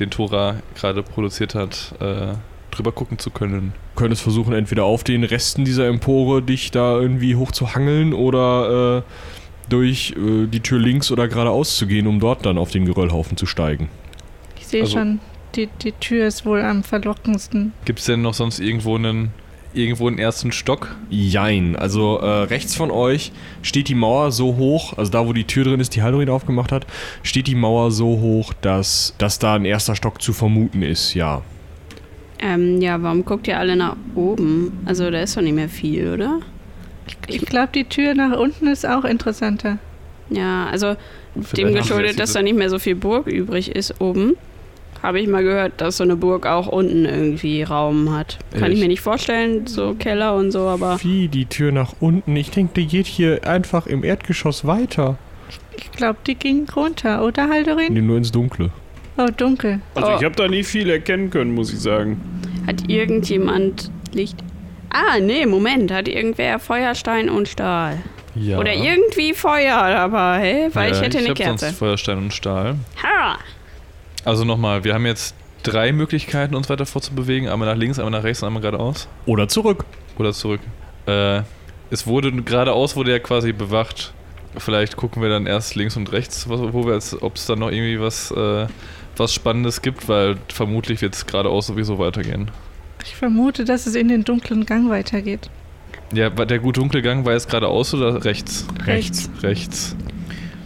den 0.00 0.10
Tora 0.10 0.56
gerade 0.74 1.02
produziert 1.02 1.54
hat, 1.54 1.94
äh, 2.00 2.34
drüber 2.78 2.92
gucken 2.92 3.18
zu 3.18 3.30
können. 3.30 3.72
Du 3.94 4.00
könntest 4.00 4.22
versuchen, 4.22 4.52
entweder 4.54 4.84
auf 4.84 5.04
den 5.04 5.24
Resten 5.24 5.64
dieser 5.64 5.86
Empore 5.88 6.42
dich 6.42 6.70
da 6.70 6.98
irgendwie 6.98 7.36
hoch 7.36 7.52
zu 7.52 7.74
hangeln 7.74 8.12
oder 8.14 8.98
äh, 8.98 9.02
durch 9.68 10.14
äh, 10.16 10.46
die 10.46 10.60
Tür 10.60 10.78
links 10.78 11.10
oder 11.10 11.28
geradeaus 11.28 11.76
zu 11.76 11.86
gehen, 11.86 12.06
um 12.06 12.20
dort 12.20 12.46
dann 12.46 12.56
auf 12.58 12.70
den 12.70 12.86
Geröllhaufen 12.86 13.36
zu 13.36 13.46
steigen. 13.46 13.88
Ich 14.58 14.66
sehe 14.66 14.82
Also- 14.82 14.98
schon, 14.98 15.20
die, 15.54 15.68
die 15.82 15.92
Tür 15.92 16.26
ist 16.26 16.44
wohl 16.46 16.62
am 16.62 16.82
verlockendsten. 16.84 17.72
Gibt 17.84 17.98
es 18.00 18.06
denn 18.06 18.22
noch 18.22 18.34
sonst 18.34 18.60
irgendwo 18.60 18.94
einen, 18.96 19.30
irgendwo 19.74 20.06
einen 20.06 20.18
ersten 20.18 20.52
Stock? 20.52 20.94
Jein. 21.10 21.74
Also 21.76 22.18
äh, 22.18 22.42
rechts 22.44 22.74
von 22.74 22.90
euch 22.90 23.32
steht 23.62 23.88
die 23.88 23.94
Mauer 23.94 24.30
so 24.30 24.56
hoch, 24.56 24.96
also 24.96 25.10
da, 25.10 25.26
wo 25.26 25.32
die 25.32 25.44
Tür 25.44 25.64
drin 25.64 25.80
ist, 25.80 25.96
die 25.96 26.02
Haldorin 26.02 26.28
aufgemacht 26.28 26.70
hat, 26.72 26.86
steht 27.22 27.46
die 27.46 27.54
Mauer 27.54 27.90
so 27.90 28.06
hoch, 28.20 28.52
dass, 28.60 29.14
dass 29.18 29.38
da 29.38 29.54
ein 29.54 29.64
erster 29.64 29.96
Stock 29.96 30.20
zu 30.22 30.32
vermuten 30.32 30.82
ist, 30.82 31.14
ja. 31.14 31.42
Ähm, 32.40 32.80
ja, 32.80 33.02
warum 33.02 33.24
guckt 33.24 33.48
ihr 33.48 33.58
alle 33.58 33.76
nach 33.76 33.96
oben? 34.14 34.72
Also 34.86 35.10
da 35.10 35.20
ist 35.20 35.36
doch 35.36 35.42
nicht 35.42 35.54
mehr 35.54 35.68
viel, 35.68 36.12
oder? 36.12 36.40
Ich 37.26 37.42
glaube, 37.42 37.70
die 37.74 37.84
Tür 37.84 38.14
nach 38.14 38.38
unten 38.38 38.66
ist 38.66 38.86
auch 38.86 39.04
interessanter. 39.04 39.78
Ja, 40.30 40.66
also 40.66 40.94
Vielleicht 41.34 41.58
dem 41.58 41.74
geschuldet, 41.74 42.20
dass 42.20 42.32
da 42.32 42.42
nicht 42.42 42.56
mehr 42.56 42.70
so 42.70 42.78
viel 42.78 42.94
Burg 42.94 43.26
übrig 43.26 43.74
ist 43.74 44.00
oben. 44.00 44.36
Habe 45.02 45.20
ich 45.20 45.28
mal 45.28 45.44
gehört, 45.44 45.80
dass 45.80 45.98
so 45.98 46.04
eine 46.04 46.16
Burg 46.16 46.44
auch 46.44 46.66
unten 46.66 47.04
irgendwie 47.04 47.62
Raum 47.62 48.12
hat. 48.12 48.38
Kann 48.52 48.64
ich 48.64 48.72
Echt? 48.72 48.80
mir 48.80 48.88
nicht 48.88 49.00
vorstellen, 49.00 49.66
so 49.66 49.94
Keller 49.94 50.34
und 50.34 50.50
so, 50.50 50.60
aber 50.60 50.98
Wie 51.02 51.28
die 51.28 51.46
Tür 51.46 51.70
nach 51.70 51.94
unten? 52.00 52.34
Ich 52.34 52.50
denke, 52.50 52.74
die 52.74 52.86
geht 52.86 53.06
hier 53.06 53.46
einfach 53.46 53.86
im 53.86 54.02
Erdgeschoss 54.02 54.66
weiter. 54.66 55.16
Ich 55.76 55.92
glaube, 55.92 56.18
die 56.26 56.34
ging 56.34 56.68
runter, 56.74 57.24
oder 57.24 57.48
Haldorin? 57.48 57.92
Nee, 57.92 58.00
nur 58.00 58.16
ins 58.16 58.32
Dunkle. 58.32 58.70
Oh, 59.18 59.26
dunkel. 59.36 59.80
Also 59.94 60.08
Oh. 60.12 60.16
ich 60.18 60.24
habe 60.24 60.34
da 60.36 60.48
nicht 60.48 60.66
viel 60.68 60.88
erkennen 60.90 61.30
können, 61.30 61.54
muss 61.54 61.72
ich 61.72 61.80
sagen. 61.80 62.20
hat 62.66 62.88
irgendjemand 62.88 63.90
Licht? 64.12 64.36
Ah, 64.90 65.18
nee, 65.20 65.44
Moment, 65.46 65.90
hat 65.92 66.06
irgendwer 66.08 66.58
Feuerstein 66.58 67.28
und 67.30 67.48
Stahl? 67.48 67.98
Ja. 68.34 68.58
Oder 68.58 68.74
irgendwie 68.74 69.32
Feuer 69.34 69.88
dabei, 69.90 70.68
weil 70.74 70.92
ich 70.92 70.98
Ja, 70.98 71.04
hätte 71.04 71.18
eine 71.18 71.28
hab 71.30 71.36
Kerze. 71.36 71.66
sonst 71.66 71.78
Feuerstein 71.78 72.18
und 72.18 72.32
Stahl. 72.34 72.76
Ha! 73.02 73.38
Also 74.24 74.44
nochmal, 74.44 74.84
wir 74.84 74.94
haben 74.94 75.06
jetzt 75.06 75.34
drei 75.62 75.92
Möglichkeiten, 75.92 76.54
uns 76.54 76.68
weiter 76.68 76.86
vorzubewegen. 76.86 77.48
Einmal 77.48 77.68
nach 77.68 77.76
links, 77.76 77.98
einmal 77.98 78.12
nach 78.12 78.22
rechts 78.22 78.42
und 78.42 78.46
einmal 78.48 78.62
geradeaus. 78.62 79.08
Oder 79.26 79.48
zurück. 79.48 79.84
Oder 80.18 80.32
zurück. 80.32 80.60
Äh, 81.06 81.42
es 81.90 82.06
wurde 82.06 82.30
geradeaus 82.32 82.96
wurde 82.96 83.10
ja 83.12 83.18
quasi 83.18 83.52
bewacht. 83.52 84.12
Vielleicht 84.58 84.96
gucken 84.96 85.22
wir 85.22 85.28
dann 85.30 85.46
erst 85.46 85.74
links 85.74 85.96
und 85.96 86.12
rechts, 86.12 86.48
wo 86.48 86.72
wo 86.72 86.84
wir 86.86 86.94
jetzt, 86.94 87.22
ob 87.22 87.36
es 87.36 87.46
da 87.46 87.56
noch 87.56 87.70
irgendwie 87.70 88.00
was, 88.00 88.30
äh, 88.30 88.66
was 89.18 89.32
Spannendes 89.34 89.82
gibt, 89.82 90.08
weil 90.08 90.36
vermutlich 90.48 91.00
wird 91.02 91.14
es 91.14 91.26
geradeaus 91.26 91.66
sowieso 91.66 91.98
weitergehen. 91.98 92.50
Ich 93.04 93.14
vermute, 93.16 93.64
dass 93.64 93.86
es 93.86 93.94
in 93.94 94.08
den 94.08 94.24
dunklen 94.24 94.66
Gang 94.66 94.90
weitergeht. 94.90 95.50
Ja, 96.12 96.36
war 96.36 96.46
der 96.46 96.58
gut 96.58 96.76
dunkle 96.78 97.02
Gang 97.02 97.24
war 97.26 97.34
jetzt 97.34 97.48
geradeaus 97.48 97.92
oder 97.94 98.24
rechts? 98.24 98.66
Rechts. 98.86 99.30
Rechts. 99.42 99.96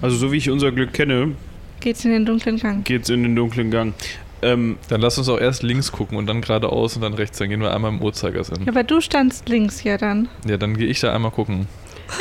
Also 0.01 0.17
so 0.17 0.33
wie 0.33 0.37
ich 0.37 0.51
unser 0.51 0.73
Glück 0.73 0.93
kenne, 0.93 1.33
Geht's 1.81 2.05
in 2.05 2.13
den 2.13 2.25
dunklen 2.25 2.59
Gang. 2.59 2.85
geht's 2.85 3.09
in 3.09 3.25
den 3.25 3.35
dunklen 3.35 3.71
Gang. 3.73 3.93
Ähm, 4.41 4.77
Dann 4.89 5.01
lass 5.01 5.19
uns 5.19 5.29
auch 5.29 5.39
erst 5.39 5.63
links 5.65 5.91
gucken 5.93 6.17
und 6.19 6.27
dann 6.27 6.41
geradeaus 6.43 6.95
und 6.97 7.03
dann 7.03 7.15
rechts. 7.15 7.39
Dann 7.39 7.49
gehen 7.49 7.61
wir 7.61 7.75
einmal 7.75 7.93
im 7.93 8.01
Uhrzeigersinn. 8.01 8.63
Ja, 8.65 8.69
aber 8.73 8.83
du 8.85 9.01
standst 9.01 9.49
links 9.49 9.83
ja 9.85 9.99
dann. 9.99 10.29
Ja, 10.49 10.57
dann 10.57 10.77
gehe 10.77 10.87
ich 10.89 11.01
da 11.01 11.13
einmal 11.15 11.31
gucken. 11.33 11.67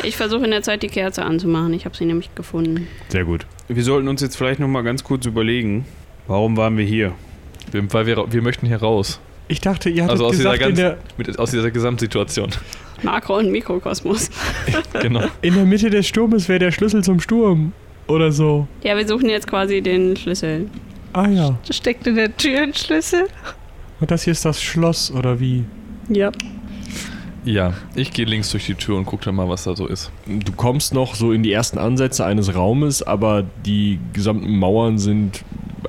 Ich 0.04 0.18
versuche 0.18 0.46
in 0.46 0.52
der 0.52 0.62
Zeit 0.64 0.84
die 0.84 0.88
Kerze 0.88 1.24
anzumachen. 1.26 1.74
Ich 1.74 1.86
habe 1.86 1.96
sie 1.98 2.06
nämlich 2.06 2.34
gefunden. 2.36 2.88
Sehr 3.10 3.26
gut. 3.26 3.46
wir 3.68 3.84
sollten 3.84 4.08
uns 4.08 4.22
jetzt 4.22 4.36
vielleicht 4.36 4.60
noch 4.60 4.68
mal 4.68 4.84
ganz 4.84 5.04
kurz 5.04 5.26
überlegen, 5.26 5.86
warum 6.28 6.58
waren 6.58 6.78
wir 6.78 6.86
hier? 6.86 7.14
Wir, 7.72 7.94
weil 7.94 8.06
wir, 8.06 8.32
wir 8.32 8.42
möchten 8.42 8.68
hier 8.68 8.78
raus. 8.78 9.20
Ich 9.48 9.62
dachte, 9.62 9.90
ihr 9.90 10.04
hattet 10.04 10.12
Also 10.12 10.26
aus 10.28 10.38
dieser, 10.38 10.54
gesagt, 10.58 10.62
in 10.62 10.76
ganzen, 10.78 10.98
der, 11.18 11.26
mit, 11.28 11.40
aus 11.40 11.52
dieser 11.52 11.72
Gesamtsituation. 11.72 12.50
Makro- 13.04 13.40
und 13.40 13.52
Mikrokosmos. 13.52 14.30
genau. 15.02 15.24
in 15.42 15.56
der 15.56 15.66
Mitte 15.66 15.90
des 15.90 16.08
Sturmes 16.08 16.48
wäre 16.48 16.60
der 16.60 16.72
Schlüssel 16.72 17.04
zum 17.04 17.20
Sturm. 17.20 17.74
Oder 18.08 18.32
so. 18.32 18.68
Ja, 18.84 18.96
wir 18.98 19.08
suchen 19.08 19.30
jetzt 19.30 19.48
quasi 19.48 19.82
den 19.82 20.16
Schlüssel. 20.16 20.70
Ah 21.14 21.28
ja. 21.28 21.58
Steckt 21.70 22.08
in 22.08 22.16
der 22.16 22.36
Tür 22.36 22.62
ein 22.62 22.74
Schlüssel? 22.74 23.28
Und 24.00 24.12
das 24.12 24.24
hier 24.24 24.32
ist 24.32 24.46
das 24.46 24.62
Schloss, 24.62 25.12
oder 25.12 25.40
wie? 25.40 25.66
Ja. 26.10 26.32
Ja, 27.44 27.74
ich 27.96 28.14
gehe 28.14 28.26
links 28.26 28.52
durch 28.52 28.68
die 28.68 28.76
Tür 28.76 28.98
und 28.98 29.06
gucke 29.06 29.26
dann 29.26 29.36
mal, 29.36 29.50
was 29.50 29.64
da 29.64 29.76
so 29.76 29.88
ist. 29.88 30.12
Du 30.28 30.52
kommst 30.52 30.94
noch 30.94 31.16
so 31.16 31.32
in 31.32 31.42
die 31.42 31.52
ersten 31.52 31.80
Ansätze 31.80 32.24
eines 32.24 32.54
Raumes, 32.54 33.02
aber 33.02 33.44
die 33.66 34.00
gesamten 34.14 34.58
Mauern 34.58 35.00
sind 35.00 35.44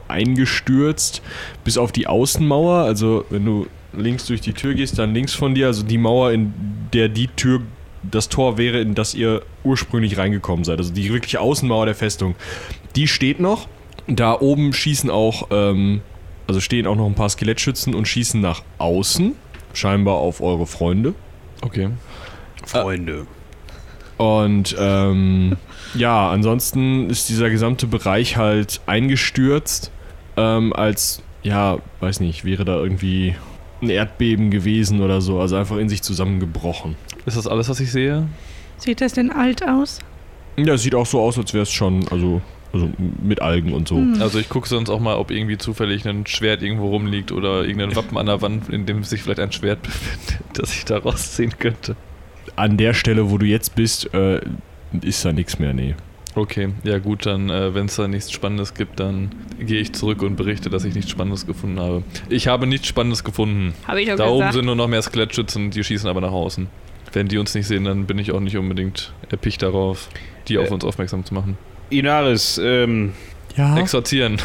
eingestürzt, 0.09 1.21
bis 1.65 1.77
auf 1.77 1.93
die 1.93 2.07
Außenmauer. 2.07 2.85
Also 2.85 3.27
wenn 3.29 3.45
du 3.45 3.67
links 3.93 4.27
durch 4.27 4.41
die 4.41 4.55
Tür 4.55 4.75
gehst, 4.75 4.99
dann 4.99 5.13
links 5.13 5.35
von 5.35 5.55
dir, 5.55 5.67
also 5.67 5.83
die 5.83 5.99
Mauer, 5.99 6.33
in 6.33 6.55
der 6.93 7.09
die 7.09 7.29
Tür, 7.29 7.61
das 8.03 8.29
Tor 8.29 8.57
wäre, 8.59 8.81
in 8.81 8.95
das 8.95 9.15
ihr 9.15 9.43
ursprünglich 9.63 10.17
reingekommen 10.17 10.65
seid. 10.65 10.79
Also 10.79 10.93
die 10.93 11.13
wirkliche 11.13 11.41
Außenmauer 11.41 11.87
der 11.87 11.95
Festung. 11.95 12.35
Die 12.97 13.07
steht 13.07 13.41
noch. 13.41 13.69
Da 14.07 14.41
oben 14.41 14.73
schießen 14.73 15.11
auch, 15.11 15.49
ähm, 15.51 16.01
also 16.47 16.61
stehen 16.61 16.87
auch 16.87 16.97
noch 16.97 17.07
ein 17.07 17.15
paar 17.15 17.29
Skelettschützen 17.29 17.95
und 17.95 18.09
schießen 18.09 18.41
nach 18.41 18.63
außen, 18.79 19.35
scheinbar 19.75 20.17
auf 20.17 20.41
eure 20.41 20.67
Freunde. 20.67 21.15
Okay. 21.63 21.89
Freunde. 22.65 23.27
Und 24.19 24.77
ähm, 24.79 25.57
ja, 25.95 26.31
ansonsten 26.31 27.11
ist 27.11 27.29
dieser 27.29 27.51
gesamte 27.51 27.87
Bereich 27.87 28.37
halt 28.37 28.81
eingestürzt, 28.87 29.91
ähm, 30.37 30.73
als, 30.73 31.23
ja, 31.43 31.79
weiß 32.01 32.21
nicht, 32.21 32.45
wäre 32.45 32.65
da 32.65 32.77
irgendwie 32.77 33.35
ein 33.81 33.91
Erdbeben 33.91 34.51
gewesen 34.51 35.01
oder 35.01 35.21
so, 35.21 35.41
also 35.41 35.57
einfach 35.57 35.77
in 35.77 35.89
sich 35.89 36.03
zusammengebrochen. 36.03 36.97
Ist 37.27 37.37
das 37.37 37.47
alles, 37.47 37.69
was 37.69 37.81
ich 37.81 37.91
sehe? 37.91 38.29
Sieht 38.79 39.01
das 39.01 39.13
denn 39.13 39.31
alt 39.31 39.67
aus? 39.67 39.99
Ja, 40.57 40.75
es 40.75 40.83
sieht 40.83 40.95
auch 40.95 41.07
so 41.07 41.21
aus, 41.21 41.39
als 41.39 41.53
wäre 41.53 41.63
es 41.63 41.73
schon, 41.73 42.07
also, 42.09 42.43
also 42.73 42.91
mit 43.23 43.43
Algen 43.43 43.73
und 43.73 43.89
so. 43.89 43.97
Hm. 43.97 44.21
Also 44.21 44.39
ich 44.39 44.49
gucke 44.49 44.69
sonst 44.69 44.89
auch 44.91 45.01
mal, 45.01 45.17
ob 45.17 45.31
irgendwie 45.31 45.59
zufällig 45.59 46.07
ein 46.09 46.27
Schwert 46.27 46.63
irgendwo 46.63 46.89
rumliegt 46.89 47.33
oder 47.33 47.65
irgendein 47.65 47.95
Wappen 47.97 48.17
an 48.19 48.27
der 48.27 48.41
Wand, 48.43 48.69
in 48.69 48.87
dem 48.87 49.05
sich 49.05 49.23
vielleicht 49.23 49.41
ein 49.41 49.53
Schwert 49.53 49.83
befindet, 49.83 50.41
das 50.55 50.75
ich 50.75 50.85
da 50.85 50.99
rausziehen 50.99 51.53
könnte. 51.59 51.97
An 52.57 52.77
der 52.77 52.95
Stelle, 52.95 53.31
wo 53.31 53.39
du 53.39 53.47
jetzt 53.47 53.75
bist, 53.75 54.13
äh, 54.15 54.41
ist 55.03 55.25
da 55.25 55.33
nichts 55.33 55.59
mehr, 55.59 55.73
nee. 55.73 55.95
Okay, 56.35 56.71
ja 56.83 56.99
gut, 56.99 57.27
dann, 57.27 57.51
äh, 57.51 57.75
wenn 57.75 57.87
es 57.87 57.97
da 57.97 58.09
nichts 58.09 58.33
Spannendes 58.33 58.73
gibt, 58.73 58.99
dann 59.01 59.33
gehe 59.61 59.81
ich 59.81 59.93
zurück 59.93 60.23
und 60.23 60.37
berichte, 60.37 60.71
dass 60.71 60.85
ich 60.85 60.95
nichts 60.95 61.11
Spannendes 61.11 61.47
gefunden 61.47 61.79
habe. 61.79 62.03
Ich 62.31 62.49
habe 62.49 62.67
nichts 62.67 62.87
Spannendes 62.89 63.23
gefunden. 63.23 63.75
Habe 63.87 64.01
ich 64.01 64.09
doch 64.09 64.17
Da 64.17 64.27
oben 64.29 64.39
gesagt. 64.39 64.55
sind 64.55 64.65
nur 64.65 64.75
noch 64.77 64.89
mehr 64.89 65.03
Skelettschützen, 65.03 65.71
die 65.71 65.85
schießen 65.85 66.09
aber 66.09 66.23
nach 66.23 66.33
außen. 66.33 66.69
Wenn 67.13 67.29
die 67.29 67.37
uns 67.37 67.55
nicht 67.55 67.67
sehen, 67.67 67.85
dann 67.85 68.07
bin 68.07 68.19
ich 68.19 68.33
auch 68.33 68.41
nicht 68.41 68.57
unbedingt 68.57 69.13
erpicht 69.31 69.61
darauf, 69.63 70.09
die 70.49 70.57
auf 70.57 70.71
Äh. 70.71 70.73
uns 70.75 70.85
aufmerksam 70.87 71.23
zu 71.27 71.35
machen. 71.35 71.59
Inaris, 71.93 72.59
ähm, 72.63 73.13
Ja, 73.57 73.77
Exorzieren. 73.79 74.39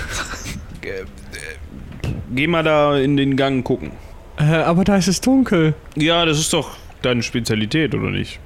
geh 2.34 2.48
mal 2.48 2.64
da 2.64 2.98
in 2.98 3.18
den 3.18 3.36
Gang 3.36 3.64
gucken. 3.64 3.91
äh, 4.38 4.43
aber 4.43 4.84
da 4.84 4.98
ist 4.98 5.08
es 5.08 5.22
dunkel. 5.22 5.74
Ja, 5.95 6.26
das 6.26 6.39
ist 6.39 6.54
doch 6.54 6.72
deine 7.02 7.24
Spezialität, 7.24 7.95
oder 7.95 8.10
nicht? 8.10 8.39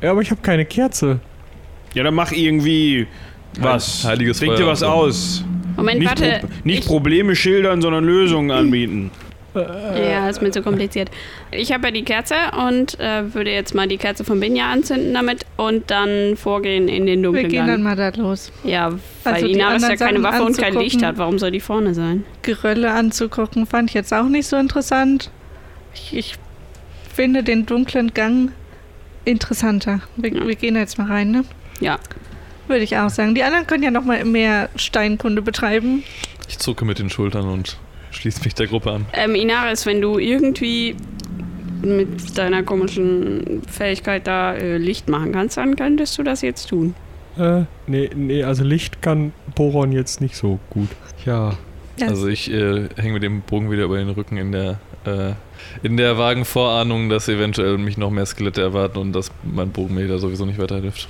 Ja, 0.00 0.10
aber 0.10 0.20
ich 0.22 0.30
habe 0.30 0.40
keine 0.42 0.64
Kerze. 0.64 1.20
Ja, 1.94 2.02
dann 2.02 2.14
mach 2.14 2.32
irgendwie 2.32 3.06
was. 3.60 4.04
heiliges 4.04 4.38
Denk 4.40 4.52
Feuer 4.52 4.58
dir 4.58 4.66
was 4.66 4.82
aus. 4.82 5.44
Moment, 5.76 6.00
Nicht, 6.00 6.08
warte. 6.08 6.38
Pro 6.40 6.48
nicht 6.64 6.78
ich, 6.80 6.86
Probleme 6.86 7.36
schildern, 7.36 7.80
sondern 7.82 8.04
Lösungen 8.04 8.50
anbieten. 8.50 9.10
Ja, 9.62 10.28
ist 10.28 10.42
mir 10.42 10.50
zu 10.50 10.62
kompliziert. 10.62 11.10
Ich 11.50 11.72
habe 11.72 11.86
ja 11.88 11.90
die 11.92 12.04
Kerze 12.04 12.34
und 12.66 12.98
äh, 13.00 13.32
würde 13.34 13.50
jetzt 13.50 13.74
mal 13.74 13.86
die 13.88 13.96
Kerze 13.98 14.24
von 14.24 14.40
Binja 14.40 14.70
anzünden 14.70 15.14
damit 15.14 15.46
und 15.56 15.90
dann 15.90 16.36
vorgehen 16.36 16.88
in 16.88 17.06
den 17.06 17.20
Wir 17.20 17.24
dunklen 17.24 17.48
gehen 17.48 17.66
dann 17.66 17.82
mal 17.82 17.96
da 17.96 18.10
los. 18.10 18.52
Ja, 18.64 18.92
weil 19.24 19.34
Also 19.34 19.46
die 19.46 19.52
Inaris 19.52 19.82
ja 19.82 19.96
keine 19.96 20.20
Sachen 20.20 20.22
Waffe 20.22 20.42
und 20.44 20.58
kein 20.58 20.74
Licht 20.74 21.02
hat. 21.02 21.18
Warum 21.18 21.38
soll 21.38 21.50
die 21.50 21.60
vorne 21.60 21.94
sein? 21.94 22.24
Gerölle 22.42 22.92
anzugucken, 22.92 23.66
fand 23.66 23.90
ich 23.90 23.94
jetzt 23.94 24.12
auch 24.12 24.28
nicht 24.28 24.46
so 24.46 24.56
interessant. 24.56 25.30
Ich, 25.94 26.14
ich 26.16 26.34
finde 27.14 27.42
den 27.42 27.66
dunklen 27.66 28.12
Gang 28.14 28.52
interessanter. 29.24 30.00
Wir, 30.16 30.32
Ja. 30.34 30.46
wir 30.46 30.54
gehen 30.54 30.76
jetzt 30.76 30.98
mal 30.98 31.06
rein, 31.08 31.30
ne? 31.30 31.44
Ja. 31.80 31.98
Würde 32.68 32.82
ich 32.82 32.96
auch 32.96 33.10
sagen. 33.10 33.34
Die 33.34 33.42
anderen 33.42 33.66
können 33.66 33.82
ja 33.82 33.90
noch 33.90 34.04
mal 34.04 34.24
mehr 34.24 34.68
Steinkunde 34.76 35.40
betreiben. 35.42 36.02
Ich 36.48 36.58
zucke 36.58 36.84
mit 36.84 36.98
den 36.98 37.10
Schultern 37.10 37.48
und 37.48 37.76
schließe 38.10 38.42
mich 38.44 38.54
der 38.54 38.66
Gruppe 38.66 38.92
an. 38.92 39.06
Ähm, 39.12 39.34
Inaris, 39.34 39.86
wenn 39.86 40.00
du 40.00 40.18
irgendwie 40.18 40.96
mit 41.82 42.36
deiner 42.36 42.62
komischen 42.62 43.62
Fähigkeit 43.70 44.26
da 44.26 44.54
äh, 44.54 44.78
Licht 44.78 45.08
machen 45.08 45.32
kannst, 45.32 45.56
dann 45.56 45.76
könntest 45.76 46.18
du 46.18 46.22
das 46.22 46.42
jetzt 46.42 46.68
tun. 46.68 46.94
Äh, 47.38 47.62
nee, 47.86 48.10
nee, 48.14 48.42
also 48.42 48.64
Licht 48.64 49.02
kann 49.02 49.32
Poron 49.54 49.92
jetzt 49.92 50.20
nicht 50.20 50.36
so 50.36 50.58
gut. 50.70 50.88
Ja. 51.24 51.56
Ja. 51.98 52.08
Also 52.08 52.28
ich 52.28 52.50
äh, 52.50 52.88
hänge 52.96 53.14
mit 53.14 53.22
dem 53.22 53.40
Bogen 53.40 53.70
wieder 53.70 53.84
über 53.84 53.96
den 53.96 54.10
Rücken 54.10 54.36
in 54.36 54.52
der 54.52 54.78
äh, 55.06 55.32
in 55.82 55.96
der 55.96 56.18
vagen 56.18 56.44
Vorahnung, 56.44 57.08
dass 57.08 57.28
eventuell 57.28 57.78
mich 57.78 57.96
noch 57.96 58.10
mehr 58.10 58.26
Skelette 58.26 58.60
erwarten 58.60 58.98
und 58.98 59.12
dass 59.12 59.30
mein 59.42 59.70
Bogen 59.70 59.94
mir 59.94 60.06
da 60.06 60.18
sowieso 60.18 60.44
nicht 60.44 60.58
weiterhilft. 60.58 61.08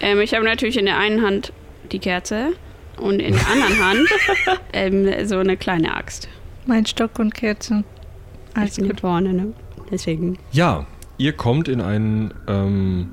Ähm, 0.00 0.20
ich 0.20 0.34
habe 0.34 0.44
natürlich 0.44 0.76
in 0.76 0.86
der 0.86 0.98
einen 0.98 1.22
Hand 1.22 1.52
die 1.92 1.98
Kerze 1.98 2.48
und 2.98 3.20
in 3.20 3.34
der 3.34 3.48
anderen 3.48 3.84
Hand 3.84 4.08
ähm, 4.72 5.26
so 5.26 5.38
eine 5.38 5.56
kleine 5.56 5.94
Axt. 5.94 6.28
Mein 6.66 6.86
Stock 6.86 7.18
und 7.18 7.34
Kerze. 7.34 7.84
Alles 8.54 8.72
ich 8.72 8.76
bin 8.78 8.88
gut. 8.88 9.00
vorne, 9.00 9.32
ne? 9.32 9.52
Deswegen. 9.90 10.38
Ja, 10.52 10.86
ihr 11.18 11.32
kommt 11.32 11.68
in 11.68 11.80
einen 11.80 12.34
ähm, 12.48 13.08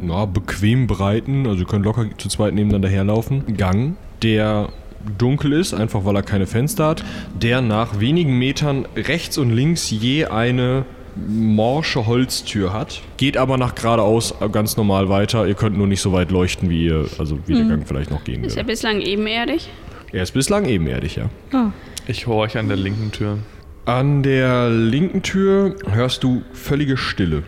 na, 0.00 0.24
bequem 0.24 0.86
breiten, 0.86 1.46
also 1.46 1.60
ihr 1.60 1.66
könnt 1.66 1.84
locker 1.84 2.06
zu 2.16 2.28
zweit 2.28 2.54
nebeneinander 2.54 2.88
herlaufen, 2.88 3.56
Gang, 3.56 3.96
der 4.22 4.70
dunkel 5.18 5.52
ist, 5.52 5.74
einfach 5.74 6.04
weil 6.04 6.16
er 6.16 6.22
keine 6.22 6.46
Fenster 6.46 6.86
hat, 6.86 7.04
der 7.34 7.60
nach 7.60 8.00
wenigen 8.00 8.38
Metern 8.38 8.86
rechts 8.96 9.38
und 9.38 9.50
links 9.50 9.90
je 9.90 10.26
eine 10.26 10.84
morsche 11.16 12.06
Holztür 12.06 12.72
hat, 12.72 13.02
geht 13.16 13.36
aber 13.36 13.56
nach 13.56 13.74
geradeaus 13.74 14.34
ganz 14.52 14.76
normal 14.76 15.08
weiter. 15.08 15.46
Ihr 15.46 15.54
könnt 15.54 15.76
nur 15.76 15.86
nicht 15.86 16.00
so 16.00 16.12
weit 16.12 16.30
leuchten, 16.30 16.68
wie 16.70 16.86
ihr, 16.86 17.06
also 17.18 17.38
wie 17.46 17.54
der 17.54 17.64
Gang 17.64 17.86
vielleicht 17.86 18.10
noch 18.10 18.24
gehen 18.24 18.44
Ist 18.44 18.52
er 18.52 18.58
würde. 18.58 18.66
bislang 18.72 19.00
ebenerdig? 19.00 19.68
Er 20.12 20.22
ist 20.22 20.32
bislang 20.32 20.64
ebenerdig, 20.66 21.16
ja. 21.16 21.30
Oh, 21.52 21.70
Ich 22.06 22.26
horche 22.26 22.58
an 22.58 22.68
der 22.68 22.76
linken 22.76 23.10
Tür. 23.12 23.38
An 23.86 24.22
der 24.22 24.70
linken 24.70 25.22
Tür 25.22 25.76
hörst 25.90 26.22
du 26.24 26.42
völlige 26.52 26.96
Stille. 26.96 27.42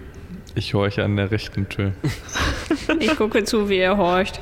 Ich 0.54 0.74
horche 0.74 1.04
an 1.04 1.16
der 1.16 1.30
rechten 1.30 1.68
Tür. 1.68 1.92
Ich 3.00 3.16
gucke 3.16 3.44
zu, 3.44 3.68
wie 3.68 3.76
er 3.78 3.96
horcht. 3.96 4.40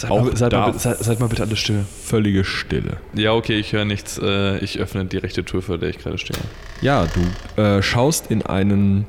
Seid, 0.00 0.10
Auch 0.10 0.24
mal, 0.24 0.34
seid, 0.36 0.52
da- 0.54 0.68
mal, 0.68 0.78
seid, 0.78 0.98
seid 0.98 1.20
mal 1.20 1.28
bitte 1.28 1.42
alle 1.42 1.56
still. 1.56 1.84
Völlige 2.04 2.42
Stille. 2.44 2.96
Ja, 3.12 3.34
okay, 3.34 3.58
ich 3.58 3.72
höre 3.74 3.84
nichts. 3.84 4.18
Äh, 4.18 4.56
ich 4.64 4.78
öffne 4.78 5.04
die 5.04 5.18
rechte 5.18 5.44
Tür, 5.44 5.60
vor 5.60 5.76
der 5.76 5.90
ich 5.90 5.98
gerade 5.98 6.16
stehe. 6.16 6.38
Ja, 6.80 7.06
du 7.06 7.62
äh, 7.62 7.82
schaust 7.82 8.30
in 8.30 8.40
einen 8.42 9.04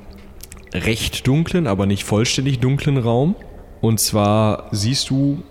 recht 0.74 1.26
dunklen, 1.28 1.66
aber 1.66 1.86
nicht 1.86 2.04
vollständig 2.04 2.60
dunklen 2.60 2.98
Raum. 2.98 3.36
Und 3.80 4.02
zwar 4.02 4.68
siehst 4.72 5.10
du, 5.10 5.44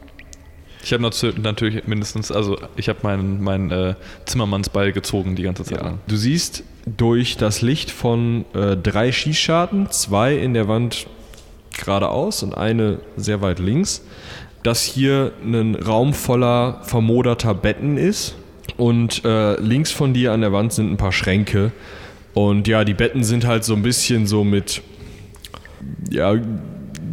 Ich 0.84 0.92
habe 0.92 1.02
natürlich 1.02 1.86
mindestens, 1.86 2.30
also 2.30 2.58
ich 2.76 2.90
habe 2.90 2.98
meinen, 3.02 3.42
meinen 3.42 3.70
äh, 3.70 3.94
Zimmermannsball 4.26 4.92
gezogen 4.92 5.36
die 5.36 5.42
ganze 5.42 5.64
Zeit 5.64 5.78
ja, 5.78 5.84
lang. 5.84 5.98
du 6.06 6.16
siehst 6.16 6.64
durch 6.86 7.36
das 7.38 7.62
Licht 7.62 7.90
von 7.90 8.44
äh, 8.54 8.76
drei 8.76 9.10
Schießscharten, 9.10 9.90
zwei 9.90 10.36
in 10.36 10.52
der 10.54 10.68
Wand 10.68 11.06
geradeaus 11.78 12.42
und 12.42 12.54
eine 12.54 13.00
sehr 13.16 13.40
weit 13.42 13.58
links, 13.58 14.02
dass 14.62 14.84
hier 14.84 15.32
ein 15.42 15.74
Raum 15.74 16.12
voller 16.12 16.80
vermoderter 16.82 17.54
Betten 17.54 17.96
ist. 17.96 18.36
Und 18.76 19.24
äh, 19.24 19.60
links 19.60 19.90
von 19.90 20.14
dir 20.14 20.32
an 20.32 20.40
der 20.40 20.52
Wand 20.52 20.72
sind 20.72 20.90
ein 20.90 20.96
paar 20.96 21.12
Schränke. 21.12 21.72
Und 22.34 22.68
ja, 22.68 22.84
die 22.84 22.94
Betten 22.94 23.24
sind 23.24 23.46
halt 23.46 23.64
so 23.64 23.74
ein 23.74 23.82
bisschen 23.82 24.26
so 24.26 24.44
mit 24.44 24.82
ja, 26.10 26.34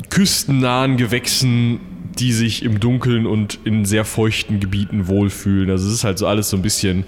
küstennahen 0.09 0.97
Gewächsen, 0.97 1.79
die 2.19 2.31
sich 2.31 2.63
im 2.63 2.79
Dunkeln 2.79 3.25
und 3.25 3.59
in 3.63 3.85
sehr 3.85 4.05
feuchten 4.05 4.59
Gebieten 4.59 5.07
wohlfühlen. 5.07 5.69
Also 5.69 5.87
es 5.87 5.93
ist 5.93 6.03
halt 6.03 6.17
so 6.17 6.27
alles 6.27 6.49
so 6.49 6.57
ein 6.57 6.61
bisschen 6.61 7.05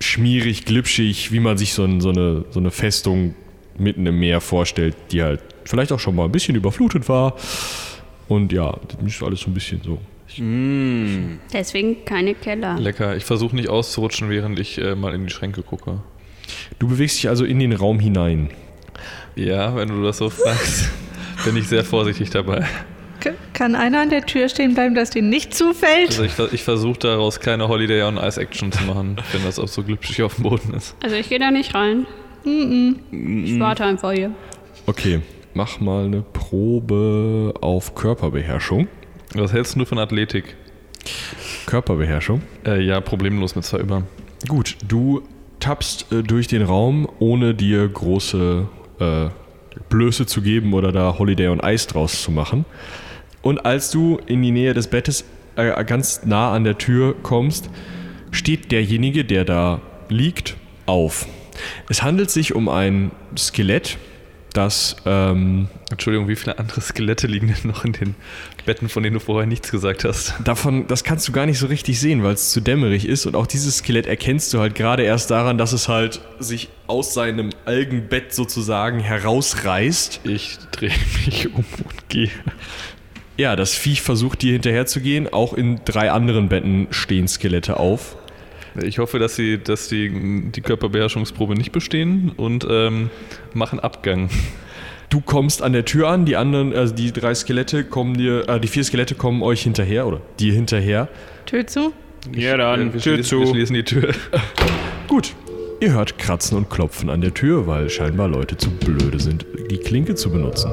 schmierig, 0.00 0.64
glitschig, 0.64 1.32
wie 1.32 1.40
man 1.40 1.56
sich 1.56 1.72
so, 1.72 1.84
ein, 1.84 2.00
so, 2.00 2.10
eine, 2.10 2.44
so 2.50 2.60
eine 2.60 2.70
Festung 2.70 3.34
mitten 3.78 4.06
im 4.06 4.18
Meer 4.18 4.40
vorstellt, 4.40 4.96
die 5.10 5.22
halt 5.22 5.40
vielleicht 5.64 5.92
auch 5.92 6.00
schon 6.00 6.14
mal 6.14 6.24
ein 6.24 6.32
bisschen 6.32 6.56
überflutet 6.56 7.08
war. 7.08 7.36
Und 8.28 8.52
ja, 8.52 8.76
das 8.88 9.14
ist 9.14 9.22
alles 9.22 9.40
so 9.40 9.50
ein 9.50 9.54
bisschen 9.54 9.80
so. 9.82 9.98
Mm. 10.42 11.38
Deswegen 11.52 12.04
keine 12.04 12.34
Keller. 12.34 12.78
Lecker. 12.78 13.16
Ich 13.16 13.24
versuche 13.24 13.54
nicht 13.54 13.68
auszurutschen, 13.68 14.30
während 14.30 14.58
ich 14.58 14.80
äh, 14.80 14.94
mal 14.94 15.14
in 15.14 15.26
die 15.26 15.32
Schränke 15.32 15.62
gucke. 15.62 16.00
Du 16.78 16.88
bewegst 16.88 17.18
dich 17.18 17.28
also 17.28 17.44
in 17.44 17.58
den 17.58 17.72
Raum 17.72 18.00
hinein. 18.00 18.50
Ja, 19.36 19.76
wenn 19.76 19.88
du 19.88 20.02
das 20.02 20.18
so 20.18 20.30
fragst, 20.30 20.90
bin 21.44 21.56
ich 21.56 21.68
sehr 21.68 21.84
vorsichtig 21.84 22.30
dabei. 22.30 22.66
K 23.20 23.32
kann 23.52 23.74
einer 23.74 24.00
an 24.00 24.10
der 24.10 24.26
Tür 24.26 24.48
stehen 24.48 24.74
bleiben, 24.74 24.94
dass 24.94 25.10
denen 25.10 25.28
nicht 25.28 25.54
zufällt? 25.54 26.18
Also 26.18 26.24
ich, 26.24 26.52
ich 26.52 26.62
versuche 26.62 26.98
daraus 26.98 27.40
keine 27.40 27.68
Holiday 27.68 28.02
on 28.02 28.16
Ice 28.16 28.40
Action 28.40 28.72
zu 28.72 28.82
machen, 28.84 29.16
wenn 29.32 29.44
das 29.44 29.58
auch 29.58 29.68
so 29.68 29.82
glitschig 29.82 30.22
auf 30.22 30.34
dem 30.34 30.44
Boden 30.44 30.74
ist. 30.74 30.96
Also 31.02 31.16
ich 31.16 31.28
gehe 31.28 31.38
da 31.38 31.50
nicht 31.50 31.74
rein. 31.74 32.06
Ich 32.44 33.58
warte 33.58 33.84
einfach 33.84 34.12
hier. 34.12 34.32
Okay, 34.86 35.20
mach 35.54 35.80
mal 35.80 36.04
eine 36.04 36.22
Probe 36.22 37.54
auf 37.60 37.94
Körperbeherrschung. 37.94 38.88
Was 39.34 39.52
hältst 39.52 39.76
du 39.76 39.84
von 39.84 39.98
Athletik? 39.98 40.56
Körperbeherrschung. 41.66 42.42
Äh, 42.66 42.82
ja, 42.82 43.00
problemlos 43.00 43.56
mit 43.56 43.64
zwei 43.64 43.78
über. 43.78 44.02
Gut, 44.48 44.76
du 44.86 45.22
tappst 45.60 46.12
äh, 46.12 46.22
durch 46.22 46.48
den 46.48 46.62
Raum, 46.62 47.08
ohne 47.18 47.54
dir 47.54 47.88
große 47.88 48.66
äh, 49.00 49.28
Blöße 49.88 50.26
zu 50.26 50.42
geben 50.42 50.74
oder 50.74 50.92
da 50.92 51.18
Holiday 51.18 51.48
on 51.48 51.60
Ice 51.60 51.88
draus 51.88 52.22
zu 52.22 52.30
machen. 52.30 52.64
Und 53.42 53.64
als 53.64 53.90
du 53.90 54.18
in 54.26 54.42
die 54.42 54.50
Nähe 54.50 54.74
des 54.74 54.88
Bettes 54.88 55.24
äh, 55.56 55.84
ganz 55.84 56.24
nah 56.24 56.52
an 56.52 56.64
der 56.64 56.78
Tür 56.78 57.14
kommst, 57.22 57.70
steht 58.30 58.72
derjenige, 58.72 59.24
der 59.24 59.44
da 59.44 59.80
liegt, 60.08 60.56
auf. 60.86 61.26
Es 61.88 62.02
handelt 62.02 62.30
sich 62.30 62.54
um 62.54 62.68
ein 62.68 63.10
Skelett, 63.38 63.96
das 64.54 64.96
ähm, 65.04 65.68
Entschuldigung, 65.90 66.28
wie 66.28 66.36
viele 66.36 66.58
andere 66.58 66.80
Skelette 66.80 67.26
liegen 67.26 67.48
denn 67.48 67.70
noch 67.70 67.84
in 67.84 67.92
den 67.92 68.14
Betten, 68.64 68.88
von 68.88 69.02
denen 69.02 69.14
du 69.14 69.20
vorher 69.20 69.46
nichts 69.46 69.70
gesagt 69.70 70.04
hast? 70.04 70.34
davon, 70.44 70.86
das 70.86 71.04
kannst 71.04 71.28
du 71.28 71.32
gar 71.32 71.46
nicht 71.46 71.58
so 71.58 71.66
richtig 71.66 72.00
sehen, 72.00 72.22
weil 72.22 72.34
es 72.34 72.50
zu 72.50 72.60
dämmerig 72.60 73.06
ist. 73.06 73.26
Und 73.26 73.36
auch 73.36 73.46
dieses 73.46 73.78
Skelett 73.78 74.06
erkennst 74.06 74.52
du 74.54 74.60
halt 74.60 74.74
gerade 74.74 75.02
erst 75.02 75.30
daran, 75.30 75.58
dass 75.58 75.72
es 75.72 75.88
halt 75.88 76.20
sich 76.38 76.68
aus 76.86 77.14
seinem 77.14 77.50
Algenbett 77.64 78.32
sozusagen 78.34 79.00
herausreißt. 79.00 80.20
Ich 80.24 80.58
drehe 80.70 80.92
mich 81.26 81.48
um 81.52 81.64
und 81.84 82.08
gehe. 82.08 82.30
Ja, 83.36 83.56
das 83.56 83.74
Viech 83.74 84.02
versucht 84.02 84.42
dir 84.42 84.52
hinterherzugehen. 84.52 85.32
Auch 85.32 85.54
in 85.54 85.80
drei 85.84 86.12
anderen 86.12 86.48
Betten 86.48 86.86
stehen 86.90 87.26
Skelette 87.26 87.78
auf. 87.78 88.16
Ich 88.82 88.98
hoffe, 88.98 89.18
dass 89.18 89.36
sie, 89.36 89.58
dass 89.58 89.88
die, 89.88 90.50
die 90.50 90.60
Körperbeherrschungsprobe 90.60 91.54
nicht 91.54 91.72
bestehen 91.72 92.32
und 92.36 92.66
ähm, 92.68 93.10
machen 93.52 93.78
Abgang. 93.78 94.30
Du 95.10 95.20
kommst 95.20 95.62
an 95.62 95.72
der 95.72 95.84
Tür 95.84 96.08
an, 96.08 96.24
die 96.24 96.36
anderen, 96.36 96.74
also 96.74 96.92
die 96.94 97.12
drei 97.12 97.34
Skelette 97.34 97.84
kommen 97.84 98.16
dir, 98.16 98.48
äh, 98.48 98.58
die 98.58 98.68
vier 98.68 98.82
Skelette 98.82 99.14
kommen 99.14 99.42
euch 99.42 99.62
hinterher 99.62 100.06
oder 100.06 100.20
dir 100.40 100.52
hinterher. 100.52 101.08
Tür 101.46 101.66
zu? 101.66 101.92
Ja, 102.32 102.56
dann, 102.56 102.92
wir, 102.92 103.00
Tür 103.00 103.14
schließen, 103.16 103.38
wir 103.38 103.46
zu. 103.46 103.52
schließen 103.52 103.74
die 103.74 103.84
Tür. 103.84 104.12
Gut. 105.08 105.34
Ihr 105.80 105.92
hört 105.92 106.18
Kratzen 106.18 106.56
und 106.56 106.70
Klopfen 106.70 107.10
an 107.10 107.20
der 107.20 107.34
Tür, 107.34 107.66
weil 107.66 107.90
scheinbar 107.90 108.28
Leute 108.28 108.56
zu 108.56 108.70
blöde 108.70 109.20
sind, 109.20 109.44
die 109.70 109.76
Klinke 109.76 110.14
zu 110.14 110.30
benutzen. 110.30 110.72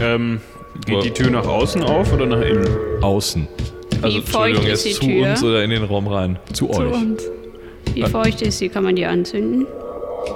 Ähm, 0.00 0.40
geht 0.86 1.04
die 1.04 1.10
Tür 1.10 1.30
nach 1.30 1.46
außen 1.46 1.82
auf 1.82 2.12
oder 2.12 2.26
nach 2.26 2.40
innen? 2.40 2.66
Außen. 3.02 3.46
Also, 4.02 4.20
feucht 4.22 4.26
Entschuldigung, 4.56 4.66
ist 4.66 4.84
jetzt 4.84 4.84
die 5.02 5.06
zu 5.06 5.12
Tür? 5.12 5.30
uns 5.30 5.42
oder 5.42 5.64
in 5.64 5.70
den 5.70 5.84
Raum 5.84 6.06
rein? 6.08 6.38
Zu 6.52 6.66
Zu 6.66 6.70
euch. 6.80 6.92
uns. 6.92 7.22
Wie 7.94 8.02
feucht 8.04 8.42
ist 8.42 8.58
sie? 8.58 8.68
Kann 8.68 8.84
man 8.84 8.94
die 8.96 9.04
anzünden? 9.06 9.66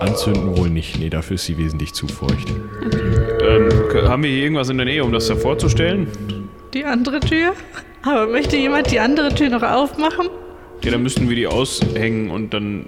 Anzünden 0.01 0.57
wohl 0.57 0.71
nicht. 0.71 0.99
Nee, 0.99 1.11
dafür 1.11 1.35
ist 1.35 1.45
sie 1.47 1.57
wesentlich 1.59 1.93
zu 1.93 2.07
feucht. 2.09 2.49
Ähm, 2.51 3.69
k- 3.91 4.09
haben 4.09 4.23
wir 4.23 4.31
hier 4.31 4.43
irgendwas 4.45 4.69
in 4.71 4.77
der 4.79 4.87
Nähe, 4.87 5.05
um 5.05 5.13
das 5.13 5.27
da 5.29 5.37
vorzustellen? 5.37 6.07
Die 6.75 6.85
andere 6.85 7.21
Tür? 7.21 7.53
Aber 8.03 8.27
möchte 8.27 8.57
jemand 8.57 8.91
die 8.91 8.99
andere 8.99 9.35
Tür 9.35 9.49
noch 9.51 9.63
aufmachen? 9.63 10.29
Ja, 10.83 10.91
dann 10.93 11.03
müssten 11.03 11.29
wir 11.29 11.37
die 11.37 11.47
aushängen 11.47 12.31
und 12.31 12.53
dann. 12.55 12.87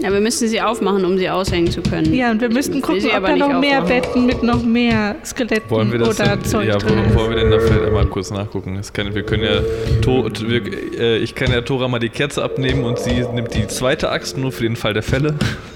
Ja, 0.00 0.12
wir 0.12 0.20
müssen 0.20 0.46
sie 0.46 0.60
aufmachen, 0.60 1.04
um 1.04 1.18
sie 1.18 1.28
aushängen 1.28 1.72
zu 1.72 1.82
können. 1.82 2.14
Ja, 2.14 2.30
und 2.30 2.40
wir 2.40 2.48
müssten 2.50 2.80
gucken, 2.80 3.00
sie 3.00 3.08
ob 3.08 3.14
aber 3.14 3.28
da 3.30 3.36
noch 3.36 3.60
mehr 3.60 3.82
aufmachen. 3.82 4.00
Betten 4.00 4.26
mit 4.26 4.42
noch 4.44 4.62
mehr 4.62 5.16
Skeletten 5.24 5.68
Wollen 5.70 5.90
wir 5.90 5.98
das 5.98 6.20
oder 6.20 6.36
denn, 6.36 6.44
Zeug 6.44 6.68
ja, 6.68 6.76
drin 6.78 7.14
wollen, 7.14 7.30
wir 7.30 7.36
denn 7.36 7.50
da 7.50 7.58
vielleicht 7.58 7.84
einmal 7.84 8.06
kurz 8.06 8.30
nachgucken? 8.30 8.76
Das 8.76 8.92
kann, 8.92 9.12
wir 9.12 9.24
können 9.24 9.42
ja, 9.42 9.60
to, 10.00 10.30
wir, 10.46 10.62
äh, 10.98 11.18
ich 11.18 11.34
kann 11.34 11.50
ja 11.50 11.62
Tora 11.62 11.88
mal 11.88 11.98
die 11.98 12.10
Kerze 12.10 12.44
abnehmen 12.44 12.84
und 12.84 13.00
sie 13.00 13.24
nimmt 13.34 13.54
die 13.54 13.66
zweite 13.66 14.10
Axt 14.10 14.38
nur 14.38 14.52
für 14.52 14.62
den 14.62 14.76
Fall 14.76 14.94
der 14.94 15.02
Fälle. 15.02 15.34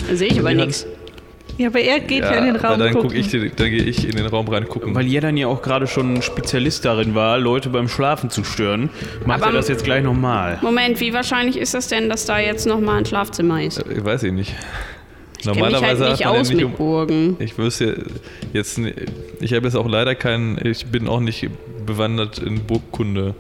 Da 0.09 0.15
sehe 0.15 0.29
ich 0.29 0.39
aber 0.39 0.55
nichts. 0.55 0.87
Ja, 1.59 1.69
aber 1.69 1.81
er 1.81 2.01
geht 2.01 2.25
ja, 2.25 2.31
in 2.33 2.45
den 2.47 2.57
Raum 2.57 2.79
dann 2.79 2.95
guck 2.95 3.15
ich, 3.15 3.31
dann 3.31 3.71
gehe 3.71 3.83
ich 3.83 4.05
in 4.09 4.17
den 4.17 4.27
Raum 4.27 4.49
rein 4.49 4.69
gucken. 4.69 4.95
Weil 4.95 5.07
ihr 5.07 5.21
dann 5.21 5.37
ja 5.37 5.47
auch 5.47 5.63
gerade 5.63 5.87
schon 5.87 6.15
ein 6.15 6.23
Spezialist 6.23 6.85
darin 6.85 7.15
war, 7.15 7.39
Leute 7.39 7.69
beim 7.69 7.89
Schlafen 7.89 8.31
zu 8.31 8.45
stören, 8.45 8.91
macht 9.27 9.43
Aber- 9.43 9.53
er 9.53 9.57
das 9.57 9.69
jetzt 9.69 9.85
gleich 9.85 10.03
nochmal. 10.03 10.59
Moment, 10.63 11.01
wie 11.01 11.13
wahrscheinlich 11.13 11.57
ist 11.59 11.75
das 11.75 11.89
denn, 11.89 12.09
dass 12.09 12.25
da 12.27 12.39
jetzt 12.39 12.67
nochmal 12.67 12.99
ein 12.99 13.07
Schlafzimmer 13.07 13.63
ist? 13.63 13.79
Äh, 13.79 14.05
weiß 14.05 14.23
ich 14.25 14.33
nicht. 14.33 14.55
Ich 15.39 15.51
kenne 15.51 15.67
mich 15.71 15.83
halt 15.83 15.99
nicht 15.99 16.09
man 16.09 16.19
ja 16.19 16.29
aus 16.31 16.49
nicht 16.49 16.57
mit 16.59 16.67
um, 16.67 16.73
Burgen. 16.75 17.37
Ich 17.41 17.59
wüsste 17.59 18.05
jetzt, 18.53 18.79
ich 19.41 19.53
habe 19.53 19.67
jetzt 19.67 19.75
auch 19.75 19.89
leider 19.89 20.15
keinen, 20.15 20.65
ich 20.65 20.87
bin 20.87 21.09
auch 21.09 21.19
nicht 21.19 21.49
bewandert 21.85 22.39
in 22.39 22.61
Burgkunde. 22.65 23.35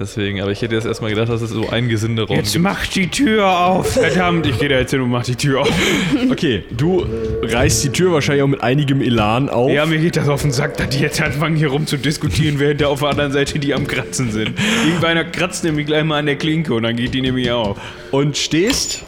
Deswegen, 0.00 0.40
aber 0.40 0.50
ich 0.50 0.62
hätte 0.62 0.74
jetzt 0.74 0.86
erstmal 0.86 1.10
gedacht, 1.10 1.28
dass 1.28 1.42
es 1.42 1.50
so 1.50 1.68
ein 1.68 1.90
Gesinderaum 1.90 2.34
Jetzt 2.34 2.54
gibt. 2.54 2.62
mach 2.62 2.86
die 2.86 3.08
Tür 3.08 3.46
auf! 3.66 3.92
Verdammt, 3.92 4.46
ich 4.46 4.58
gehe 4.58 4.70
da 4.70 4.76
jetzt 4.78 4.92
hin 4.92 5.02
und 5.02 5.10
mach 5.10 5.24
die 5.24 5.36
Tür 5.36 5.60
auf. 5.60 5.70
Okay, 6.30 6.64
du 6.70 7.04
reißt 7.42 7.84
die 7.84 7.90
Tür 7.90 8.12
wahrscheinlich 8.12 8.42
auch 8.42 8.48
mit 8.48 8.62
einigem 8.62 9.02
Elan 9.02 9.50
auf. 9.50 9.70
Ja, 9.70 9.84
mir 9.84 9.98
geht 9.98 10.16
das 10.16 10.28
auf 10.28 10.40
den 10.40 10.52
Sack, 10.52 10.76
dass 10.78 10.88
die 10.88 11.00
jetzt 11.00 11.20
anfangen 11.20 11.54
hier 11.56 11.68
rum 11.68 11.86
zu 11.86 11.98
diskutieren, 11.98 12.58
während 12.58 12.80
da 12.80 12.86
auf 12.86 13.00
der 13.00 13.10
anderen 13.10 13.32
Seite 13.32 13.58
die 13.58 13.74
am 13.74 13.86
Kratzen 13.86 14.30
sind. 14.32 14.52
Irgendeiner 14.86 15.24
kratzt 15.24 15.64
nämlich 15.64 15.86
gleich 15.86 16.04
mal 16.04 16.18
an 16.20 16.26
der 16.26 16.36
Klinke 16.36 16.72
und 16.72 16.84
dann 16.84 16.96
geht 16.96 17.12
die 17.12 17.20
nämlich 17.20 17.50
auf. 17.50 17.76
und 18.10 18.36
stehst 18.38 19.02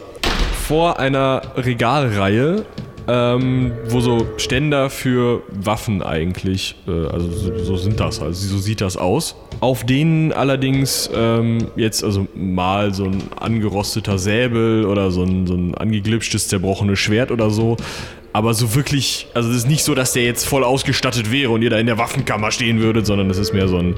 vor 0.67 0.99
einer 0.99 1.41
Regalreihe, 1.57 2.65
ähm, 3.07 3.71
wo 3.89 3.99
so 3.99 4.25
Ständer 4.37 4.89
für 4.89 5.41
Waffen 5.49 6.01
eigentlich, 6.01 6.75
äh, 6.87 7.07
also 7.07 7.31
so, 7.31 7.57
so 7.57 7.77
sind 7.77 7.99
das, 7.99 8.21
also 8.21 8.47
so 8.47 8.57
sieht 8.57 8.81
das 8.81 8.97
aus. 8.97 9.35
Auf 9.59 9.85
denen 9.85 10.31
allerdings 10.31 11.09
ähm, 11.13 11.67
jetzt 11.75 12.03
also 12.03 12.27
mal 12.35 12.93
so 12.93 13.05
ein 13.05 13.23
angerosteter 13.39 14.17
Säbel 14.17 14.85
oder 14.85 15.11
so 15.11 15.23
ein, 15.23 15.47
so 15.47 15.53
ein 15.53 15.75
angeglitschtes, 15.75 16.47
zerbrochenes 16.47 16.99
Schwert 16.99 17.31
oder 17.31 17.49
so. 17.49 17.77
Aber 18.33 18.55
so 18.55 18.73
wirklich, 18.73 19.27
also 19.35 19.51
es 19.51 19.57
ist 19.57 19.67
nicht 19.67 19.83
so, 19.83 19.93
dass 19.93 20.13
der 20.13 20.23
jetzt 20.23 20.45
voll 20.45 20.63
ausgestattet 20.63 21.31
wäre 21.31 21.51
und 21.51 21.61
ihr 21.61 21.69
da 21.69 21.77
in 21.77 21.85
der 21.85 21.99
Waffenkammer 21.99 22.51
stehen 22.51 22.79
würdet, 22.79 23.05
sondern 23.05 23.29
es 23.29 23.37
ist 23.37 23.53
mehr 23.53 23.67
so 23.67 23.77
ein, 23.77 23.95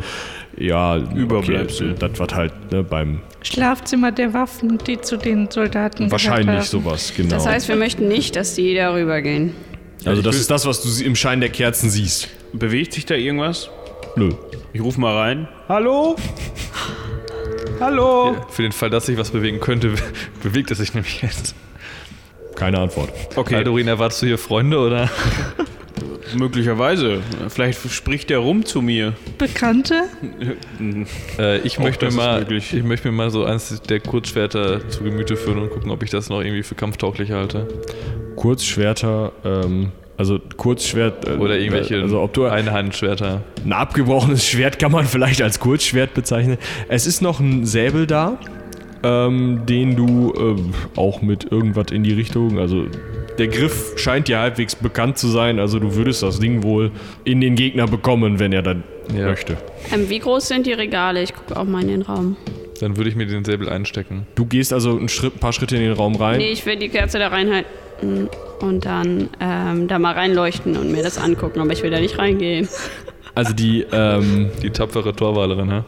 ja, 0.58 0.98
Überbleibsel. 0.98 1.92
Okay, 1.92 2.00
das 2.00 2.20
was 2.20 2.36
halt 2.36 2.72
ne, 2.72 2.84
beim 2.84 3.22
Schlafzimmer 3.42 4.12
der 4.12 4.34
Waffen, 4.34 4.78
die 4.78 5.00
zu 5.00 5.18
den 5.18 5.50
Soldaten 5.50 6.12
Wahrscheinlich 6.12 6.66
sowas, 6.66 7.14
genau. 7.16 7.30
Das 7.30 7.48
heißt, 7.48 7.70
wir 7.70 7.78
möchten 7.78 8.10
nicht, 8.10 8.36
dass 8.36 8.56
die 8.56 8.76
darüber 8.76 9.22
gehen. 9.22 9.54
also 10.04 10.22
das 10.22 10.36
ist 10.36 10.52
das, 10.52 10.66
was 10.66 10.82
du 10.82 11.04
im 11.04 11.16
Schein 11.16 11.40
der 11.40 11.50
Kerzen 11.50 11.90
siehst. 11.90 12.28
Bewegt 12.52 12.94
sich 12.94 13.06
da 13.06 13.16
irgendwas? 13.16 13.70
Nö. 14.18 14.32
Ich 14.74 14.82
ruf 14.82 14.98
mal 14.98 15.16
rein. 15.16 15.48
Hallo? 15.70 16.18
Hallo? 17.80 18.36
Für 18.50 18.62
den 18.64 18.74
Fall, 18.74 18.90
dass 18.90 19.06
sich 19.06 19.18
was 19.18 19.32
bewegen 19.32 19.62
könnte, 19.62 19.94
bewegt 20.44 20.72
es 20.72 20.80
sich 20.80 20.94
nämlich 20.94 21.22
jetzt. 21.22 21.56
Keine 22.56 22.80
Antwort. 22.80 23.10
Okay, 23.36 23.56
Aldorin, 23.56 23.88
erwartest 23.88 24.22
du 24.22 24.28
hier 24.28 24.38
Freunde 24.38 24.80
oder? 24.80 25.10
möglicherweise. 26.36 27.20
Vielleicht 27.50 27.80
spricht 27.92 28.30
der 28.30 28.40
rum 28.40 28.66
zu 28.66 28.82
mir. 28.82 29.14
Bekannte? 29.38 30.04
Äh, 31.38 31.60
ich, 31.60 31.80
möchte 31.80 32.12
mal, 32.12 32.46
ich 32.52 32.74
möchte 32.84 33.10
mir 33.10 33.14
mal 33.14 33.30
so 33.30 33.44
eins 33.46 33.82
der 33.82 34.00
Kurzschwerter 34.00 34.88
zu 34.90 35.04
Gemüte 35.04 35.36
führen 35.36 35.60
und 35.60 35.70
gucken, 35.70 35.92
ob 35.92 36.04
ich 36.04 36.10
das 36.10 36.30
noch 36.30 36.42
irgendwie 36.42 36.64
für 36.64 36.76
kampftauglich 36.76 37.32
halte. 37.32 37.68
Kurzschwerter, 38.36 39.32
ähm, 39.44 39.92
also 40.18 40.40
Kurzschwert. 40.58 41.28
äh, 41.28 41.32
Oder 41.34 41.58
irgendwelche 41.58 42.02
Also 42.02 42.22
ob 42.22 42.34
du 42.34 42.46
Einhandschwerter. 42.46 43.44
ein 43.64 43.74
abgebrochenes 43.74 44.46
Schwert 44.46 44.80
kann 44.80 44.92
man 44.92 45.06
vielleicht 45.06 45.42
als 45.42 45.60
Kurzschwert 45.60 46.14
bezeichnen. 46.14 46.58
Es 46.88 47.08
ist 47.08 47.22
noch 47.22 47.40
ein 47.40 47.66
Säbel 47.66 48.08
da, 48.08 48.38
ähm, 49.06 49.66
den 49.68 49.96
du 49.96 50.34
ähm, 50.38 50.74
auch 50.96 51.22
mit 51.22 51.52
irgendwas 51.52 51.88
in 51.92 52.04
die 52.04 52.14
Richtung, 52.14 52.58
also 52.60 52.86
der 53.38 53.48
Griff 53.48 53.94
scheint 53.98 54.28
dir 54.28 54.40
halbwegs 54.40 54.76
bekannt 54.76 55.18
zu 55.18 55.28
sein, 55.28 55.60
also 55.60 55.80
du 55.80 55.96
würdest 55.96 56.24
das 56.24 56.40
Ding 56.40 56.64
wohl 56.64 56.92
in 57.24 57.40
den 57.42 57.56
Gegner 57.56 57.86
bekommen, 57.88 58.40
wenn 58.40 58.52
er 58.54 58.62
dann 58.64 58.84
Ja. 59.16 59.28
möchte. 59.28 59.58
Ähm, 59.94 60.10
wie 60.10 60.20
groß 60.20 60.48
sind 60.48 60.66
die 60.66 60.74
Regale? 60.74 61.22
Ich 61.22 61.34
gucke 61.36 61.56
auch 61.60 61.66
mal 61.66 61.82
in 61.84 61.90
den 61.90 62.02
Raum. 62.02 62.36
Dann 62.80 62.98
würde 62.98 63.10
ich 63.10 63.16
mir 63.16 63.26
den 63.28 63.46
Säbel 63.46 63.70
einstecken. 63.70 64.26
Du 64.36 64.46
gehst 64.46 64.74
also 64.74 64.98
ein, 64.98 65.08
Schritt, 65.08 65.36
ein 65.36 65.40
paar 65.40 65.54
Schritte 65.54 65.76
in 65.76 65.82
den 65.84 65.94
Raum 65.94 66.16
rein. 66.16 66.38
Nee, 66.40 66.50
ich 66.52 66.66
will 66.66 66.76
die 66.78 66.90
Kerze 66.90 67.20
da 67.20 67.28
reinhalten 67.28 68.30
und 68.62 68.86
dann 68.86 69.30
ähm, 69.40 69.88
da 69.88 70.00
mal 70.00 70.14
reinleuchten 70.14 70.76
und 70.78 70.92
mir 70.92 71.04
das 71.04 71.18
angucken, 71.18 71.60
aber 71.62 71.72
ich 71.72 71.84
will 71.84 71.92
da 71.92 72.00
nicht 72.00 72.18
reingehen. 72.18 72.68
Also 73.34 73.54
die, 73.54 73.86
ähm, 73.92 74.50
Die 74.62 74.70
tapfere 74.70 75.14
Torwalerin, 75.14 75.70
ha? 75.72 75.86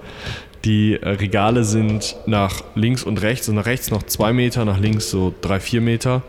Die 0.67 0.95
äh, 1.01 1.11
Regale 1.11 1.63
sind 1.63 2.17
nach 2.25 2.61
links 2.75 3.03
und 3.03 3.21
rechts 3.21 3.47
und 3.47 3.55
nach 3.55 3.65
rechts 3.65 3.89
noch 3.89 4.03
zwei 4.03 4.33
Meter, 4.33 4.65
nach 4.65 4.81
links 4.81 5.09
so 5.09 5.33
drei, 5.39 5.61
vier 5.61 5.79
Meter. 5.79 6.23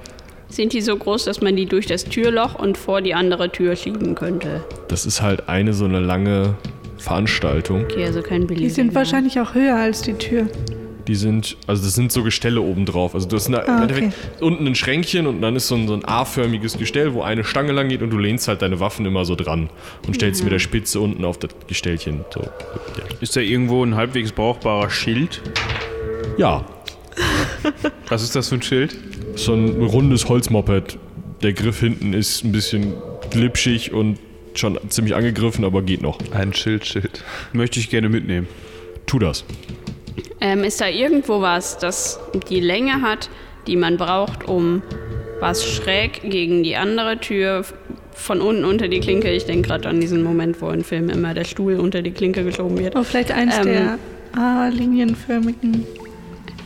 Sind 0.49 0.73
die 0.73 0.81
so 0.81 0.97
groß, 0.97 1.25
dass 1.25 1.41
man 1.41 1.57
die 1.57 1.67
durch 1.67 1.87
das 1.87 2.05
Türloch 2.05 2.55
und 2.55 2.79
vor 2.79 3.03
die 3.03 3.15
andere 3.15 3.51
Tür 3.51 3.75
schieben 3.75 4.15
könnte? 4.15 4.65
Das 4.87 5.07
ist 5.07 5.23
halt 5.23 5.49
eine 5.49 5.73
so 5.73 5.87
eine 5.87 5.99
lange 5.99 6.55
Veranstaltung. 6.99 7.83
Okay, 7.83 8.05
also 8.05 8.23
kein 8.23 8.47
Billig. 8.47 8.63
Die 8.63 8.71
sind 8.71 8.95
wahrscheinlich 8.95 9.41
auch 9.41 9.55
höher 9.55 9.75
als 9.75 10.03
die 10.03 10.15
Tür. 10.15 10.47
Die 11.09 11.15
sind, 11.15 11.57
also 11.67 11.83
das 11.83 11.95
sind 11.95 12.13
so 12.13 12.23
Gestelle 12.23 12.61
oben 12.61 12.85
drauf. 12.85 13.15
Also 13.15 13.27
du 13.27 13.37
hast 13.37 13.49
eine, 13.49 13.67
Ah, 13.67 13.83
Endeffekt 13.83 14.13
unten 14.41 14.67
ein 14.67 14.75
Schränkchen 14.75 15.27
und 15.27 15.41
dann 15.43 15.57
ist 15.57 15.67
so 15.67 15.75
ein, 15.75 15.89
so 15.89 15.95
ein 15.95 16.05
A-förmiges 16.05 16.79
Gestell, 16.79 17.15
wo 17.15 17.23
eine 17.23 17.45
Stange 17.45 17.73
lang 17.73 17.89
geht 17.89 18.03
und 18.03 18.11
du 18.11 18.19
lehnst 18.19 18.47
halt 18.47 18.63
deine 18.63 18.79
Waffen 18.79 19.07
immer 19.07 19.25
so 19.25 19.35
dran 19.35 19.71
und 20.07 20.15
stellst 20.15 20.39
sie 20.39 20.45
mit 20.45 20.53
der 20.53 20.59
Spitze 20.59 21.01
unten 21.01 21.25
auf 21.25 21.39
das 21.39 21.51
Gestellchen. 21.67 22.25
So. 22.33 22.41
Ja. 22.43 22.51
Ist 23.21 23.35
da 23.35 23.41
irgendwo 23.41 23.83
ein 23.83 23.95
halbwegs 23.97 24.33
brauchbarer 24.33 24.91
Schild? 24.91 25.43
ja, 26.37 26.65
Was 28.09 28.23
ist 28.23 28.37
das 28.37 28.49
für 28.49 28.57
ein 28.57 28.63
Schild? 28.63 28.97
so 29.35 29.55
ein 29.55 29.81
rundes 29.83 30.29
Holzmoped. 30.29 30.99
Der 31.43 31.53
Griff 31.53 31.81
hinten 31.81 32.13
ist 32.13 32.45
ein 32.45 32.53
bisschen 32.53 32.95
glitschig 33.31 33.93
und 33.93 34.19
schon 34.55 34.79
ziemlich 34.89 35.15
angegriffen, 35.15 35.65
aber 35.65 35.83
geht 35.83 36.03
noch. 36.03 36.19
Ein 36.33 36.53
Schild, 36.53 36.85
Schild. 36.87 37.25
Möchte 37.53 37.79
ich 37.79 37.91
gerne 37.91 38.09
mitnehmen. 38.09 38.49
Tu 39.07 39.19
das. 39.19 39.45
Ähm, 40.41 40.65
ist 40.65 40.81
da 40.81 40.89
irgendwo 40.89 41.41
was, 41.41 41.79
das 41.79 42.21
die 42.49 42.61
Länge 42.61 43.03
hat, 43.03 43.29
die 43.67 43.77
man 43.77 43.97
braucht, 43.97 44.49
um 44.49 44.83
was 45.41 45.65
schräg 45.65 46.23
gegen 46.23 46.63
die 46.63 46.77
andere 46.77 47.19
Tür 47.19 47.65
von 48.13 48.41
unten 48.41 48.65
unter 48.65 48.89
die 48.89 49.01
Klinke? 49.01 49.31
Ich 49.31 49.45
denke 49.47 49.69
gerade 49.69 49.89
an 49.89 50.01
diesen 50.01 50.23
Moment, 50.23 50.61
wo 50.61 50.71
in 50.71 50.83
Filmen 50.83 51.11
immer 51.11 51.35
der 51.35 51.45
Stuhl 51.45 51.79
unter 51.79 52.03
die 52.03 52.11
Klinke 52.11 52.45
geschoben 52.45 52.79
wird. 52.79 52.97
Oh, 52.97 53.05
vielleicht 53.05 53.31
eins 53.31 53.57
Ähm, 53.59 53.65
der 53.67 53.99
A-linienförmigen. 54.37 55.85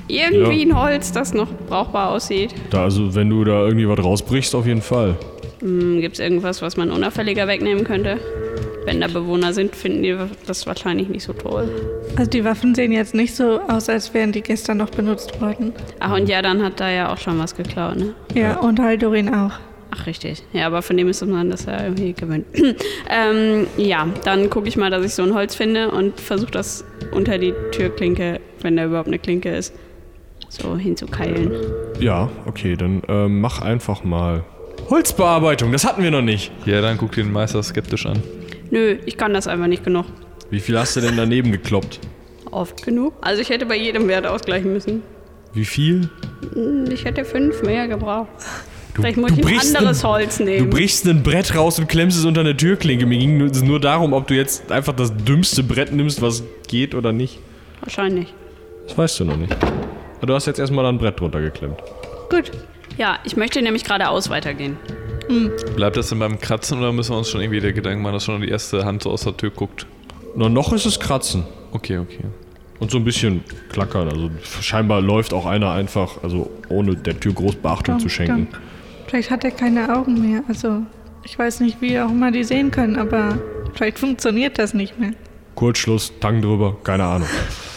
Irgendwie 0.09 0.62
ein 0.62 0.78
Holz, 0.78 1.12
das 1.12 1.32
noch 1.32 1.48
brauchbar 1.68 2.11
aussieht. 2.11 2.55
Da, 2.70 2.84
also 2.84 3.14
wenn 3.14 3.30
du 3.30 3.44
da 3.44 3.64
irgendwie 3.64 3.88
was 3.88 3.98
rausbrichst, 4.03 4.55
auf 4.55 4.66
jeden 4.66 4.82
Fall. 4.82 5.16
Hm, 5.61 6.00
Gibt 6.00 6.14
es 6.14 6.20
irgendwas, 6.20 6.61
was 6.61 6.76
man 6.76 6.90
unauffälliger 6.90 7.46
wegnehmen 7.46 7.84
könnte? 7.84 8.18
Wenn 8.84 9.00
da 9.00 9.06
Bewohner 9.06 9.52
sind, 9.52 9.76
finden 9.76 10.02
die 10.02 10.16
das 10.46 10.66
wahrscheinlich 10.66 11.08
nicht 11.08 11.22
so 11.24 11.32
toll. 11.32 11.68
Also 12.16 12.30
die 12.30 12.44
Waffen 12.44 12.74
sehen 12.74 12.92
jetzt 12.92 13.14
nicht 13.14 13.34
so 13.34 13.60
aus, 13.60 13.88
als 13.88 14.12
wären 14.12 14.32
die 14.32 14.42
gestern 14.42 14.78
noch 14.78 14.90
benutzt 14.90 15.40
worden. 15.40 15.72
Ach, 16.00 16.16
und 16.16 16.28
ja, 16.28 16.42
dann 16.42 16.62
hat 16.62 16.80
da 16.80 16.90
ja 16.90 17.12
auch 17.12 17.18
schon 17.18 17.38
was 17.38 17.54
geklaut, 17.54 17.96
ne? 17.96 18.14
Ja, 18.34 18.58
und 18.58 18.80
Haldorin 18.80 19.32
auch. 19.32 19.52
Ach, 19.94 20.06
richtig. 20.06 20.42
Ja, 20.52 20.66
aber 20.66 20.80
von 20.80 20.96
dem 20.96 21.08
ist 21.08 21.24
man 21.24 21.50
das 21.50 21.66
ja 21.66 21.82
irgendwie 21.84 22.14
gewöhnt. 22.14 22.46
ähm, 23.10 23.66
ja, 23.76 24.08
dann 24.24 24.48
gucke 24.48 24.66
ich 24.66 24.76
mal, 24.76 24.90
dass 24.90 25.04
ich 25.04 25.14
so 25.14 25.22
ein 25.22 25.34
Holz 25.34 25.54
finde 25.54 25.90
und 25.90 26.18
versuche 26.18 26.50
das 26.50 26.84
unter 27.12 27.36
die 27.38 27.52
Türklinke, 27.72 28.40
wenn 28.62 28.76
da 28.76 28.86
überhaupt 28.86 29.08
eine 29.08 29.18
Klinke 29.18 29.54
ist, 29.54 29.74
so 30.48 30.76
hinzukeilen. 30.76 31.52
Ja, 32.00 32.30
okay, 32.46 32.74
dann 32.74 33.02
ähm, 33.06 33.40
mach 33.40 33.60
einfach 33.60 34.02
mal 34.02 34.44
Holzbearbeitung. 34.88 35.72
Das 35.72 35.84
hatten 35.84 36.02
wir 36.02 36.10
noch 36.10 36.22
nicht. 36.22 36.50
Ja, 36.64 36.80
dann 36.80 36.96
guck 36.96 37.12
den 37.12 37.30
Meister 37.30 37.62
skeptisch 37.62 38.06
an. 38.06 38.22
Nö, 38.72 38.96
ich 39.06 39.16
kann 39.16 39.34
das 39.34 39.46
einfach 39.46 39.66
nicht 39.66 39.84
genug. 39.84 40.06
Wie 40.50 40.58
viel 40.60 40.78
hast 40.78 40.96
du 40.96 41.00
denn 41.00 41.16
daneben 41.16 41.52
gekloppt? 41.52 42.00
Oft 42.50 42.82
genug. 42.84 43.12
Also 43.20 43.40
ich 43.42 43.50
hätte 43.50 43.66
bei 43.66 43.76
jedem 43.76 44.08
Wert 44.08 44.26
ausgleichen 44.26 44.72
müssen. 44.72 45.02
Wie 45.52 45.64
viel? 45.64 46.08
Hm, 46.54 46.86
Ich 46.90 47.04
hätte 47.04 47.24
fünf 47.24 47.62
mehr 47.62 47.86
gebraucht. 47.86 48.28
Vielleicht 48.94 49.16
muss 49.18 49.32
du 49.34 49.46
ich 49.48 49.60
ein 49.60 49.76
anderes 49.76 50.02
ein- 50.04 50.10
Holz 50.10 50.38
Du 50.38 50.44
nehmen. 50.44 50.70
brichst 50.70 51.06
ein 51.06 51.22
Brett 51.22 51.54
raus 51.54 51.78
und 51.78 51.88
klemmst 51.88 52.18
es 52.18 52.24
unter 52.24 52.40
eine 52.40 52.56
Türklinke. 52.56 53.06
Mir 53.06 53.18
ging 53.18 53.40
es 53.42 53.62
nur 53.62 53.78
darum, 53.78 54.12
ob 54.14 54.26
du 54.26 54.34
jetzt 54.34 54.72
einfach 54.72 54.94
das 54.94 55.14
dümmste 55.14 55.62
Brett 55.62 55.92
nimmst, 55.92 56.20
was 56.22 56.42
geht 56.68 56.94
oder 56.94 57.12
nicht. 57.12 57.38
Wahrscheinlich. 57.82 58.32
Das 58.86 58.96
weißt 58.98 59.20
du 59.20 59.24
noch 59.26 59.36
nicht. 59.36 59.54
Aber 60.18 60.26
du 60.26 60.34
hast 60.34 60.46
jetzt 60.46 60.58
erstmal 60.58 60.86
ein 60.86 60.98
Brett 60.98 61.20
drunter 61.20 61.40
geklemmt. 61.40 61.78
Gut. 62.30 62.50
Ja, 62.98 63.18
ich 63.24 63.36
möchte 63.36 63.60
nämlich 63.62 63.84
geradeaus 63.84 64.28
weitergehen. 64.30 64.76
Bleibt 65.76 65.96
das 65.96 66.08
denn 66.08 66.18
beim 66.18 66.40
Kratzen 66.40 66.78
oder 66.78 66.92
müssen 66.92 67.12
wir 67.12 67.18
uns 67.18 67.30
schon 67.30 67.40
irgendwie 67.40 67.60
der 67.60 67.72
Gedanken 67.72 68.02
machen, 68.02 68.14
dass 68.14 68.24
schon 68.24 68.40
die 68.40 68.48
erste 68.48 68.84
Hand 68.84 69.02
so 69.02 69.10
aus 69.10 69.22
der 69.22 69.36
Tür 69.36 69.50
guckt? 69.50 69.86
Na, 70.36 70.48
noch 70.48 70.72
ist 70.72 70.86
es 70.86 70.98
Kratzen. 70.98 71.44
Okay, 71.72 71.98
okay. 71.98 72.24
Und 72.80 72.90
so 72.90 72.98
ein 72.98 73.04
bisschen 73.04 73.44
klackern. 73.70 74.08
Also 74.08 74.30
scheinbar 74.60 75.00
läuft 75.00 75.32
auch 75.32 75.46
einer 75.46 75.70
einfach, 75.70 76.22
also 76.22 76.50
ohne 76.68 76.96
der 76.96 77.18
Tür 77.18 77.32
groß 77.32 77.56
Beachtung 77.56 78.00
zu 78.00 78.08
schenken. 78.08 78.48
Dank. 78.50 78.62
Vielleicht 79.06 79.30
hat 79.30 79.44
er 79.44 79.50
keine 79.50 79.94
Augen 79.94 80.20
mehr. 80.20 80.42
Also, 80.48 80.82
ich 81.22 81.38
weiß 81.38 81.60
nicht, 81.60 81.80
wie 81.80 82.00
auch 82.00 82.10
immer 82.10 82.32
die 82.32 82.44
sehen 82.44 82.70
können, 82.70 82.96
aber 82.96 83.38
vielleicht 83.74 83.98
funktioniert 83.98 84.58
das 84.58 84.74
nicht 84.74 84.98
mehr. 84.98 85.12
Kurzschluss, 85.54 86.12
Tang 86.18 86.40
drüber, 86.40 86.76
keine 86.82 87.04
Ahnung. 87.04 87.28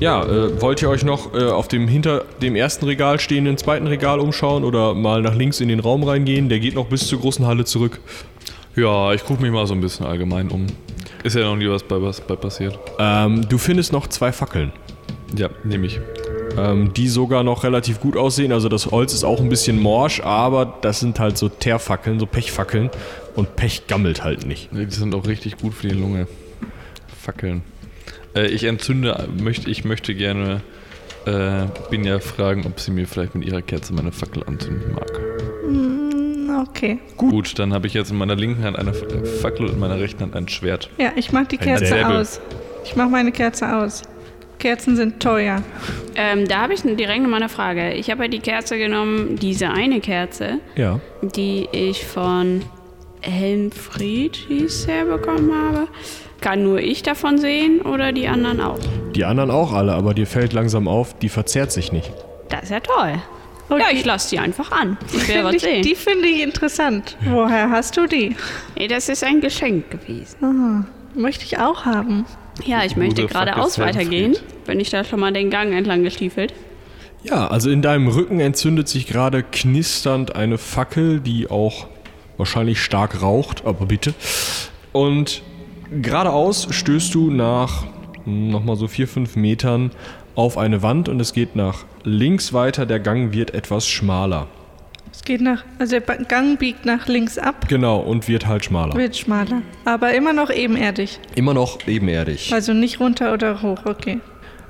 Ja, 0.00 0.24
äh, 0.24 0.60
wollt 0.60 0.82
ihr 0.82 0.88
euch 0.88 1.04
noch 1.04 1.32
äh, 1.34 1.44
auf 1.44 1.68
dem 1.68 1.86
hinter 1.86 2.24
dem 2.40 2.56
ersten 2.56 2.84
Regal 2.86 3.20
stehenden 3.20 3.56
zweiten 3.56 3.86
Regal 3.86 4.18
umschauen 4.18 4.64
oder 4.64 4.94
mal 4.94 5.22
nach 5.22 5.34
links 5.34 5.60
in 5.60 5.68
den 5.68 5.78
Raum 5.80 6.02
reingehen? 6.02 6.48
Der 6.48 6.58
geht 6.58 6.74
noch 6.74 6.86
bis 6.86 7.06
zur 7.06 7.20
großen 7.20 7.46
Halle 7.46 7.64
zurück. 7.64 8.00
Ja, 8.74 9.12
ich 9.12 9.24
gucke 9.24 9.42
mich 9.42 9.52
mal 9.52 9.66
so 9.66 9.74
ein 9.74 9.80
bisschen 9.80 10.06
allgemein 10.06 10.48
um. 10.48 10.66
Ist 11.22 11.36
ja 11.36 11.42
noch 11.44 11.56
nie 11.56 11.68
was 11.68 11.84
bei, 11.84 12.00
was 12.02 12.20
bei 12.20 12.34
passiert. 12.34 12.78
Ähm, 12.98 13.46
du 13.48 13.58
findest 13.58 13.92
noch 13.92 14.08
zwei 14.08 14.32
Fackeln, 14.32 14.72
Ja, 15.36 15.50
nehme 15.62 15.86
ich. 15.86 16.00
ähm, 16.58 16.92
die 16.94 17.06
sogar 17.06 17.44
noch 17.44 17.62
relativ 17.62 18.00
gut 18.00 18.16
aussehen. 18.16 18.50
Also 18.50 18.68
das 18.68 18.90
Holz 18.90 19.12
ist 19.12 19.22
auch 19.22 19.38
ein 19.40 19.48
bisschen 19.48 19.78
morsch, 19.80 20.20
aber 20.22 20.78
das 20.80 20.98
sind 20.98 21.20
halt 21.20 21.38
so 21.38 21.48
Teerfackeln, 21.48 22.18
so 22.18 22.26
Pechfackeln. 22.26 22.90
Und 23.36 23.54
Pech 23.56 23.86
gammelt 23.86 24.24
halt 24.24 24.46
nicht. 24.46 24.72
Nee, 24.72 24.86
die 24.86 24.94
sind 24.94 25.14
auch 25.14 25.26
richtig 25.28 25.58
gut 25.58 25.74
für 25.74 25.86
die 25.88 25.94
Lunge. 25.94 26.26
Fackeln. 27.22 27.62
Äh, 28.34 28.46
ich 28.46 28.64
entzünde, 28.64 29.28
möchte, 29.42 29.70
ich 29.70 29.84
möchte 29.84 30.14
gerne 30.14 30.60
äh, 31.26 31.66
Binja 31.90 32.18
fragen, 32.18 32.64
ob 32.66 32.80
sie 32.80 32.90
mir 32.90 33.06
vielleicht 33.06 33.34
mit 33.34 33.46
ihrer 33.46 33.62
Kerze 33.62 33.92
meine 33.92 34.12
Fackel 34.12 34.42
anzünden 34.44 34.92
mag. 34.94 35.20
Hm, 35.64 36.64
okay. 36.68 36.98
Gut, 37.16 37.58
dann 37.58 37.72
habe 37.72 37.86
ich 37.86 37.94
jetzt 37.94 38.10
in 38.10 38.16
meiner 38.16 38.34
linken 38.36 38.62
Hand 38.64 38.78
eine 38.78 38.92
Fa- 38.94 39.06
Fackel 39.40 39.66
und 39.66 39.74
in 39.74 39.78
meiner 39.78 39.98
rechten 40.00 40.20
Hand 40.22 40.34
ein 40.36 40.48
Schwert. 40.48 40.90
Ja, 40.98 41.12
ich 41.16 41.32
mach 41.32 41.46
die 41.46 41.58
Kerze 41.58 42.06
aus. 42.08 42.40
Ich 42.84 42.96
mach 42.96 43.08
meine 43.08 43.30
Kerze 43.32 43.76
aus. 43.76 44.02
Kerzen 44.58 44.94
sind 44.96 45.20
teuer. 45.20 45.60
Ähm, 46.14 46.46
da 46.46 46.62
habe 46.62 46.74
ich 46.74 46.82
direkt 46.82 47.20
noch 47.22 47.28
mal 47.30 47.36
eine 47.38 47.48
Frage. 47.48 47.94
Ich 47.94 48.10
habe 48.10 48.24
ja 48.24 48.28
die 48.28 48.38
Kerze 48.38 48.78
genommen, 48.78 49.36
diese 49.36 49.70
eine 49.70 50.00
Kerze, 50.00 50.60
Ja. 50.76 51.00
die 51.22 51.68
ich 51.72 52.04
von 52.06 52.62
Helmfried, 53.22 54.36
hieß 54.36 54.86
er, 54.86 55.04
bekommen 55.06 55.50
habe. 55.52 55.88
Kann 56.42 56.64
nur 56.64 56.80
ich 56.80 57.02
davon 57.04 57.38
sehen 57.38 57.80
oder 57.82 58.12
die 58.12 58.26
anderen 58.26 58.60
auch? 58.60 58.78
Die 59.14 59.24
anderen 59.24 59.50
auch 59.52 59.72
alle, 59.72 59.92
aber 59.92 60.12
dir 60.12 60.26
fällt 60.26 60.52
langsam 60.52 60.88
auf, 60.88 61.16
die 61.18 61.28
verzehrt 61.28 61.70
sich 61.70 61.92
nicht. 61.92 62.12
Das 62.48 62.64
ist 62.64 62.70
ja 62.70 62.80
toll. 62.80 63.14
Ja, 63.70 63.86
ich 63.92 64.04
lasse 64.04 64.30
die 64.30 64.38
einfach 64.38 64.72
an. 64.72 64.98
Ich 65.06 65.14
will 65.14 65.20
Find 65.20 65.44
was 65.44 65.54
ich, 65.54 65.62
sehen. 65.62 65.82
die 65.82 65.94
finde 65.94 66.26
ich 66.26 66.42
interessant. 66.42 67.16
Woher 67.24 67.70
hast 67.70 67.96
du 67.96 68.06
die? 68.06 68.36
Nee, 68.76 68.88
das 68.88 69.08
ist 69.08 69.22
ein 69.24 69.40
Geschenk 69.40 69.90
gewesen. 69.90 70.36
Ah, 70.42 71.18
möchte 71.18 71.44
ich 71.44 71.58
auch 71.58 71.84
haben. 71.84 72.26
Ja, 72.66 72.84
ich 72.84 72.96
möchte 72.96 73.22
Gute 73.22 73.32
geradeaus 73.32 73.76
Fuck 73.76 73.86
ist 73.86 73.96
weitergehen. 73.96 74.36
Bin 74.66 74.80
ich 74.80 74.90
da 74.90 75.04
schon 75.04 75.20
mal 75.20 75.32
den 75.32 75.48
Gang 75.48 75.72
entlang 75.72 76.02
gestiefelt? 76.02 76.52
Ja, 77.22 77.46
also 77.46 77.70
in 77.70 77.82
deinem 77.82 78.08
Rücken 78.08 78.40
entzündet 78.40 78.88
sich 78.88 79.06
gerade 79.06 79.44
knisternd 79.44 80.34
eine 80.34 80.58
Fackel, 80.58 81.20
die 81.20 81.48
auch 81.48 81.86
wahrscheinlich 82.36 82.82
stark 82.82 83.22
raucht, 83.22 83.64
aber 83.64 83.86
bitte. 83.86 84.12
Und 84.90 85.42
geradeaus 86.00 86.68
stößt 86.70 87.14
du 87.14 87.30
nach 87.30 87.84
nochmal 88.24 88.76
so 88.76 88.86
vier, 88.88 89.08
fünf 89.08 89.36
Metern 89.36 89.90
auf 90.34 90.56
eine 90.56 90.82
Wand 90.82 91.08
und 91.08 91.20
es 91.20 91.32
geht 91.32 91.56
nach 91.56 91.84
links 92.04 92.52
weiter. 92.52 92.86
Der 92.86 93.00
Gang 93.00 93.32
wird 93.32 93.52
etwas 93.54 93.86
schmaler. 93.86 94.46
Es 95.12 95.22
geht 95.24 95.40
nach, 95.42 95.62
also 95.78 95.98
der 95.98 96.16
Gang 96.24 96.58
biegt 96.58 96.86
nach 96.86 97.06
links 97.06 97.36
ab, 97.38 97.68
Genau, 97.68 97.98
und 97.98 98.28
wird 98.28 98.46
halt 98.46 98.64
schmaler. 98.64 98.94
wird 98.94 99.14
schmaler. 99.16 99.60
Aber 99.84 100.14
immer 100.14 100.32
noch 100.32 100.48
ebenerdig. 100.50 101.20
Immer 101.34 101.52
noch 101.52 101.86
ebenerdig. 101.86 102.50
Also 102.52 102.72
nicht 102.72 102.98
runter 102.98 103.32
oder 103.34 103.60
hoch, 103.60 103.84
okay. 103.84 104.20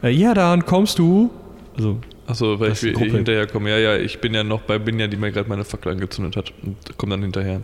Äh, 0.03 0.11
ja, 0.11 0.35
dann 0.35 0.67
kommst 0.67 0.99
du. 0.99 1.31
Also, 1.77 1.99
Achso, 2.27 2.61
weil 2.61 2.69
Das 2.71 2.83
ich 2.83 2.91
ist 2.91 2.97
die 2.97 3.01
will 3.01 3.07
Gruppe. 3.09 3.17
hinterher 3.19 3.47
komme. 3.49 3.71
Ja, 3.71 3.79
ja, 3.79 3.97
ich 3.97 4.21
bin 4.21 4.33
ja 4.33 4.45
noch 4.45 4.61
bei 4.63 4.79
Binja, 4.79 5.09
die 5.09 5.17
mir 5.17 5.33
gerade 5.33 5.49
meine 5.49 5.65
Fackel 5.65 5.91
angezündet 5.93 6.37
hat. 6.37 6.53
Und 6.63 6.77
komme 6.97 7.11
dann 7.15 7.23
hinterher. 7.23 7.63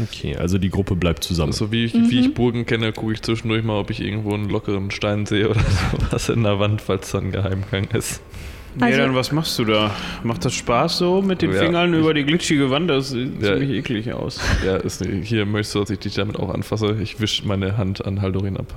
okay, 0.00 0.36
also 0.36 0.58
die 0.58 0.70
Gruppe 0.70 0.94
bleibt 0.94 1.24
zusammen. 1.24 1.52
So 1.52 1.72
wie 1.72 1.84
ich, 1.86 1.94
wie 1.94 2.20
ich 2.20 2.32
Burgen 2.34 2.66
kenne, 2.66 2.92
gucke 2.92 3.12
ich 3.14 3.22
zwischendurch 3.22 3.64
mal, 3.64 3.78
ob 3.80 3.90
ich 3.90 4.00
irgendwo 4.00 4.32
einen 4.34 4.48
lockeren 4.48 4.90
Stein 4.92 5.26
sehe 5.26 5.48
oder 5.50 5.60
sowas 6.10 6.28
in 6.28 6.42
der 6.44 6.58
Wand, 6.60 6.80
falls 6.82 7.10
da 7.10 7.18
ein 7.18 7.32
Geheimgang 7.32 7.88
ist. 7.94 8.20
Ja, 8.78 8.86
Also- 8.86 8.98
dann 8.98 9.14
was 9.14 9.32
machst 9.32 9.58
du 9.58 9.64
da? 9.64 9.90
Macht 10.22 10.44
das 10.44 10.52
Spaß 10.54 10.98
so 10.98 11.22
mit 11.22 11.40
den 11.42 11.52
Ja, 11.52 11.60
Fingern 11.60 11.92
ich- 11.94 12.00
über 12.00 12.14
die 12.14 12.24
glitschige 12.24 12.70
Wand? 12.70 12.88
Das 12.90 13.08
sieht 13.10 13.42
Ja. 13.42 13.56
ziemlich 13.58 13.70
eklig 13.78 14.12
aus. 14.12 14.38
Ja, 14.64 14.76
ist, 14.76 15.04
hier 15.04 15.46
möchtest 15.46 15.74
du, 15.74 15.80
dass 15.80 15.90
ich 15.90 15.98
dich 15.98 16.14
damit 16.14 16.36
auch 16.36 16.50
anfasse. 16.54 16.96
Ich 17.02 17.18
wische 17.20 17.46
meine 17.48 17.76
Hand 17.78 18.04
an 18.04 18.20
Haldorin 18.22 18.56
ab. 18.58 18.72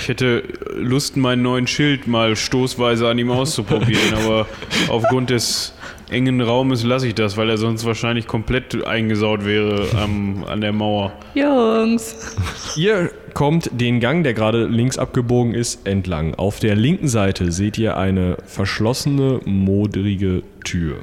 Ich 0.00 0.08
hätte 0.08 0.42
Lust, 0.76 1.16
meinen 1.16 1.42
neuen 1.42 1.66
Schild 1.66 2.06
mal 2.06 2.36
stoßweise 2.36 3.08
an 3.08 3.18
ihm 3.18 3.30
auszuprobieren, 3.30 4.14
aber 4.24 4.46
aufgrund 4.88 5.30
des 5.30 5.74
engen 6.10 6.40
Raumes 6.40 6.84
lasse 6.84 7.08
ich 7.08 7.14
das, 7.14 7.36
weil 7.36 7.48
er 7.48 7.58
sonst 7.58 7.84
wahrscheinlich 7.84 8.26
komplett 8.26 8.84
eingesaut 8.86 9.44
wäre 9.44 9.88
am, 9.96 10.44
an 10.44 10.60
der 10.60 10.72
Mauer. 10.72 11.12
Jungs. 11.34 12.36
Ihr 12.76 13.10
kommt 13.34 13.70
den 13.72 14.00
Gang, 14.00 14.22
der 14.22 14.34
gerade 14.34 14.66
links 14.66 14.98
abgebogen 14.98 15.54
ist, 15.54 15.86
entlang. 15.86 16.34
Auf 16.34 16.60
der 16.60 16.74
linken 16.74 17.08
Seite 17.08 17.50
seht 17.50 17.78
ihr 17.78 17.96
eine 17.96 18.36
verschlossene, 18.44 19.40
modrige 19.44 20.42
Tür. 20.64 20.96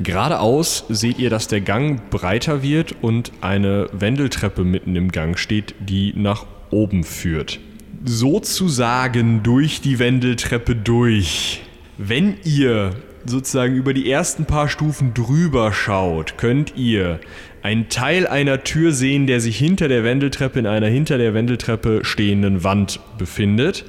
Geradeaus 0.00 0.84
seht 0.88 1.18
ihr, 1.18 1.28
dass 1.28 1.46
der 1.46 1.60
Gang 1.60 2.08
breiter 2.08 2.62
wird 2.62 2.94
und 3.02 3.32
eine 3.42 3.88
Wendeltreppe 3.92 4.64
mitten 4.64 4.96
im 4.96 5.12
Gang 5.12 5.38
steht, 5.38 5.74
die 5.78 6.14
nach 6.16 6.46
oben 6.74 7.04
führt. 7.04 7.60
sozusagen 8.04 9.42
durch 9.42 9.80
die 9.80 9.98
Wendeltreppe 9.98 10.76
durch. 10.76 11.62
Wenn 11.96 12.34
ihr 12.44 12.90
sozusagen 13.24 13.74
über 13.76 13.94
die 13.94 14.10
ersten 14.10 14.44
paar 14.44 14.68
Stufen 14.68 15.14
drüber 15.14 15.72
schaut, 15.72 16.36
könnt 16.36 16.76
ihr 16.76 17.18
einen 17.62 17.88
Teil 17.88 18.26
einer 18.26 18.62
Tür 18.62 18.92
sehen, 18.92 19.26
der 19.26 19.40
sich 19.40 19.56
hinter 19.56 19.88
der 19.88 20.04
Wendeltreppe 20.04 20.58
in 20.58 20.66
einer 20.66 20.88
hinter 20.88 21.16
der 21.16 21.32
Wendeltreppe 21.32 22.04
stehenden 22.04 22.62
Wand 22.62 23.00
befindet. 23.16 23.86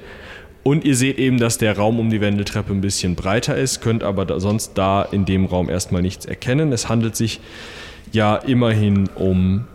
Und 0.63 0.85
ihr 0.85 0.95
seht 0.95 1.19
eben, 1.19 1.37
dass 1.37 1.57
der 1.57 1.75
Raum 1.75 1.99
um 1.99 2.09
die 2.09 2.21
Wendeltreppe 2.21 2.71
ein 2.71 2.81
bisschen 2.81 3.15
breiter 3.15 3.57
ist, 3.57 3.81
könnt 3.81 4.03
aber 4.03 4.25
da 4.25 4.39
sonst 4.39 4.77
da 4.77 5.01
in 5.01 5.25
dem 5.25 5.45
Raum 5.45 5.69
erstmal 5.69 6.01
nichts 6.01 6.25
erkennen. 6.25 6.71
Es 6.71 6.87
handelt 6.87 7.17
sich 7.17 7.41
ja 8.13 8.37
immerhin 8.37 9.09
um 9.15 9.65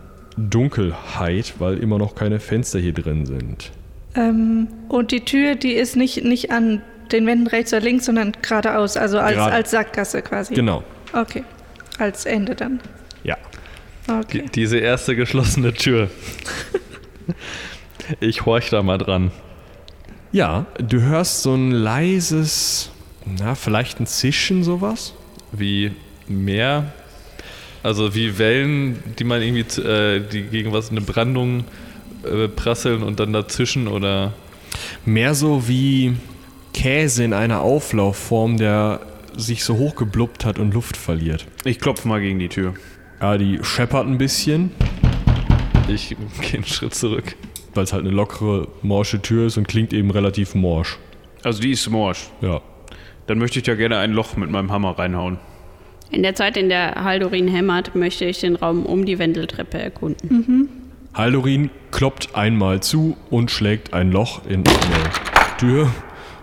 Dunkelheit, 0.49 1.53
weil 1.59 1.77
immer 1.77 1.97
noch 1.97 2.15
keine 2.15 2.39
Fenster 2.39 2.79
hier 2.79 2.93
drin 2.93 3.25
sind. 3.25 3.71
Ähm, 4.15 4.67
und 4.89 5.11
die 5.11 5.21
Tür, 5.25 5.55
die 5.55 5.73
ist 5.73 5.95
nicht, 5.95 6.23
nicht 6.23 6.51
an 6.51 6.81
den 7.11 7.25
Wänden 7.25 7.47
rechts 7.47 7.71
oder 7.73 7.81
links, 7.81 8.05
sondern 8.05 8.33
geradeaus, 8.41 8.97
also 8.97 9.19
als, 9.19 9.35
Gerade- 9.35 9.53
als 9.53 9.71
Sackgasse 9.71 10.21
quasi. 10.21 10.53
Genau, 10.53 10.83
Okay. 11.13 11.43
Als 11.99 12.25
Ende 12.25 12.55
dann. 12.55 12.79
ja. 13.23 13.37
Okay. 14.07 14.43
Die, 14.45 14.51
diese 14.51 14.77
erste 14.79 15.15
geschlossene 15.15 15.73
Tür. 15.73 16.09
Ich 18.19 18.45
horch 18.45 18.69
da 18.69 18.81
mal 18.81 18.97
dran. 18.97 19.31
Ja, 20.31 20.65
du 20.79 21.01
hörst 21.01 21.43
so 21.43 21.53
ein 21.53 21.71
leises, 21.71 22.89
na, 23.25 23.55
vielleicht 23.55 23.99
ein 23.99 24.07
Zischen, 24.07 24.63
sowas. 24.63 25.13
Wie 25.51 25.91
Meer. 26.27 26.93
Also 27.83 28.13
wie 28.13 28.37
Wellen, 28.37 29.01
die 29.17 29.23
man 29.23 29.41
irgendwie, 29.41 29.81
äh, 29.81 30.19
die 30.19 30.43
gegen 30.43 30.71
was 30.71 30.91
eine 30.91 31.01
Brandung 31.01 31.63
äh, 32.23 32.47
prasseln 32.47 33.03
und 33.03 33.19
dann 33.19 33.33
dazwischen 33.33 33.87
oder. 33.87 34.33
Mehr 35.05 35.35
so 35.35 35.67
wie 35.67 36.15
Käse 36.73 37.23
in 37.23 37.33
einer 37.33 37.61
Auflaufform, 37.61 38.57
der 38.57 39.01
sich 39.35 39.63
so 39.63 39.77
hochgeblubbt 39.77 40.45
hat 40.45 40.59
und 40.59 40.73
Luft 40.73 40.95
verliert. 40.95 41.45
Ich 41.65 41.79
klopfe 41.79 42.07
mal 42.07 42.21
gegen 42.21 42.39
die 42.39 42.49
Tür. 42.49 42.73
Ja, 43.19 43.37
die 43.37 43.59
scheppert 43.63 44.07
ein 44.07 44.17
bisschen, 44.17 44.71
Ich 45.87 46.09
gehe 46.41 46.53
einen 46.53 46.65
Schritt 46.65 46.95
zurück. 46.95 47.35
weil 47.73 47.83
es 47.83 47.93
halt 47.93 48.05
eine 48.05 48.13
lockere, 48.13 48.67
morsche 48.81 49.21
Tür 49.21 49.47
ist 49.47 49.57
und 49.57 49.67
klingt 49.67 49.91
eben 49.93 50.11
relativ 50.11 50.55
morsch. 50.55 50.97
Also 51.43 51.61
die 51.61 51.71
ist 51.71 51.89
morsch. 51.89 52.29
Ja. 52.41 52.61
Dann 53.27 53.39
möchte 53.39 53.59
ich 53.59 53.63
da 53.63 53.75
gerne 53.75 53.97
ein 53.97 54.11
Loch 54.13 54.35
mit 54.37 54.49
meinem 54.49 54.71
Hammer 54.71 54.97
reinhauen. 54.97 55.37
In 56.11 56.23
der 56.23 56.35
Zeit, 56.35 56.57
in 56.57 56.67
der 56.67 57.03
Haldorin 57.03 57.47
hämmert, 57.47 57.95
möchte 57.95 58.25
ich 58.25 58.39
den 58.39 58.57
Raum 58.57 58.85
um 58.85 59.05
die 59.05 59.17
Wendeltreppe 59.17 59.79
erkunden. 59.79 60.69
Haldorin 61.13 61.69
kloppt 61.91 62.35
einmal 62.35 62.81
zu 62.81 63.15
und 63.29 63.49
schlägt 63.49 63.93
ein 63.93 64.11
Loch 64.11 64.45
in 64.45 64.63
eine 64.67 65.57
Tür. 65.57 65.89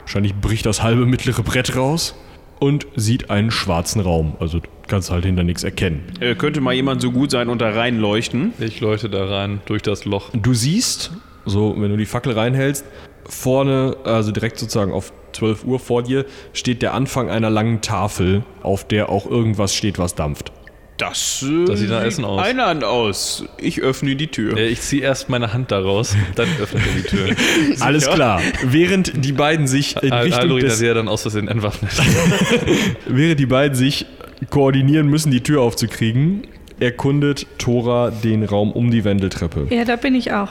Wahrscheinlich 0.01 0.35
bricht 0.35 0.65
das 0.65 0.83
halbe 0.83 1.05
mittlere 1.05 1.43
Brett 1.43 1.77
raus 1.77 2.15
und 2.59 2.87
sieht 2.97 3.29
einen 3.29 3.51
schwarzen 3.51 4.01
Raum. 4.01 4.37
Also 4.41 4.61
du 4.61 4.69
kannst 4.87 5.11
halt 5.11 5.27
hinter 5.27 5.45
nichts 5.45 5.65
erkennen. 5.65 6.03
Äh, 6.21 6.35
könnte 6.35 6.63
mal 6.63 6.73
jemand 6.73 7.03
so 7.03 7.13
gut 7.13 7.31
sein 7.31 7.51
und 7.51 7.61
da 7.61 7.71
reinleuchten? 7.71 8.55
Ich 8.59 8.81
leuchte 8.81 9.11
da 9.11 9.27
rein 9.27 9.61
durch 9.67 9.83
das 9.83 10.07
Loch. 10.07 10.31
Du 10.33 10.55
siehst, 10.55 11.13
so 11.45 11.75
wenn 11.79 11.91
du 11.91 11.97
die 11.99 12.07
Fackel 12.07 12.33
reinhältst, 12.33 12.87
vorne, 13.29 13.97
also 14.05 14.33
direkt 14.33 14.59
sozusagen 14.59 14.93
auf 14.93 15.13
12 15.33 15.65
Uhr 15.65 15.79
vor 15.79 16.03
dir, 16.03 16.25
steht 16.53 16.83
der 16.83 16.95
Anfang 16.95 17.29
einer 17.31 17.51
langen 17.51 17.81
Tafel, 17.81 18.43
auf 18.63 18.87
der 18.87 19.09
auch 19.11 19.27
irgendwas 19.31 19.75
steht, 19.75 19.99
was 19.99 20.15
dampft. 20.15 20.53
Das, 20.97 21.45
äh, 21.49 21.65
Das 21.67 21.79
sieht 21.79 21.91
nach 21.91 22.03
Essen 22.03 22.25
aus. 22.25 22.43
Einladend 22.43 22.83
aus. 22.83 23.45
Ich 23.59 23.81
öffne 23.83 24.17
die 24.17 24.27
Tür. 24.27 24.57
Äh, 24.57 24.67
Ich 24.69 24.81
ziehe 24.81 25.01
erst 25.03 25.29
meine 25.29 25.53
Hand 25.53 25.71
da 25.71 25.79
raus, 25.79 26.17
dann 26.35 26.49
öffnet 26.61 26.83
er 26.87 26.93
die 27.01 27.03
Tür. 27.07 27.37
Alles 27.81 28.09
klar. 28.11 28.41
Während 28.65 29.25
die 29.25 29.31
beiden 29.33 29.69
sich 29.69 29.95
in 30.03 30.11
Al- 30.13 30.25
Richtung 30.25 30.41
Aldorin 30.41 30.65
hat 30.65 30.73
des, 30.73 30.81
ja 30.81 30.95
dann 30.95 31.07
aus 31.07 31.23
Versehen 31.23 31.47
entwaffnet. 31.47 31.93
während 33.07 33.39
die 33.39 33.47
beiden 33.47 33.77
sich 33.77 34.07
koordinieren 34.51 35.07
müssen, 35.09 35.31
die 35.31 35.43
Tür 35.43 35.63
aufzukriegen, 35.63 36.43
erkundet 36.81 37.47
Tora 37.59 38.11
den 38.11 38.43
Raum 38.45 38.73
um 38.73 38.91
die 38.91 39.05
Wendeltreppe. 39.05 39.67
Ja, 39.71 39.85
da 39.85 39.95
bin 39.95 40.17
ich 40.17 40.33
auch. 40.33 40.49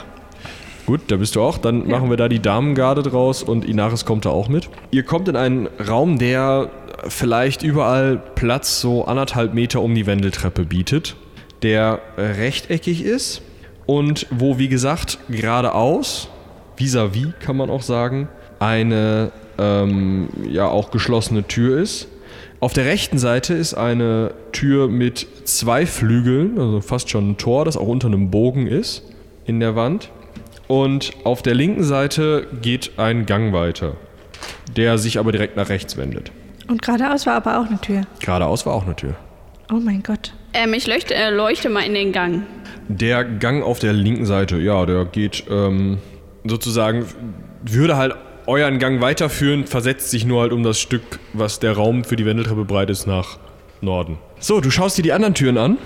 Gut, 0.88 1.02
da 1.10 1.18
bist 1.18 1.36
du 1.36 1.42
auch. 1.42 1.58
Dann 1.58 1.86
machen 1.90 2.10
wir 2.10 2.16
da 2.16 2.30
die 2.30 2.40
Damengarde 2.40 3.04
draus 3.04 3.44
und 3.44 3.66
Inaris 3.66 4.06
kommt 4.06 4.26
da 4.26 4.30
auch 4.30 4.48
mit. 4.48 4.70
Ihr 4.90 5.04
kommt 5.04 5.28
in 5.28 5.36
einen 5.36 5.68
Raum, 5.86 6.18
der 6.18 6.70
vielleicht 7.10 7.62
überall 7.62 8.22
Platz 8.36 8.80
so 8.80 9.04
anderthalb 9.04 9.54
Meter 9.54 9.82
um 9.82 9.94
die 9.94 10.08
Wendeltreppe 10.08 10.64
bietet, 10.64 11.18
der 11.62 12.00
rechteckig 12.18 13.04
ist 13.04 13.42
und 13.86 14.28
wo, 14.30 14.60
wie 14.60 14.70
gesagt, 14.70 15.20
geradeaus, 15.28 16.30
vis-à-vis 16.78 17.34
kann 17.42 17.58
man 17.58 17.70
auch 17.70 17.82
sagen, 17.82 18.30
eine 18.60 19.34
ähm, 19.58 20.30
ja 20.50 20.70
auch 20.70 20.90
geschlossene 20.90 21.44
Tür 21.44 21.82
ist. 21.82 22.08
Auf 22.62 22.72
der 22.72 22.86
rechten 22.86 23.18
Seite 23.18 23.54
ist 23.56 23.74
eine 23.74 24.34
Tür 24.54 24.88
mit 24.88 25.28
zwei 25.44 25.86
Flügeln, 25.86 26.58
also 26.58 26.80
fast 26.80 27.10
schon 27.10 27.32
ein 27.32 27.38
Tor, 27.38 27.66
das 27.66 27.76
auch 27.76 27.88
unter 27.88 28.08
einem 28.08 28.32
Bogen 28.32 28.68
ist 28.68 29.04
in 29.46 29.60
der 29.60 29.76
Wand. 29.76 30.12
Und 30.68 31.13
auf 31.24 31.41
der 31.41 31.55
linken 31.55 31.84
Seite 31.84 32.47
geht 32.61 32.91
ein 32.97 33.26
Gang 33.26 33.53
weiter, 33.53 33.95
der 34.76 34.97
sich 34.97 35.18
aber 35.20 35.32
direkt 35.32 35.55
nach 35.55 35.70
rechts 35.70 35.97
wendet. 35.97 36.32
Und 36.68 36.82
geradeaus 36.82 37.26
war 37.26 37.36
aber 37.36 37.59
auch 37.59 37.68
eine 37.68 37.80
Tür. 37.80 38.01
Geradeaus 38.20 38.65
war 38.65 38.74
auch 38.74 38.86
eine 38.86 38.95
Tür. 38.95 39.15
Oh 39.72 39.80
mein 39.82 40.03
Gott. 40.03 40.34
Ähm, 40.53 40.74
ich 40.74 40.88
leuchte, 40.88 41.15
äh, 41.15 41.30
leuchte 41.30 41.70
mal 41.70 41.82
in 41.82 41.93
den 41.93 42.11
Gang. 42.11 42.43
Der 42.89 43.24
Gang 43.24 43.63
auf 43.63 43.80
der 43.80 43.93
linken 43.93 44.26
Seite, 44.26 44.57
ja, 44.57 44.86
der 44.86 45.05
geht 45.05 45.45
ähm, 45.49 45.99
sozusagen, 46.45 47.05
würde 47.63 47.97
halt 47.97 48.15
euren 48.45 48.80
Gang 48.80 49.01
weiterführen, 49.01 49.65
versetzt 49.68 50.09
sich 50.09 50.26
nur 50.26 50.41
halt 50.41 50.53
um 50.53 50.63
das 50.63 50.80
Stück, 50.80 51.20
was 51.34 51.59
der 51.59 51.74
Raum 51.74 52.03
für 52.05 52.15
die 52.15 52.26
Wendeltreppe 52.26 52.63
breit 52.63 52.89
ist, 52.89 53.07
nach 53.07 53.39
Norden. 53.82 54.18
So, 54.39 54.61
du 54.61 54.72
schaust 54.72 54.97
dir 54.97 55.03
die 55.03 55.13
anderen 55.13 55.34
Türen 55.34 55.57
an 55.57 55.78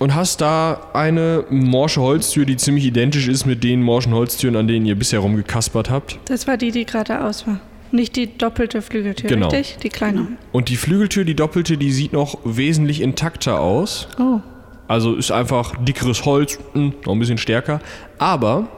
und 0.00 0.14
hast 0.16 0.40
da 0.40 0.88
eine 0.94 1.44
morsche 1.50 2.00
Holztür, 2.00 2.44
die 2.46 2.56
ziemlich 2.56 2.84
identisch 2.86 3.28
ist 3.28 3.46
mit 3.46 3.62
den 3.62 3.82
morschen 3.82 4.12
Holztüren, 4.14 4.56
an 4.56 4.66
denen 4.66 4.86
ihr 4.86 4.96
bisher 4.96 5.20
rumgekaspert 5.20 5.90
habt. 5.90 6.18
Das 6.24 6.48
war 6.48 6.56
die, 6.56 6.72
die 6.72 6.84
geradeaus 6.86 7.46
war. 7.46 7.60
Nicht 7.92 8.16
die 8.16 8.36
doppelte 8.38 8.82
Flügeltür, 8.82 9.28
Genau. 9.28 9.48
richtig? 9.48 9.76
Die 9.82 9.88
kleine. 9.90 10.26
Und 10.52 10.68
die 10.68 10.76
Flügeltür, 10.76 11.24
die 11.24 11.34
doppelte, 11.36 11.76
die 11.76 11.92
sieht 11.92 12.12
noch 12.12 12.38
wesentlich 12.44 13.00
intakter 13.02 13.60
aus. 13.60 14.08
Oh. 14.18 14.40
Also 14.88 15.14
ist 15.16 15.30
einfach 15.30 15.74
dickeres 15.84 16.24
Holz, 16.24 16.58
mh, 16.74 16.92
noch 17.04 17.12
ein 17.12 17.18
bisschen 17.18 17.38
stärker. 17.38 17.80
Aber 18.18 18.68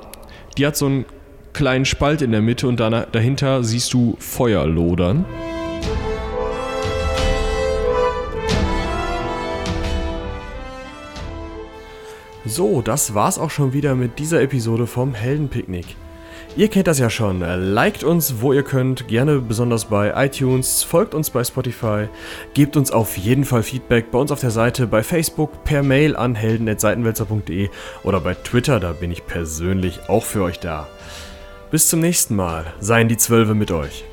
die 0.58 0.66
hat 0.66 0.76
so 0.76 0.86
einen 0.86 1.04
kleinen 1.52 1.84
Spalt 1.84 2.20
in 2.22 2.32
der 2.32 2.40
Mitte 2.42 2.66
und 2.66 2.80
dahinter 2.80 3.62
siehst 3.62 3.92
du 3.92 4.16
Feuer 4.18 4.66
lodern. 4.66 5.24
So, 12.44 12.82
das 12.82 13.14
war's 13.14 13.38
auch 13.38 13.50
schon 13.50 13.72
wieder 13.72 13.94
mit 13.94 14.18
dieser 14.18 14.42
Episode 14.42 14.88
vom 14.88 15.14
Heldenpicknick. 15.14 15.96
Ihr 16.56 16.68
kennt 16.68 16.86
das 16.86 16.98
ja 16.98 17.08
schon. 17.08 17.40
Liked 17.40 18.04
uns, 18.04 18.40
wo 18.40 18.52
ihr 18.52 18.62
könnt, 18.62 19.08
gerne 19.08 19.38
besonders 19.38 19.86
bei 19.86 20.12
iTunes, 20.26 20.82
folgt 20.82 21.14
uns 21.14 21.30
bei 21.30 21.44
Spotify, 21.44 22.08
gebt 22.52 22.76
uns 22.76 22.90
auf 22.90 23.16
jeden 23.16 23.44
Fall 23.44 23.62
Feedback 23.62 24.10
bei 24.10 24.18
uns 24.18 24.32
auf 24.32 24.40
der 24.40 24.50
Seite, 24.50 24.86
bei 24.86 25.02
Facebook, 25.02 25.64
per 25.64 25.82
Mail 25.82 26.14
an 26.14 26.34
helden.seitenwälzer.de 26.34 27.70
oder 28.02 28.20
bei 28.20 28.34
Twitter, 28.34 28.80
da 28.80 28.92
bin 28.92 29.12
ich 29.12 29.24
persönlich 29.24 30.10
auch 30.10 30.24
für 30.24 30.42
euch 30.42 30.58
da. 30.58 30.88
Bis 31.70 31.88
zum 31.88 32.00
nächsten 32.00 32.36
Mal, 32.36 32.66
seien 32.80 33.08
die 33.08 33.16
Zwölfe 33.16 33.54
mit 33.54 33.70
euch. 33.70 34.04